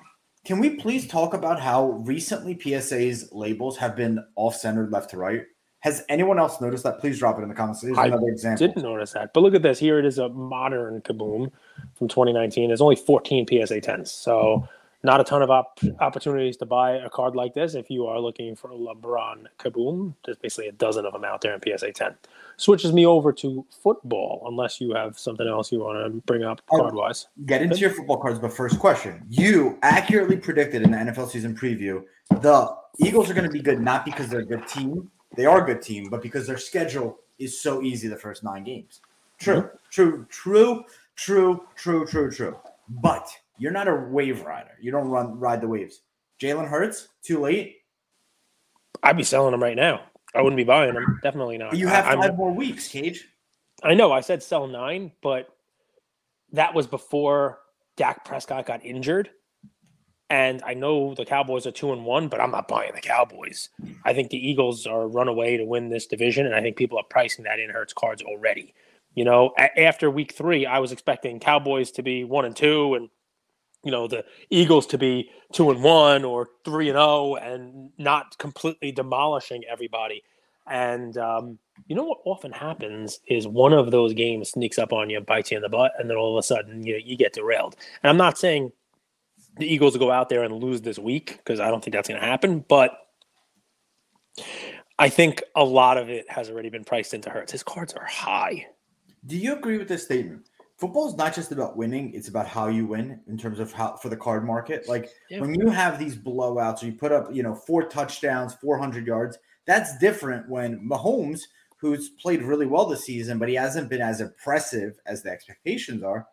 Can 0.50 0.58
we 0.58 0.72
please 0.72 1.08
talk 1.08 1.36
about 1.36 1.62
how 1.62 1.92
recently 2.08 2.60
PSA's 2.60 3.32
labels 3.32 3.78
have 3.78 3.96
been 3.96 4.18
off 4.36 4.56
centered 4.56 4.92
left 4.92 5.12
to 5.12 5.18
right? 5.18 5.44
Has 5.82 6.04
anyone 6.10 6.40
else 6.40 6.60
noticed 6.60 6.86
that? 6.86 6.98
Please 6.98 7.20
drop 7.20 7.38
it 7.38 7.44
in 7.44 7.50
the 7.50 7.54
comments. 7.54 7.84
Here's 7.84 7.96
I 7.96 8.08
another 8.08 8.30
example. 8.30 8.66
Didn't 8.66 8.82
notice 8.82 9.12
that, 9.12 9.32
but 9.36 9.42
look 9.42 9.54
at 9.54 9.62
this. 9.62 9.78
Here 9.78 10.00
it 10.00 10.06
is, 10.06 10.18
a 10.18 10.28
modern 10.30 11.02
Kaboom 11.02 11.52
from 11.94 12.08
2019. 12.08 12.68
There's 12.68 12.82
only 12.82 12.96
14 12.96 13.46
PSA 13.46 13.80
10s, 13.80 14.08
so 14.08 14.68
not 15.04 15.22
a 15.22 15.24
ton 15.24 15.42
of 15.42 15.50
op- 15.50 15.80
opportunities 16.00 16.58
to 16.58 16.66
buy 16.66 16.92
a 16.98 17.10
card 17.10 17.36
like 17.36 17.54
this 17.54 17.74
if 17.74 17.90
you 17.90 18.06
are 18.06 18.20
looking 18.20 18.56
for 18.56 18.70
LeBron 18.70 19.46
Kaboom. 19.58 20.14
There's 20.26 20.38
basically 20.38 20.68
a 20.68 20.74
dozen 20.74 21.06
of 21.06 21.14
them 21.14 21.24
out 21.24 21.42
there 21.42 21.54
in 21.56 21.62
PSA 21.62 21.94
10. 21.94 22.16
Switches 22.58 22.92
me 22.92 23.06
over 23.06 23.32
to 23.34 23.66
football, 23.70 24.44
unless 24.48 24.82
you 24.82 24.94
have 24.94 25.18
something 25.18 25.48
else 25.48 25.72
you 25.72 25.80
want 25.80 26.06
to 26.06 26.22
bring 26.22 26.44
up 26.44 26.62
card 26.68 26.94
wise. 26.94 27.28
Get 27.46 27.62
into 27.62 27.78
your 27.78 27.92
football 27.92 28.18
cards, 28.18 28.40
but 28.40 28.52
first 28.52 28.80
question. 28.80 29.26
You 29.30 29.78
accurately 29.82 30.36
predicted 30.36 30.82
in 30.82 30.92
the 30.92 30.98
NFL 30.98 31.30
season 31.30 31.56
preview 31.56 32.04
the 32.42 32.76
Eagles 33.00 33.30
are 33.30 33.34
going 33.34 33.46
to 33.46 33.52
be 33.52 33.62
good 33.62 33.80
not 33.80 34.06
because 34.06 34.30
they're 34.30 34.42
a 34.42 34.46
good 34.46 34.68
team, 34.68 35.10
they 35.36 35.46
are 35.46 35.64
a 35.64 35.66
good 35.66 35.82
team, 35.82 36.10
but 36.10 36.22
because 36.22 36.46
their 36.46 36.58
schedule 36.58 37.20
is 37.38 37.60
so 37.60 37.82
easy 37.82 38.08
the 38.08 38.16
first 38.16 38.44
nine 38.44 38.64
games. 38.64 39.02
True, 39.40 39.62
mm-hmm. 39.62 39.78
true, 39.90 40.26
true, 40.30 40.84
true, 41.16 41.68
true, 41.76 42.06
true, 42.06 42.32
true. 42.32 42.58
But 42.90 43.30
you're 43.60 43.72
not 43.72 43.88
a 43.88 43.96
wave 43.96 44.44
rider. 44.44 44.72
You 44.82 44.92
don't 44.92 45.10
run 45.10 45.40
ride 45.40 45.62
the 45.62 45.68
waves. 45.68 46.02
Jalen 46.42 46.68
Hurts, 46.68 47.10
too 47.22 47.40
late. 47.40 47.78
I'd 49.04 49.18
be 49.18 49.24
selling 49.24 49.52
them 49.52 49.62
right 49.62 49.76
now. 49.76 50.02
I 50.34 50.42
wouldn't 50.42 50.58
be 50.58 50.64
buying 50.64 50.94
them. 50.94 51.20
Definitely 51.24 51.58
not. 51.58 51.76
You 51.76 51.88
have 51.88 52.06
I, 52.06 52.16
5 52.16 52.32
I'm, 52.32 52.38
more 52.38 52.54
weeks, 52.54 52.88
Cage. 52.88 53.28
I 53.84 53.94
know. 53.94 54.12
I 54.12 54.22
said 54.22 54.44
sell 54.44 54.68
nine, 54.68 55.12
but 55.22 55.50
that 56.52 56.74
was 56.74 56.88
before 56.88 57.60
Dak 57.98 58.26
Prescott 58.26 58.66
got 58.66 58.86
injured. 58.86 59.30
And 60.30 60.62
I 60.64 60.76
know 60.76 61.16
the 61.16 61.26
Cowboys 61.26 61.66
are 61.66 61.72
two 61.72 61.92
and 61.92 62.06
one, 62.06 62.28
but 62.28 62.40
I'm 62.40 62.52
not 62.52 62.68
buying 62.68 62.92
the 62.94 63.02
Cowboys. 63.02 63.70
I 64.06 64.14
think 64.14 64.30
the 64.30 64.48
Eagles 64.48 64.86
are 64.86 65.08
runaway 65.08 65.58
to 65.58 65.66
win 65.66 65.90
this 65.90 66.06
division, 66.06 66.46
and 66.46 66.54
I 66.54 66.62
think 66.62 66.78
people 66.78 67.00
are 67.00 67.04
pricing 67.10 67.46
that 67.46 67.60
in 67.60 67.72
Hurts 67.72 67.94
cards 67.94 68.22
already. 68.22 68.76
You 69.16 69.26
know, 69.26 69.54
a- 69.58 69.80
after 69.82 70.12
week 70.12 70.34
three, 70.34 70.68
I 70.68 70.78
was 70.80 70.92
expecting 70.92 71.40
Cowboys 71.40 71.90
to 71.94 72.04
be 72.04 72.24
one 72.26 72.46
and 72.46 72.56
two, 72.56 72.94
and 72.94 73.10
you 73.84 73.92
know 73.92 74.08
the 74.08 74.26
Eagles 74.50 74.86
to 74.88 74.98
be 74.98 75.30
two 75.54 75.70
and 75.72 75.84
one 75.84 76.24
or 76.24 76.50
three 76.66 76.90
and 76.90 76.96
zero, 76.96 77.36
and 77.36 77.92
not 77.98 78.38
completely 78.38 78.92
demolishing 78.92 79.64
everybody. 79.70 80.24
And 80.68 81.18
um, 81.18 81.58
you 81.88 81.96
know 81.96 82.04
what 82.04 82.20
often 82.26 82.52
happens 82.52 83.20
is 83.28 83.48
one 83.48 83.74
of 83.74 83.92
those 83.92 84.14
games 84.14 84.52
sneaks 84.52 84.78
up 84.78 84.94
on 84.94 85.10
you, 85.10 85.20
bites 85.22 85.52
you 85.52 85.58
in 85.58 85.64
the 85.64 85.70
butt, 85.70 85.94
and 85.98 86.10
then 86.10 86.18
all 86.18 86.38
of 86.38 86.40
a 86.40 86.44
sudden 86.44 86.86
you 86.86 87.00
you 87.04 87.16
get 87.16 87.34
derailed. 87.34 87.76
And 88.04 88.10
I'm 88.10 88.18
not 88.18 88.38
saying 88.38 88.72
the 89.58 89.72
Eagles 89.72 89.94
will 89.94 90.06
go 90.06 90.12
out 90.12 90.30
there 90.30 90.44
and 90.44 90.54
lose 90.62 90.82
this 90.82 91.00
week 91.00 91.38
because 91.38 91.60
I 91.60 91.70
don't 91.70 91.84
think 91.84 91.94
that's 91.94 92.08
going 92.08 92.20
to 92.20 92.26
happen, 92.26 92.64
but 92.68 92.92
I 94.98 95.10
think 95.10 95.42
a 95.56 95.64
lot 95.64 95.98
of 95.98 96.10
it 96.10 96.30
has 96.30 96.50
already 96.50 96.70
been 96.70 96.84
priced 96.84 97.14
into 97.14 97.30
Hurts. 97.30 97.52
His 97.52 97.64
cards 97.64 97.94
are 97.94 98.06
high. 98.06 98.68
Do 99.26 99.38
you 99.38 99.54
agree 99.56 99.78
with 99.78 99.88
this 99.88 100.04
statement? 100.04 100.49
Football 100.80 101.10
is 101.10 101.18
not 101.18 101.36
just 101.36 101.52
about 101.52 101.76
winning; 101.76 102.14
it's 102.14 102.30
about 102.30 102.48
how 102.48 102.68
you 102.68 102.88
win 102.88 103.20
in 103.28 103.38
terms 103.38 103.60
of 103.60 103.74
how 103.74 103.98
for 103.98 104.08
the 104.08 104.16
card 104.16 104.46
market. 104.46 104.88
Like 104.88 105.10
Yeah. 105.30 105.42
when 105.42 105.54
you 105.54 105.70
have 105.70 106.00
these 106.00 106.16
blowouts, 106.16 106.82
or 106.82 106.86
you 106.86 106.94
put 106.94 107.12
up, 107.12 107.34
you 107.34 107.44
know, 107.44 107.54
four 107.54 107.84
touchdowns, 107.90 108.54
four 108.54 108.78
hundred 108.78 109.06
yards. 109.06 109.38
That's 109.66 109.98
different 109.98 110.48
when 110.50 110.80
Mahomes, 110.80 111.42
who's 111.82 112.10
played 112.12 112.42
really 112.42 112.66
well 112.66 112.86
this 112.86 113.04
season, 113.04 113.38
but 113.40 113.50
he 113.50 113.56
hasn't 113.56 113.90
been 113.90 114.02
as 114.02 114.22
impressive 114.22 114.98
as 115.06 115.22
the 115.22 115.30
expectations 115.32 116.02
are. 116.02 116.28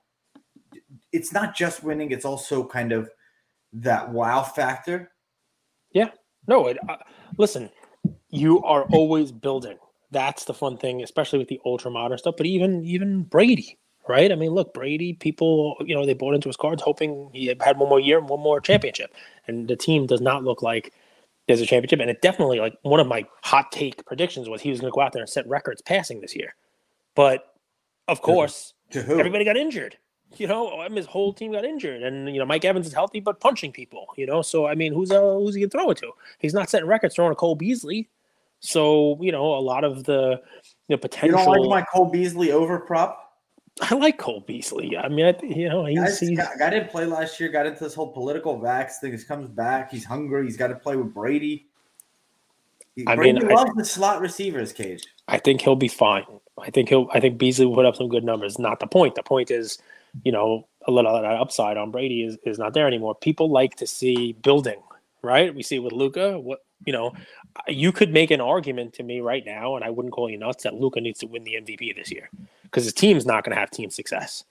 It's 1.13 1.33
not 1.33 1.57
just 1.57 1.83
winning; 1.83 2.13
it's 2.13 2.25
also 2.25 2.65
kind 2.65 2.93
of 2.93 3.11
that 3.73 4.11
wow 4.11 4.43
factor. 4.45 5.11
Yeah. 5.91 6.11
No, 6.47 6.69
it, 6.69 6.79
uh, 6.89 6.99
listen, 7.37 7.69
you 8.31 8.63
are 8.63 8.85
always 8.93 9.33
building. 9.33 9.79
That's 10.13 10.45
the 10.45 10.55
fun 10.55 10.79
thing, 10.79 11.03
especially 11.03 11.41
with 11.41 11.49
the 11.49 11.61
ultra 11.65 11.91
modern 11.91 12.17
stuff. 12.19 12.37
But 12.37 12.47
even 12.47 12.85
even 12.85 13.25
Brady, 13.25 13.77
right? 14.09 14.31
I 14.33 14.35
mean, 14.35 14.51
look, 14.51 14.73
Brady. 14.75 15.13
People, 15.15 15.77
you 15.81 15.95
know, 15.95 16.05
they 16.07 16.15
bought 16.15 16.35
into 16.35 16.49
his 16.49 16.57
cards, 16.57 16.83
hoping 16.83 17.31
he 17.33 17.47
had 17.47 17.79
one 17.79 17.89
more 17.89 18.01
year 18.01 18.19
and 18.19 18.29
one 18.29 18.41
more 18.41 18.61
championship, 18.61 19.15
and 19.47 19.69
the 19.69 19.77
team 19.77 20.07
does 20.07 20.21
not 20.21 20.45
look 20.45 20.63
like 20.63 20.93
there's 21.47 21.61
a 21.61 21.67
championship. 21.67 22.01
And 22.01 22.11
it 22.11 22.23
definitely, 22.23 22.59
like, 22.61 22.77
one 22.83 22.99
of 23.01 23.07
my 23.07 23.25
hot 23.43 23.71
take 23.73 24.05
predictions 24.05 24.49
was 24.49 24.61
he 24.61 24.71
was 24.71 24.81
going 24.81 24.91
to 24.91 24.95
go 24.95 25.01
out 25.01 25.13
there 25.13 25.23
and 25.23 25.31
set 25.31 25.47
records 25.49 25.81
passing 25.83 26.21
this 26.21 26.35
year. 26.35 26.55
But 27.15 27.55
of 28.09 28.21
course, 28.23 28.75
To 28.91 29.03
who? 29.03 29.19
everybody 29.19 29.45
got 29.45 29.57
injured. 29.57 29.97
You 30.37 30.49
know, 30.49 30.81
I 30.81 30.89
mean, 30.89 30.97
his 30.97 31.07
whole 31.07 31.33
team 31.33 31.53
got 31.53 31.65
injured, 31.65 32.03
and 32.03 32.29
you 32.35 32.41
know, 32.41 32.45
Mike 32.45 32.65
Evans 32.65 32.87
is 32.87 32.93
healthy 32.93 33.21
but 33.21 33.39
punching 33.41 33.73
people. 33.73 34.07
You 34.17 34.27
know, 34.27 34.43
so 34.43 34.67
I 34.67 34.75
mean, 34.75 34.93
who's 34.93 35.11
uh, 35.13 35.21
who's 35.35 35.55
he 35.55 35.61
gonna 35.63 35.71
throw 35.71 35.91
it 35.91 35.99
to? 35.99 36.11
He's 36.41 36.53
not 36.53 36.69
setting 36.69 36.89
records 36.89 37.15
throwing 37.15 37.31
to 37.31 37.37
Cole 37.37 37.55
Beasley. 37.55 38.09
So 38.59 39.17
you 39.21 39.31
know, 39.31 39.55
a 39.55 39.61
lot 39.61 39.85
of 39.85 40.03
the 40.05 40.41
you 40.89 40.97
know 40.97 40.97
you 40.97 40.99
potential. 40.99 41.39
don't 41.39 41.47
like 41.69 41.83
my 41.83 41.87
Cole 41.93 42.11
Beasley 42.11 42.51
over 42.51 42.81
prop? 42.81 43.26
I 43.83 43.95
like 43.95 44.17
Cole 44.19 44.41
Beasley. 44.41 44.97
I 44.97 45.09
mean, 45.09 45.27
I, 45.27 45.37
you 45.45 45.69
know, 45.69 45.85
he's, 45.85 46.19
he's 46.19 46.39
guy 46.39 46.71
didn't 46.71 46.91
play 46.91 47.05
last 47.05 47.39
year. 47.39 47.51
Got 47.51 47.67
into 47.67 47.85
this 47.85 47.95
whole 47.95 48.11
political 48.11 48.59
vax 48.59 48.95
thing. 49.01 49.13
He 49.13 49.23
comes 49.23 49.49
back. 49.49 49.91
He's 49.91 50.05
hungry. 50.05 50.45
He's 50.45 50.57
got 50.57 50.69
to 50.69 50.77
play 50.77 50.97
with 50.97 51.13
Brady. 51.13 51.67
I 53.07 53.15
Brady 53.17 53.41
mean, 53.41 53.51
I- 53.51 53.55
loves 53.55 53.75
the 53.77 53.85
slot 53.85 54.21
receivers 54.23 54.73
cage. 54.73 55.05
I 55.29 55.39
think 55.39 55.61
he'll 55.61 55.77
be 55.77 55.89
fine. 55.89 56.25
I 56.59 56.71
think 56.71 56.89
he'll. 56.89 57.09
I 57.13 57.21
think 57.21 57.37
Beasley 57.37 57.67
will 57.67 57.75
put 57.75 57.85
up 57.85 57.97
some 57.97 58.09
good 58.09 58.25
numbers. 58.25 58.59
Not 58.59 58.81
the 58.81 58.87
point. 58.87 59.15
The 59.15 59.23
point 59.23 59.51
is, 59.51 59.79
you 60.25 60.33
know, 60.33 60.67
a 60.87 60.91
little 60.91 61.15
of 61.15 61.23
that 61.23 61.35
upside 61.35 61.77
on 61.77 61.91
Brady 61.91 62.23
is, 62.23 62.39
is 62.47 62.59
not 62.59 62.73
there 62.73 62.87
anymore. 62.87 63.15
People 63.15 63.51
like 63.51 63.77
to 63.77 63.87
see 63.87 64.33
building, 64.33 64.81
right? 65.21 65.55
We 65.55 65.63
see 65.63 65.77
it 65.77 65.81
with 65.81 65.93
Luka. 65.93 66.39
What 66.39 66.65
you 66.87 66.95
know, 66.95 67.13
you 67.69 67.93
could 67.93 68.11
make 68.11 68.31
an 68.31 68.41
argument 68.41 68.95
to 68.95 69.03
me 69.03 69.21
right 69.21 69.45
now, 69.45 69.77
and 69.77 69.85
I 69.85 69.91
wouldn't 69.91 70.15
call 70.15 70.31
you 70.31 70.39
nuts 70.39 70.63
that 70.63 70.75
Luka 70.75 71.03
needs 71.03 71.19
to 71.21 71.27
win 71.27 71.45
the 71.45 71.55
MVP 71.55 71.95
this 71.95 72.11
year 72.11 72.31
because 72.67 72.85
his 72.85 72.93
team's 72.93 73.27
not 73.27 73.45
going 73.45 73.55
to 73.55 73.61
have 73.61 73.71
team 73.71 73.91
success, 73.91 74.45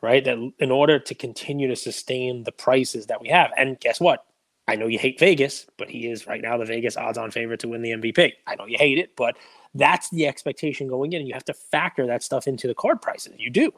right? 0.00 0.24
That 0.24 0.52
in 0.58 0.70
order 0.70 0.98
to 0.98 1.14
continue 1.14 1.68
to 1.68 1.76
sustain 1.76 2.44
the 2.44 2.52
prices 2.52 3.06
that 3.06 3.20
we 3.20 3.28
have, 3.28 3.50
and 3.56 3.78
guess 3.80 4.00
what? 4.00 4.24
I 4.66 4.76
know 4.76 4.86
you 4.86 4.98
hate 4.98 5.20
Vegas, 5.20 5.66
but 5.76 5.90
he 5.90 6.08
is 6.08 6.26
right 6.26 6.40
now 6.40 6.56
the 6.56 6.64
Vegas 6.64 6.96
odds-on 6.96 7.30
favorite 7.30 7.60
to 7.60 7.68
win 7.68 7.82
the 7.82 7.90
MVP. 7.90 8.32
I 8.46 8.54
know 8.54 8.64
you 8.64 8.78
hate 8.78 8.98
it, 8.98 9.14
but 9.14 9.36
that's 9.74 10.08
the 10.10 10.26
expectation 10.26 10.88
going 10.88 11.12
in, 11.12 11.20
and 11.20 11.28
you 11.28 11.34
have 11.34 11.44
to 11.46 11.54
factor 11.54 12.06
that 12.06 12.22
stuff 12.22 12.46
into 12.46 12.66
the 12.66 12.74
card 12.74 13.02
prices. 13.02 13.34
You 13.38 13.50
do. 13.50 13.72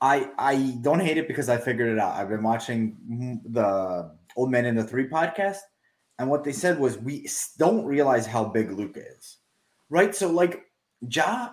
I 0.00 0.30
I 0.38 0.78
don't 0.82 1.00
hate 1.00 1.16
it 1.16 1.28
because 1.28 1.48
I 1.48 1.56
figured 1.56 1.88
it 1.88 1.98
out. 1.98 2.14
I've 2.14 2.28
been 2.28 2.42
watching 2.42 2.96
mm, 3.10 3.40
the 3.52 4.10
Old 4.36 4.50
Man 4.50 4.66
and 4.66 4.76
the 4.76 4.84
Three 4.84 5.08
podcast, 5.08 5.58
and 6.18 6.28
what 6.28 6.44
they 6.44 6.52
said 6.52 6.78
was 6.78 6.98
we 6.98 7.28
don't 7.56 7.84
realize 7.84 8.26
how 8.26 8.44
big 8.44 8.70
Luka 8.72 9.00
is, 9.00 9.38
right? 9.88 10.14
So 10.14 10.30
like 10.30 10.66
Ja, 11.00 11.50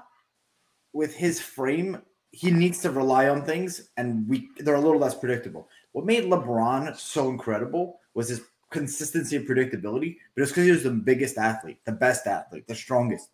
with 0.94 1.16
his 1.16 1.40
frame, 1.40 2.02
he 2.32 2.52
needs 2.52 2.80
to 2.82 2.92
rely 2.92 3.30
on 3.30 3.44
things, 3.44 3.90
and 3.98 4.28
we 4.28 4.50
they're 4.60 4.76
a 4.76 4.82
little 4.82 5.00
less 5.00 5.16
predictable. 5.16 5.68
What 5.92 6.06
made 6.06 6.26
LeBron 6.26 6.96
so 6.98 7.30
incredible 7.30 8.00
was 8.14 8.30
his 8.30 8.42
consistency 8.70 9.36
and 9.36 9.48
predictability, 9.48 10.18
but 10.36 10.42
it's 10.42 10.52
because 10.52 10.66
he 10.66 10.72
was 10.72 10.84
the 10.84 10.92
biggest 10.92 11.38
athlete, 11.38 11.78
the 11.86 11.92
best 11.92 12.26
athlete, 12.26 12.68
the 12.68 12.76
strongest. 12.76 13.30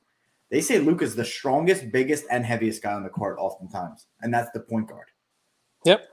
They 0.49 0.61
say 0.61 0.79
Luka's 0.79 1.15
the 1.15 1.23
strongest, 1.23 1.91
biggest, 1.91 2.25
and 2.31 2.45
heaviest 2.45 2.81
guy 2.81 2.93
on 2.93 3.03
the 3.03 3.09
court 3.09 3.37
oftentimes, 3.39 4.07
and 4.21 4.33
that's 4.33 4.51
the 4.51 4.59
point 4.59 4.87
guard. 4.87 5.07
Yep. 5.85 6.07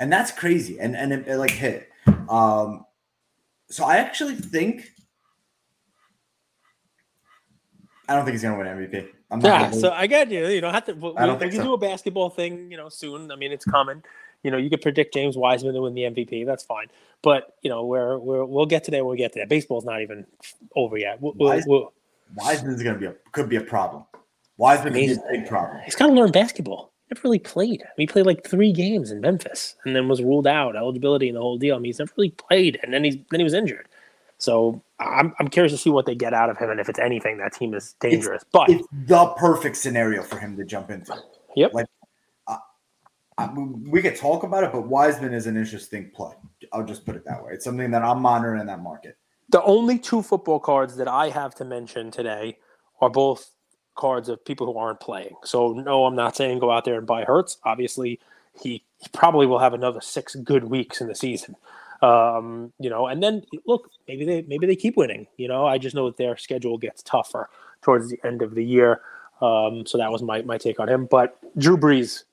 And 0.00 0.12
that's 0.12 0.32
crazy, 0.32 0.80
and 0.80 0.96
and 0.96 1.12
it, 1.12 1.28
it, 1.28 1.36
like 1.36 1.50
hit. 1.50 1.88
Um, 2.28 2.84
so 3.70 3.84
I 3.84 3.98
actually 3.98 4.34
think 4.34 4.90
I 8.08 8.14
don't 8.14 8.24
think 8.24 8.34
he's 8.34 8.42
gonna 8.42 8.58
win 8.58 8.66
MVP. 8.66 9.08
I'm 9.30 9.38
not 9.40 9.48
Yeah, 9.48 9.70
so 9.70 9.90
I 9.90 10.06
get 10.06 10.30
you. 10.30 10.46
You 10.46 10.60
know, 10.60 10.70
have 10.70 10.84
to. 10.86 10.94
We, 10.94 11.12
I 11.16 11.26
don't 11.26 11.36
we 11.36 11.40
think 11.40 11.52
can 11.52 11.60
so. 11.60 11.66
do 11.68 11.74
a 11.74 11.78
basketball 11.78 12.30
thing, 12.30 12.70
you 12.70 12.76
know, 12.76 12.88
soon. 12.88 13.30
I 13.30 13.36
mean, 13.36 13.52
it's 13.52 13.64
coming. 13.64 14.02
You 14.42 14.50
know, 14.50 14.58
you 14.58 14.68
could 14.68 14.82
predict 14.82 15.14
James 15.14 15.36
Wiseman 15.36 15.74
to 15.74 15.82
win 15.82 15.94
the 15.94 16.02
MVP. 16.02 16.44
That's 16.44 16.64
fine. 16.64 16.88
But 17.22 17.54
you 17.62 17.70
know, 17.70 17.84
we're, 17.86 18.18
we're 18.18 18.44
we'll 18.44 18.66
get 18.66 18.84
to 18.84 18.90
there. 18.90 19.04
when 19.04 19.12
we 19.12 19.16
get 19.16 19.32
to 19.32 19.38
that. 19.40 19.48
Baseball's 19.48 19.84
not 19.86 20.02
even 20.02 20.26
over 20.76 20.98
yet. 20.98 21.20
We'll, 21.20 21.32
we'll, 21.36 21.48
Wise- 21.48 21.64
we'll, 21.66 21.92
Wiseman's 22.36 22.82
gonna 22.82 22.98
be 22.98 23.06
a 23.06 23.14
could 23.32 23.48
be 23.48 23.56
a 23.56 23.62
problem. 23.62 24.04
Wiseman 24.56 24.92
be 24.92 25.04
Amazing. 25.06 25.24
a 25.28 25.32
big 25.32 25.48
problem. 25.48 25.80
he's 25.84 25.94
got 25.96 26.06
to 26.06 26.12
learn 26.12 26.30
basketball. 26.30 26.92
He 27.08 27.14
never 27.14 27.26
really 27.26 27.38
played. 27.40 27.82
I 27.82 27.90
mean, 27.98 28.06
he 28.06 28.12
played 28.12 28.26
like 28.26 28.46
three 28.46 28.72
games 28.72 29.10
in 29.10 29.20
Memphis, 29.20 29.74
and 29.84 29.96
then 29.96 30.08
was 30.08 30.22
ruled 30.22 30.46
out, 30.46 30.76
eligibility 30.76 31.28
and 31.28 31.36
the 31.36 31.40
whole 31.40 31.58
deal. 31.58 31.74
I 31.74 31.78
mean, 31.78 31.86
he's 31.86 31.98
never 31.98 32.12
really 32.16 32.30
played, 32.30 32.78
and 32.82 32.92
then 32.92 33.02
he's 33.04 33.16
then 33.30 33.40
he 33.40 33.44
was 33.44 33.54
injured. 33.54 33.88
So 34.44 34.82
I'm 35.00 35.34
I'm 35.40 35.48
curious 35.48 35.72
to 35.72 35.78
see 35.78 35.90
what 35.90 36.04
they 36.04 36.14
get 36.14 36.34
out 36.34 36.50
of 36.50 36.58
him, 36.58 36.70
and 36.70 36.78
if 36.78 36.88
it's 36.88 36.98
anything, 36.98 37.38
that 37.38 37.54
team 37.54 37.72
is 37.72 37.94
dangerous. 37.98 38.44
but 38.52 38.68
It's 38.68 38.86
the 38.92 39.26
perfect 39.38 39.76
scenario 39.76 40.22
for 40.22 40.38
him 40.38 40.56
to 40.58 40.64
jump 40.64 40.90
into. 40.90 41.16
Yep. 41.56 41.72
Like, 41.72 41.86
uh, 42.46 42.58
I, 43.38 43.44
I, 43.46 43.52
we 43.54 44.02
could 44.02 44.16
talk 44.16 44.42
about 44.42 44.62
it, 44.62 44.72
but 44.72 44.86
Wiseman 44.86 45.32
is 45.32 45.46
an 45.46 45.56
interesting 45.56 46.10
play. 46.14 46.34
I'll 46.72 46.84
just 46.84 47.06
put 47.06 47.16
it 47.16 47.24
that 47.24 47.42
way. 47.42 47.52
It's 47.52 47.64
something 47.64 47.90
that 47.92 48.02
I'm 48.02 48.20
monitoring 48.20 48.60
in 48.60 48.66
that 48.66 48.82
market. 48.82 49.16
The 49.48 49.62
only 49.62 49.98
two 49.98 50.22
football 50.22 50.60
cards 50.60 50.96
that 50.96 51.08
I 51.08 51.30
have 51.30 51.54
to 51.56 51.64
mention 51.64 52.10
today 52.10 52.58
are 53.00 53.10
both 53.10 53.50
cards 53.96 54.28
of 54.28 54.44
people 54.44 54.66
who 54.66 54.78
aren't 54.78 55.00
playing. 55.00 55.36
So 55.44 55.72
no, 55.72 56.04
I'm 56.04 56.16
not 56.16 56.36
saying 56.36 56.58
go 56.58 56.70
out 56.70 56.84
there 56.84 56.98
and 56.98 57.06
buy 57.06 57.24
Hurts. 57.24 57.58
Obviously, 57.64 58.20
he, 58.60 58.84
he 58.98 59.08
probably 59.12 59.46
will 59.46 59.58
have 59.60 59.72
another 59.72 60.00
six 60.00 60.34
good 60.34 60.64
weeks 60.64 61.00
in 61.00 61.06
the 61.08 61.14
season. 61.14 61.56
Um, 62.02 62.72
you 62.78 62.90
know, 62.90 63.06
and 63.06 63.22
then 63.22 63.42
look, 63.66 63.90
maybe 64.08 64.24
they 64.24 64.42
maybe 64.42 64.66
they 64.66 64.76
keep 64.76 64.96
winning. 64.96 65.26
You 65.36 65.48
know, 65.48 65.66
I 65.66 65.78
just 65.78 65.94
know 65.94 66.06
that 66.06 66.16
their 66.16 66.36
schedule 66.36 66.78
gets 66.78 67.02
tougher 67.02 67.48
towards 67.82 68.10
the 68.10 68.18
end 68.24 68.42
of 68.42 68.54
the 68.54 68.64
year. 68.64 69.00
Um, 69.40 69.86
so 69.86 69.98
that 69.98 70.10
was 70.10 70.22
my 70.22 70.42
my 70.42 70.58
take 70.58 70.80
on 70.80 70.88
him. 70.88 71.06
But 71.06 71.38
Drew 71.58 71.76
Brees, 71.76 72.24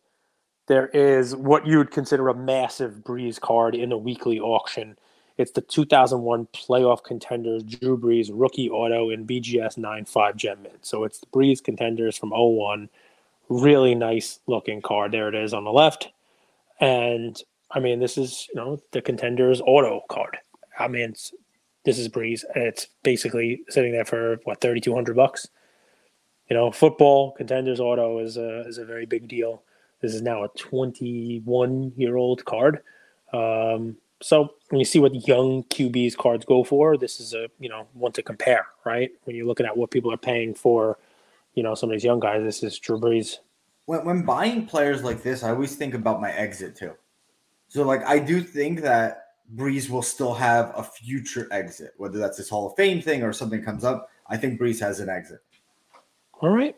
there 0.68 0.88
is 0.88 1.36
what 1.36 1.66
you 1.66 1.78
would 1.78 1.92
consider 1.92 2.30
a 2.30 2.34
massive 2.34 2.96
Brees 3.04 3.40
card 3.40 3.76
in 3.76 3.92
a 3.92 3.98
weekly 3.98 4.40
auction. 4.40 4.98
It's 5.38 5.52
the 5.52 5.62
2001 5.62 6.48
playoff 6.54 7.04
contenders 7.04 7.64
Drew 7.64 7.98
Brees 7.98 8.30
rookie 8.32 8.70
auto 8.70 9.10
in 9.10 9.26
BGS 9.26 9.78
95 9.78 10.36
Gem 10.36 10.62
Mint. 10.62 10.86
So 10.86 11.04
it's 11.04 11.20
the 11.20 11.26
Brees 11.28 11.64
contenders 11.64 12.18
from 12.18 12.32
01. 12.32 12.90
Really 13.50 13.96
nice 13.96 14.40
looking 14.48 14.82
card. 14.82 15.12
There 15.12 15.30
it 15.30 15.36
is 15.36 15.54
on 15.54 15.64
the 15.64 15.72
left. 15.72 16.10
And 16.80 17.42
I 17.74 17.80
mean, 17.80 18.00
this 18.00 18.18
is, 18.18 18.48
you 18.54 18.60
know, 18.60 18.82
the 18.92 19.02
contenders 19.02 19.62
auto 19.62 20.02
card. 20.10 20.38
I 20.78 20.88
mean, 20.88 21.14
this 21.84 21.98
is 21.98 22.10
Brees. 22.10 22.44
And 22.54 22.66
it's 22.66 22.88
basically 23.04 23.64
sitting 23.70 23.92
there 23.92 24.06
for 24.06 24.40
what, 24.44 24.62
3,200 24.62 25.16
bucks? 25.16 25.48
You 26.50 26.56
know, 26.56 26.72
football 26.72 27.32
contenders 27.32 27.80
auto 27.80 28.20
is 28.20 28.38
a, 28.38 28.62
is 28.62 28.78
a 28.78 28.86
very 28.86 29.06
big 29.06 29.28
deal. 29.28 29.64
This 30.02 30.14
is 30.14 30.22
now 30.22 30.44
a 30.44 30.50
21 30.50 31.94
year 31.96 32.18
old 32.18 32.44
card. 32.44 32.82
Um, 33.32 33.98
so 34.22 34.54
when 34.70 34.80
you 34.80 34.86
see 34.86 35.00
what 35.00 35.28
young 35.28 35.64
QBs 35.64 36.18
cards 36.18 36.46
go 36.46 36.64
for, 36.64 36.98
this 36.98 37.20
is 37.20 37.34
a 37.34 37.48
you 37.60 37.70
know 37.70 37.88
one 37.94 38.12
to 38.14 38.24
compare, 38.24 38.68
right? 38.86 39.12
When 39.24 39.36
you're 39.36 39.48
looking 39.48 39.66
at 39.66 39.78
what 39.78 39.92
people 39.92 40.12
are 40.12 40.18
paying 40.18 40.54
for, 40.54 40.98
you 41.56 41.64
know, 41.64 41.76
some 41.76 41.90
of 41.90 41.96
these 41.96 42.04
young 42.04 42.20
guys, 42.20 42.44
this 42.44 42.64
is 42.64 42.78
Drew 42.80 43.00
Brees. 43.00 43.38
when, 43.86 44.06
when 44.06 44.24
buying 44.24 44.66
players 44.66 45.04
like 45.04 45.24
this, 45.24 45.44
I 45.44 45.50
always 45.50 45.76
think 45.76 45.94
about 45.94 46.22
my 46.22 46.32
exit 46.32 46.76
too. 46.76 46.94
So 47.72 47.84
like 47.84 48.06
I 48.06 48.20
do 48.20 48.42
think 48.42 48.82
that 48.82 49.28
Brees 49.56 49.90
will 49.90 50.02
still 50.02 50.34
have 50.34 50.74
a 50.76 50.84
future 50.84 51.48
exit, 51.54 51.94
whether 51.96 52.20
that's 52.20 52.36
this 52.36 52.50
Hall 52.50 52.68
of 52.68 52.76
Fame 52.76 53.02
thing 53.02 53.24
or 53.24 53.32
something 53.32 53.64
comes 53.64 53.86
up. 53.86 54.10
I 54.28 54.36
think 54.36 54.60
Brees 54.60 54.82
has 54.82 55.00
an 55.00 55.08
exit. 55.08 55.40
All 56.42 56.50
right. 56.50 56.76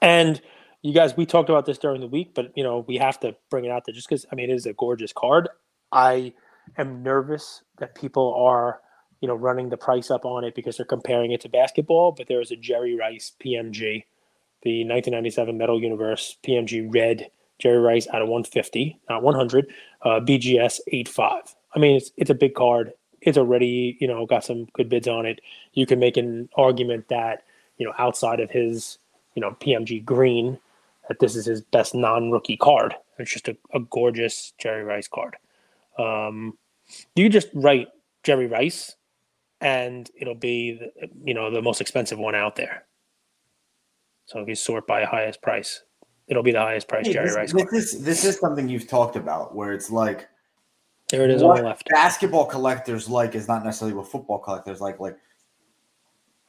And 0.00 0.40
you 0.82 0.94
guys, 0.94 1.16
we 1.16 1.26
talked 1.26 1.50
about 1.50 1.66
this 1.66 1.76
during 1.76 2.00
the 2.00 2.06
week, 2.06 2.34
but 2.36 2.52
you 2.54 2.62
know, 2.62 2.84
we 2.86 2.98
have 2.98 3.18
to 3.18 3.34
bring 3.50 3.64
it 3.64 3.72
out 3.72 3.84
there 3.84 3.92
just 3.96 4.08
because 4.08 4.24
I 4.30 4.36
mean 4.36 4.48
it 4.48 4.54
is 4.54 4.64
a 4.64 4.74
gorgeous 4.74 5.12
card. 5.12 5.48
I 5.90 6.34
am 6.78 7.02
nervous 7.02 7.64
that 7.78 7.96
people 7.96 8.32
are, 8.34 8.80
you 9.20 9.26
know, 9.26 9.34
running 9.34 9.70
the 9.70 9.76
price 9.76 10.08
up 10.08 10.24
on 10.24 10.44
it 10.44 10.54
because 10.54 10.76
they're 10.76 10.86
comparing 10.86 11.32
it 11.32 11.40
to 11.40 11.48
basketball, 11.48 12.12
but 12.12 12.28
there 12.28 12.40
is 12.40 12.52
a 12.52 12.56
Jerry 12.56 12.94
Rice 12.94 13.32
PMG, 13.44 14.04
the 14.62 14.84
1997 14.84 15.58
Metal 15.58 15.82
Universe 15.82 16.36
PMG 16.44 16.94
red 16.94 17.28
Jerry 17.58 17.78
Rice 17.78 18.06
out 18.08 18.22
of 18.22 18.28
150, 18.28 18.98
not 19.08 19.22
100, 19.22 19.66
uh, 20.02 20.08
BGS 20.20 20.80
85. 20.88 21.54
I 21.74 21.78
mean, 21.78 21.96
it's 21.96 22.10
it's 22.16 22.30
a 22.30 22.34
big 22.34 22.54
card. 22.54 22.92
It's 23.20 23.38
already, 23.38 23.96
you 24.00 24.08
know, 24.08 24.26
got 24.26 24.44
some 24.44 24.66
good 24.72 24.88
bids 24.88 25.06
on 25.06 25.26
it. 25.26 25.40
You 25.74 25.86
can 25.86 26.00
make 26.00 26.16
an 26.16 26.48
argument 26.56 27.08
that, 27.08 27.44
you 27.78 27.86
know, 27.86 27.94
outside 27.98 28.40
of 28.40 28.50
his, 28.50 28.98
you 29.34 29.40
know, 29.40 29.56
PMG 29.60 30.04
green, 30.04 30.58
that 31.08 31.20
this 31.20 31.36
is 31.36 31.46
his 31.46 31.60
best 31.60 31.94
non-rookie 31.94 32.56
card. 32.56 32.94
It's 33.18 33.32
just 33.32 33.48
a, 33.48 33.56
a 33.72 33.80
gorgeous 33.80 34.52
Jerry 34.58 34.82
Rice 34.82 35.08
card. 35.08 35.36
Um, 35.98 36.58
you 37.14 37.28
just 37.28 37.48
write 37.54 37.88
Jerry 38.22 38.46
Rice, 38.46 38.96
and 39.60 40.10
it'll 40.20 40.34
be 40.34 40.72
the, 40.72 41.08
you 41.24 41.34
know 41.34 41.50
the 41.50 41.62
most 41.62 41.80
expensive 41.80 42.18
one 42.18 42.34
out 42.34 42.56
there. 42.56 42.84
So 44.26 44.40
if 44.40 44.48
you 44.48 44.54
sort 44.54 44.86
by 44.86 45.04
highest 45.04 45.42
price, 45.42 45.82
it'll 46.32 46.42
be 46.42 46.52
the 46.52 46.60
highest 46.60 46.88
price 46.88 47.06
hey, 47.06 47.12
Jerry 47.12 47.26
this, 47.26 47.36
Rice. 47.36 47.52
This 47.52 47.62
card. 47.62 47.74
is 47.74 48.04
this 48.04 48.24
is 48.24 48.38
something 48.38 48.68
you've 48.68 48.88
talked 48.88 49.16
about 49.16 49.54
where 49.54 49.72
it's 49.72 49.90
like 49.90 50.28
there 51.10 51.24
it 51.24 51.30
is 51.30 51.42
on 51.42 51.56
the 51.56 51.62
left. 51.62 51.88
Basketball 51.90 52.46
collectors 52.46 53.08
like 53.08 53.34
is 53.34 53.46
not 53.46 53.64
necessarily 53.64 53.94
what 53.94 54.08
football 54.08 54.38
collectors 54.38 54.80
like. 54.80 54.98
Like, 54.98 55.16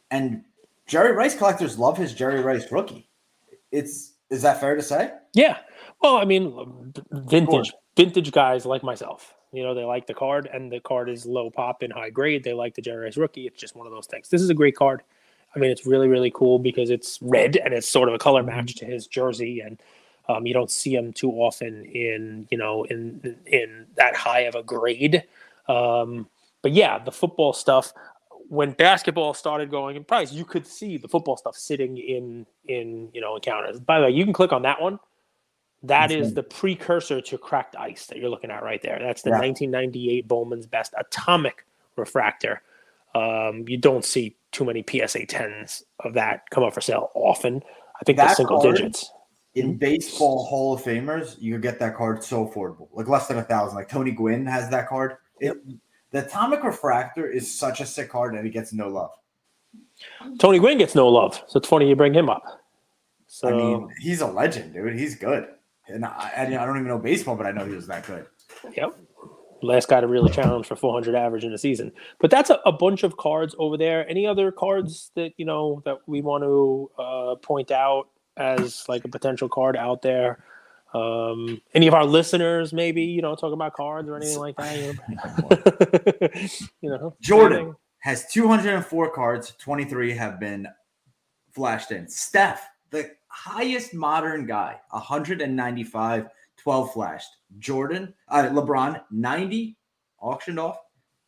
and 0.09 0.43
Jerry 0.88 1.11
Rice 1.11 1.36
collectors 1.36 1.77
love 1.77 1.97
his 1.97 2.13
Jerry 2.13 2.41
Rice 2.41 2.71
rookie. 2.71 3.09
It's 3.71 4.13
is 4.29 4.41
that 4.41 4.59
fair 4.59 4.75
to 4.75 4.81
say? 4.81 5.11
Yeah. 5.34 5.57
Well, 6.01 6.15
I 6.15 6.25
mean, 6.25 6.93
vintage 7.11 7.73
vintage 7.95 8.31
guys 8.31 8.65
like 8.65 8.84
myself. 8.84 9.36
You 9.51 9.63
know, 9.63 9.75
they 9.75 9.84
like 9.84 10.07
the 10.07 10.15
card, 10.15 10.49
and 10.51 10.71
the 10.71 10.79
card 10.79 11.09
is 11.09 11.27
low 11.27 11.51
pop 11.51 11.84
and 11.84 11.93
high 11.93 12.09
grade. 12.09 12.43
They 12.43 12.53
like 12.53 12.73
the 12.73 12.81
Jerry 12.81 13.05
Rice 13.05 13.17
rookie. 13.17 13.45
It's 13.45 13.59
just 13.59 13.75
one 13.75 13.86
of 13.86 13.93
those 13.93 14.07
things. 14.07 14.29
This 14.29 14.41
is 14.41 14.49
a 14.49 14.55
great 14.55 14.75
card. 14.75 15.03
I 15.56 15.60
mean, 15.60 15.72
it's 15.72 15.86
really 15.86 16.08
really 16.08 16.32
cool 16.32 16.60
because 16.60 16.89
it's 16.89 17.20
red 17.22 17.58
and 17.58 17.74
it's 17.74 17.88
sort 17.88 18.10
of 18.10 18.16
a 18.16 18.18
color 18.18 18.43
match 18.43 18.76
to 18.76 18.86
his 18.86 19.08
jersey, 19.08 19.60
and 19.60 19.80
um, 20.30 20.45
you 20.45 20.54
don't 20.54 20.72
see 20.72 20.95
him 20.95 21.14
too 21.14 21.32
often 21.32 21.86
in 21.86 22.47
you 22.49 22.58
know 22.58 22.84
in 22.86 23.38
in 23.45 23.86
that 23.95 24.16
high 24.16 24.41
of 24.41 24.56
a 24.56 24.64
grade. 24.64 25.24
Um, 25.68 26.28
but 26.62 26.72
yeah, 26.72 26.99
the 26.99 27.12
football 27.12 27.54
stuff. 27.54 27.93
When 28.49 28.72
basketball 28.74 29.34
started 29.34 29.72
going 29.72 29.95
in 29.95 30.04
price, 30.04 30.32
you 30.32 30.45
could 30.45 30.68
see 30.68 30.97
the 30.97 31.08
football 31.08 31.38
stuff 31.38 31.56
sitting 31.56 31.97
in 31.97 32.45
in 32.66 33.10
you 33.14 33.22
know 33.22 33.36
encounters. 33.36 33.80
By 33.80 33.99
the 33.99 34.06
way, 34.06 34.12
you 34.12 34.24
can 34.24 34.34
click 34.34 34.54
on 34.54 34.64
that 34.64 34.82
one. 34.82 34.99
That 35.84 36.10
That's 36.10 36.28
is 36.28 36.34
the 36.34 36.43
precursor 36.43 37.20
to 37.20 37.38
cracked 37.38 37.76
ice 37.76 38.06
that 38.08 38.18
you're 38.18 38.30
looking 38.30 38.51
at 38.51 38.64
right 38.64 38.82
there. 38.82 38.99
That's 39.01 39.22
the 39.22 39.32
yeah. 39.32 39.39
1998 39.39 40.28
Bowman's 40.28 40.66
Best 40.66 40.93
atomic 40.97 41.66
refractor. 41.97 42.62
Um, 43.16 43.66
you 43.68 43.78
don't 43.78 44.03
see 44.03 44.38
too 44.51 44.66
many 44.66 44.84
PSA 44.88 45.26
10s 45.28 45.84
of 45.99 46.14
that 46.14 46.49
come 46.49 46.64
up 46.64 46.74
for 46.74 46.82
sale 46.82 47.09
often. 47.14 47.61
I 47.99 48.03
think 48.05 48.18
that 48.18 48.36
single 48.36 48.61
card, 48.61 48.76
digits 48.76 49.11
in 49.55 49.70
mm-hmm. 49.70 49.78
baseball 49.78 50.45
Hall 50.45 50.74
of 50.74 50.82
Famers, 50.82 51.39
you 51.39 51.57
get 51.59 51.80
that 51.80 51.95
card 51.95 52.24
so 52.24 52.47
affordable, 52.47 52.88
like 52.93 53.07
less 53.07 53.28
than 53.28 53.38
a 53.38 53.43
thousand. 53.43 53.76
Like 53.76 53.89
Tony 53.89 54.11
Gwynn 54.11 54.45
has 54.45 54.70
that 54.70 54.88
card. 54.88 55.18
It, 55.39 55.57
the 56.11 56.26
Atomic 56.26 56.64
Refractor 56.64 57.30
is 57.30 57.53
such 57.53 57.82
a 57.82 57.86
sick 57.86 58.09
card, 58.09 58.36
and 58.36 58.45
he 58.45 58.51
gets 58.51 58.74
no 58.74 58.88
love. 58.88 59.11
Tony 60.39 60.59
Gwynn 60.59 60.78
gets 60.78 60.95
no 60.95 61.07
love, 61.07 61.41
so 61.47 61.57
it's 61.57 61.68
funny 61.68 61.88
you 61.88 61.95
bring 61.95 62.14
him 62.14 62.30
up. 62.30 62.43
So 63.28 63.47
I 63.47 63.51
mean, 63.51 63.89
he's 63.99 64.22
a 64.22 64.28
legend, 64.28 64.74
dude. 64.74 64.97
He's 64.97 65.16
good, 65.16 65.47
and 65.88 66.05
I, 66.05 66.32
I 66.38 66.45
don't 66.49 66.78
even 66.78 66.88
know 66.88 66.99
baseball, 66.99 67.36
but 67.36 67.45
I 67.45 67.51
know 67.51 67.66
he 67.66 67.76
was 67.76 67.88
that 67.88 68.05
good. 68.05 68.26
Yep, 68.76 68.95
last 69.64 69.88
guy 69.88 70.01
to 70.01 70.07
really 70.07 70.32
challenge 70.32 70.68
for 70.68 70.76
400 70.76 71.16
average 71.16 71.43
in 71.43 71.53
a 71.53 71.57
season. 71.57 71.91
But 72.20 72.32
that's 72.32 72.49
a, 72.49 72.59
a 72.66 72.72
bunch 72.72 73.03
of 73.03 73.18
cards 73.18 73.55
over 73.57 73.78
there. 73.78 74.07
Any 74.09 74.28
other 74.28 74.51
cards 74.51 75.11
that 75.16 75.34
you 75.38 75.45
know 75.45 75.82
that 75.86 75.99
we 76.05 76.22
want 76.22 76.43
to 76.43 76.91
uh, 76.97 77.36
point 77.36 77.72
out? 77.72 78.07
as 78.38 78.88
like 78.88 79.05
a 79.05 79.07
potential 79.07 79.49
card 79.49 79.76
out 79.78 80.01
there. 80.01 80.43
Um, 80.93 81.61
any 81.74 81.88
of 81.88 81.93
our 81.93 82.05
listeners, 82.05 82.72
maybe 82.72 83.03
you 83.03 83.22
know, 83.22 83.36
talking 83.36 83.53
about 83.53 83.74
cards 83.74 84.09
or 84.09 84.16
anything 84.16 84.39
like 84.39 84.55
that. 84.57 84.99
You 86.82 86.89
know, 86.89 87.16
Jordan 87.22 87.57
anything. 87.57 87.76
has 87.99 88.26
204 88.32 89.11
cards. 89.11 89.55
23 89.59 90.14
have 90.16 90.39
been 90.39 90.68
flashed 91.51 91.91
in. 91.91 92.07
Steph, 92.07 92.68
the 92.91 93.11
highest 93.28 93.93
modern 93.93 94.45
guy, 94.45 94.80
195, 94.91 96.28
12 96.64 96.93
flashed. 96.93 97.30
Jordan, 97.59 98.14
uh, 98.30 98.43
LeBron, 98.43 99.01
90 99.11 99.78
auctioned 100.20 100.59
off, 100.59 100.78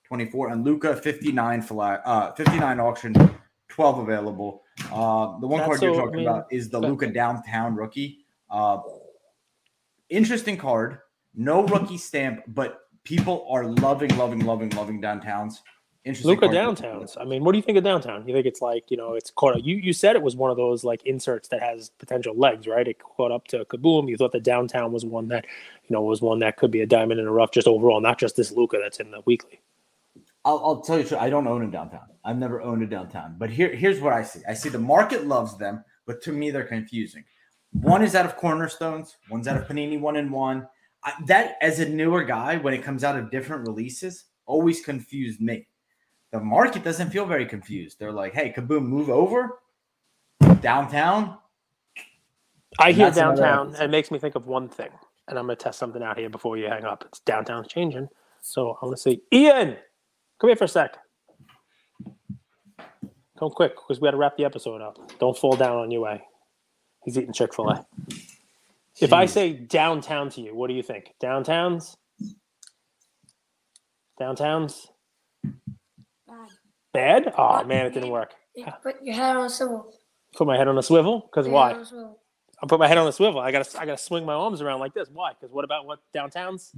24, 0.06 0.50
and 0.50 0.64
Luka 0.64 0.96
59 0.96 1.62
flat, 1.62 2.02
uh, 2.06 2.32
59 2.34 2.80
auctioned, 2.80 3.36
12 3.68 4.00
available. 4.00 4.62
Uh, 4.92 5.38
the 5.40 5.48
one 5.48 5.60
That's 5.60 5.68
card 5.68 5.82
you're 5.82 5.96
talking 5.96 6.14
I 6.14 6.18
mean, 6.18 6.28
about 6.28 6.46
is 6.52 6.70
the 6.70 6.80
Luka 6.80 7.08
Downtown 7.08 7.76
rookie. 7.76 8.20
Uh, 8.50 8.80
interesting 10.10 10.58
card. 10.58 11.00
No 11.34 11.66
rookie 11.66 11.98
stamp, 11.98 12.44
but 12.48 12.80
people 13.04 13.46
are 13.50 13.66
loving, 13.66 14.16
loving, 14.18 14.46
loving, 14.46 14.70
loving 14.70 15.02
downtowns. 15.02 15.56
Interesting. 16.06 16.30
Luka 16.30 16.48
Downtowns. 16.50 17.18
I 17.20 17.26
mean, 17.26 17.44
what 17.44 17.54
do 17.54 17.58
you 17.58 17.64
think 17.64 17.80
of 17.80 17.84
downtown? 17.84 18.28
You 18.28 18.34
think 18.36 18.46
it's 18.46 18.62
like 18.62 18.92
you 18.92 18.98
know, 18.98 19.16
it's 19.16 19.32
caught. 19.32 19.56
Up. 19.56 19.62
You 19.64 19.78
you 19.78 19.92
said 19.92 20.16
it 20.16 20.22
was 20.22 20.36
one 20.36 20.52
of 20.52 20.58
those 20.58 20.84
like 20.84 21.04
inserts 21.04 21.48
that 21.48 21.64
has 21.64 21.90
potential 21.98 22.38
legs, 22.38 22.68
right? 22.68 22.88
It 22.88 23.00
caught 23.00 23.32
up 23.32 23.48
to 23.48 23.66
Kaboom. 23.66 24.08
You 24.08 24.16
thought 24.16 24.32
the 24.32 24.40
downtown 24.40 24.92
was 24.92 25.04
one 25.04 25.28
that 25.30 25.46
you 25.84 25.96
know 25.96 26.04
was 26.04 26.22
one 26.22 26.38
that 26.40 26.58
could 26.58 26.70
be 26.70 26.82
a 26.82 26.86
diamond 26.86 27.20
in 27.20 27.26
the 27.26 27.32
rough, 27.32 27.50
just 27.52 27.68
overall, 27.68 28.02
not 28.02 28.20
just 28.20 28.36
this 28.36 28.52
Luka 28.52 28.78
that's 28.80 29.00
in 29.00 29.10
the 29.10 29.22
weekly. 29.26 29.60
I'll, 30.46 30.62
I'll 30.64 30.82
tell 30.82 31.00
you, 31.00 31.18
I 31.18 31.32
don't 31.32 31.48
own 31.48 31.64
a 31.64 31.72
downtown. 31.72 32.06
I've 32.24 32.38
never 32.38 32.62
owned 32.62 32.84
a 32.84 32.86
downtown. 32.86 33.36
But 33.40 33.50
here, 33.50 33.74
here's 33.74 34.00
what 34.00 34.14
I 34.14 34.22
see. 34.22 34.42
I 34.48 34.54
see 34.54 34.70
the 34.70 34.78
market 34.78 35.26
loves 35.26 35.58
them, 35.58 35.84
but 36.06 36.22
to 36.22 36.32
me, 36.32 36.52
they're 36.52 36.66
confusing. 36.66 37.24
One 37.72 38.04
is 38.04 38.14
out 38.14 38.28
of 38.28 38.38
Cornerstones. 38.38 39.18
One's 39.32 39.48
out 39.48 39.58
of 39.58 39.68
Panini 39.68 40.00
One 40.00 40.18
and 40.18 40.32
One. 40.32 40.68
I, 41.04 41.14
that, 41.26 41.56
as 41.62 41.80
a 41.80 41.90
newer 41.90 42.24
guy, 42.24 42.58
when 42.58 42.76
it 42.76 42.84
comes 42.84 43.04
out 43.04 43.18
of 43.18 43.32
different 43.32 43.68
releases, 43.68 44.26
always 44.46 44.86
confused 44.86 45.42
me. 45.42 45.68
The 46.32 46.40
market 46.40 46.84
doesn't 46.84 47.12
feel 47.12 47.26
very 47.26 47.46
confused. 47.46 48.00
They're 48.00 48.12
like, 48.12 48.34
"Hey, 48.34 48.52
Kaboom, 48.52 48.84
move 48.84 49.10
over 49.10 49.60
downtown." 50.62 51.38
I 52.80 52.92
hear 52.92 53.10
downtown, 53.12 53.74
and 53.76 53.84
it 53.84 53.90
makes 53.90 54.12
me 54.12 54.20
think 54.20 54.36
of 54.36 54.48
one 54.48 54.68
thing. 54.68 54.90
And 55.28 55.40
I'm 55.40 55.46
going 55.46 55.58
to 55.58 55.64
test 55.64 55.80
something 55.80 56.04
out 56.04 56.20
here 56.20 56.30
before 56.30 56.58
you 56.58 56.68
hang 56.68 56.84
up. 56.84 57.04
It's 57.08 57.20
downtown's 57.22 57.68
changing. 57.68 58.10
So 58.42 58.78
I'm 58.82 58.90
going 58.90 58.96
to 58.96 59.02
say, 59.02 59.22
Ian, 59.34 59.78
Come 60.40 60.50
here 60.50 60.58
for 60.58 60.66
a 60.66 60.68
sec. 60.68 60.98
Come 63.40 63.50
quick, 63.52 63.76
because 63.76 64.00
we 64.00 64.08
got 64.08 64.12
to 64.12 64.18
wrap 64.18 64.38
the 64.38 64.46
episode 64.46 64.82
up. 64.82 64.98
Don't 65.20 65.38
fall 65.38 65.56
down 65.56 65.78
on 65.78 65.92
your 65.92 66.02
way. 66.02 66.22
He's 67.04 67.18
eating 67.18 67.34
Chick 67.34 67.54
Fil 67.54 67.70
A. 67.70 67.86
If 69.00 69.12
I 69.12 69.26
say 69.26 69.54
downtown 69.54 70.30
to 70.32 70.42
you, 70.42 70.56
what 70.56 70.68
do 70.68 70.74
you 70.74 70.84
think? 70.84 71.14
Downtowns? 71.22 71.98
Downtowns? 74.20 74.88
Bad. 76.94 77.26
Bad? 77.26 77.34
Oh 77.38 77.64
man, 77.64 77.86
it 77.86 77.94
didn't 77.94 78.10
work. 78.10 78.34
Put 78.84 78.96
your 79.04 79.16
head 79.16 79.36
on 79.36 79.46
a 79.46 79.50
swivel. 79.50 79.94
Put 80.36 80.48
my 80.48 80.58
head 80.58 80.68
on 80.68 80.78
a 80.78 80.84
swivel? 80.84 81.22
Because 81.22 81.48
why? 81.48 81.72
I 82.62 82.68
put 82.68 82.80
my 82.80 82.88
head 82.88 82.98
on 82.98 83.08
a 83.08 83.12
swivel. 83.12 83.40
I 83.40 83.52
gotta 83.52 83.80
I 83.80 83.86
gotta 83.86 83.98
swing 83.98 84.26
my 84.26 84.34
arms 84.34 84.62
around 84.62 84.80
like 84.80 84.94
this. 84.94 85.10
Why? 85.12 85.34
Because 85.34 85.54
what 85.54 85.66
about 85.66 85.86
what 85.86 86.00
downtowns? 86.16 86.76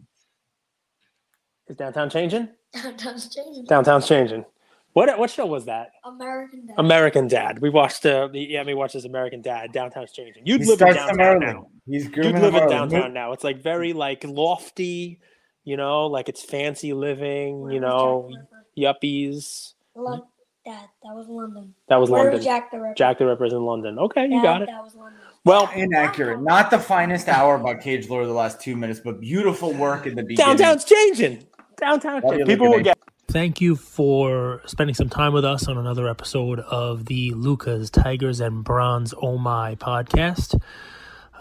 Is 1.68 1.76
downtown 1.76 2.10
changing? 2.10 2.50
Downtown's 2.74 3.34
changing. 3.34 3.66
Downtown's 3.66 4.08
changing. 4.08 4.46
What 4.94 5.20
what 5.20 5.30
show 5.30 5.46
was 5.46 5.66
that? 5.66 5.92
American 6.06 6.66
Dad. 6.66 6.76
American 6.78 7.28
Dad. 7.28 7.60
We 7.60 7.70
watched 7.70 8.06
uh, 8.06 8.28
the 8.28 8.40
yeah, 8.40 8.64
we 8.64 8.74
watched 8.74 8.94
this 8.94 9.06
American 9.06 9.42
Dad. 9.42 9.72
Downtown's 9.72 10.12
changing. 10.12 10.44
You'd 10.46 10.66
live 10.66 10.82
in 10.82 10.94
downtown 10.96 11.40
now. 11.40 11.68
He's 11.86 12.06
You'd 12.06 12.40
live 12.40 12.56
in 12.56 12.68
downtown 12.68 13.14
now. 13.14 13.34
It's 13.34 13.44
like 13.44 13.62
very 13.62 13.94
like 13.94 14.24
lofty, 14.24 15.20
you 15.64 15.78
know, 15.78 16.08
like 16.08 16.30
it's 16.30 16.44
fancy 16.44 16.94
living, 16.94 17.62
Where 17.62 17.74
you 17.74 17.80
know, 17.80 18.32
yuppies. 18.78 19.74
London. 19.96 20.28
Dad, 20.66 20.90
that 21.04 21.16
was 21.16 21.28
London. 21.30 21.74
That 21.88 21.96
was 21.96 22.10
Where 22.10 22.24
London. 22.24 22.42
Jack 22.44 22.72
the 22.72 22.80
Ripper. 22.80 22.94
Jack 22.96 23.20
the 23.20 23.26
Ripper's 23.26 23.54
in 23.54 23.64
London. 23.64 23.98
Okay, 23.98 24.26
you 24.26 24.42
got 24.42 24.62
it. 24.62 24.66
That 24.66 24.84
was 24.84 24.96
London. 24.96 25.20
Well, 25.46 25.70
inaccurate. 25.74 26.42
Not 26.42 26.72
the 26.72 26.80
finest 26.80 27.30
hour 27.30 27.58
by 27.58 27.76
Cage 27.76 28.10
Lord 28.10 28.28
the 28.28 28.34
last 28.34 28.60
two 28.60 28.76
minutes, 28.76 29.00
but 29.00 29.22
beautiful 29.22 29.74
work 29.74 30.06
in 30.06 30.16
the 30.16 30.24
beginning. 30.24 30.58
Downtown's 30.58 30.84
changing 30.84 31.48
downtown. 31.78 32.22
People 32.46 32.70
will 32.70 32.82
get. 32.82 32.98
Thank 33.30 33.60
you 33.60 33.76
for 33.76 34.62
spending 34.66 34.94
some 34.94 35.10
time 35.10 35.34
with 35.34 35.44
us 35.44 35.68
on 35.68 35.78
another 35.78 36.08
episode 36.08 36.60
of 36.62 37.06
the 37.06 37.32
Lucas 37.32 37.90
Tigers 37.90 38.40
and 38.40 38.64
Bronze 38.64 39.14
Oh 39.22 39.38
My 39.38 39.76
podcast. 39.76 40.60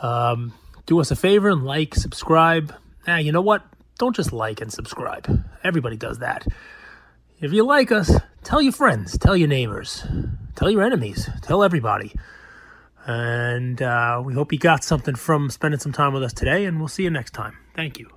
Um, 0.03 0.53
do 0.87 1.01
us 1.01 1.11
a 1.11 1.17
favor 1.17 1.49
and 1.49 1.65
like, 1.65 1.95
subscribe. 1.95 2.75
Ah, 3.07 3.19
you 3.19 3.31
know 3.31 3.41
what? 3.41 3.65
Don't 3.99 4.17
just 4.17 4.33
like 4.33 4.61
and 4.61 4.73
subscribe. 4.73 5.45
Everybody 5.63 5.97
does 5.97 6.19
that. 6.19 6.47
If 7.39 7.53
you 7.53 7.65
like 7.65 7.93
us, 7.93 8.19
tell 8.45 8.63
your 8.63 8.73
friends, 8.73 9.19
tell 9.19 9.37
your 9.37 9.49
neighbors, 9.49 10.07
tell 10.55 10.71
your 10.71 10.83
enemies, 10.83 11.29
tell 11.43 11.63
everybody. 11.63 12.15
And 13.07 13.81
uh, 13.83 14.23
we 14.25 14.33
hope 14.33 14.55
you 14.55 14.59
got 14.59 14.83
something 14.83 15.15
from 15.15 15.51
spending 15.51 15.79
some 15.79 15.93
time 15.93 16.15
with 16.15 16.23
us 16.23 16.33
today, 16.33 16.65
and 16.65 16.79
we'll 16.79 16.89
see 16.89 17.03
you 17.03 17.11
next 17.11 17.33
time. 17.35 17.59
Thank 17.75 17.99
you. 17.99 18.16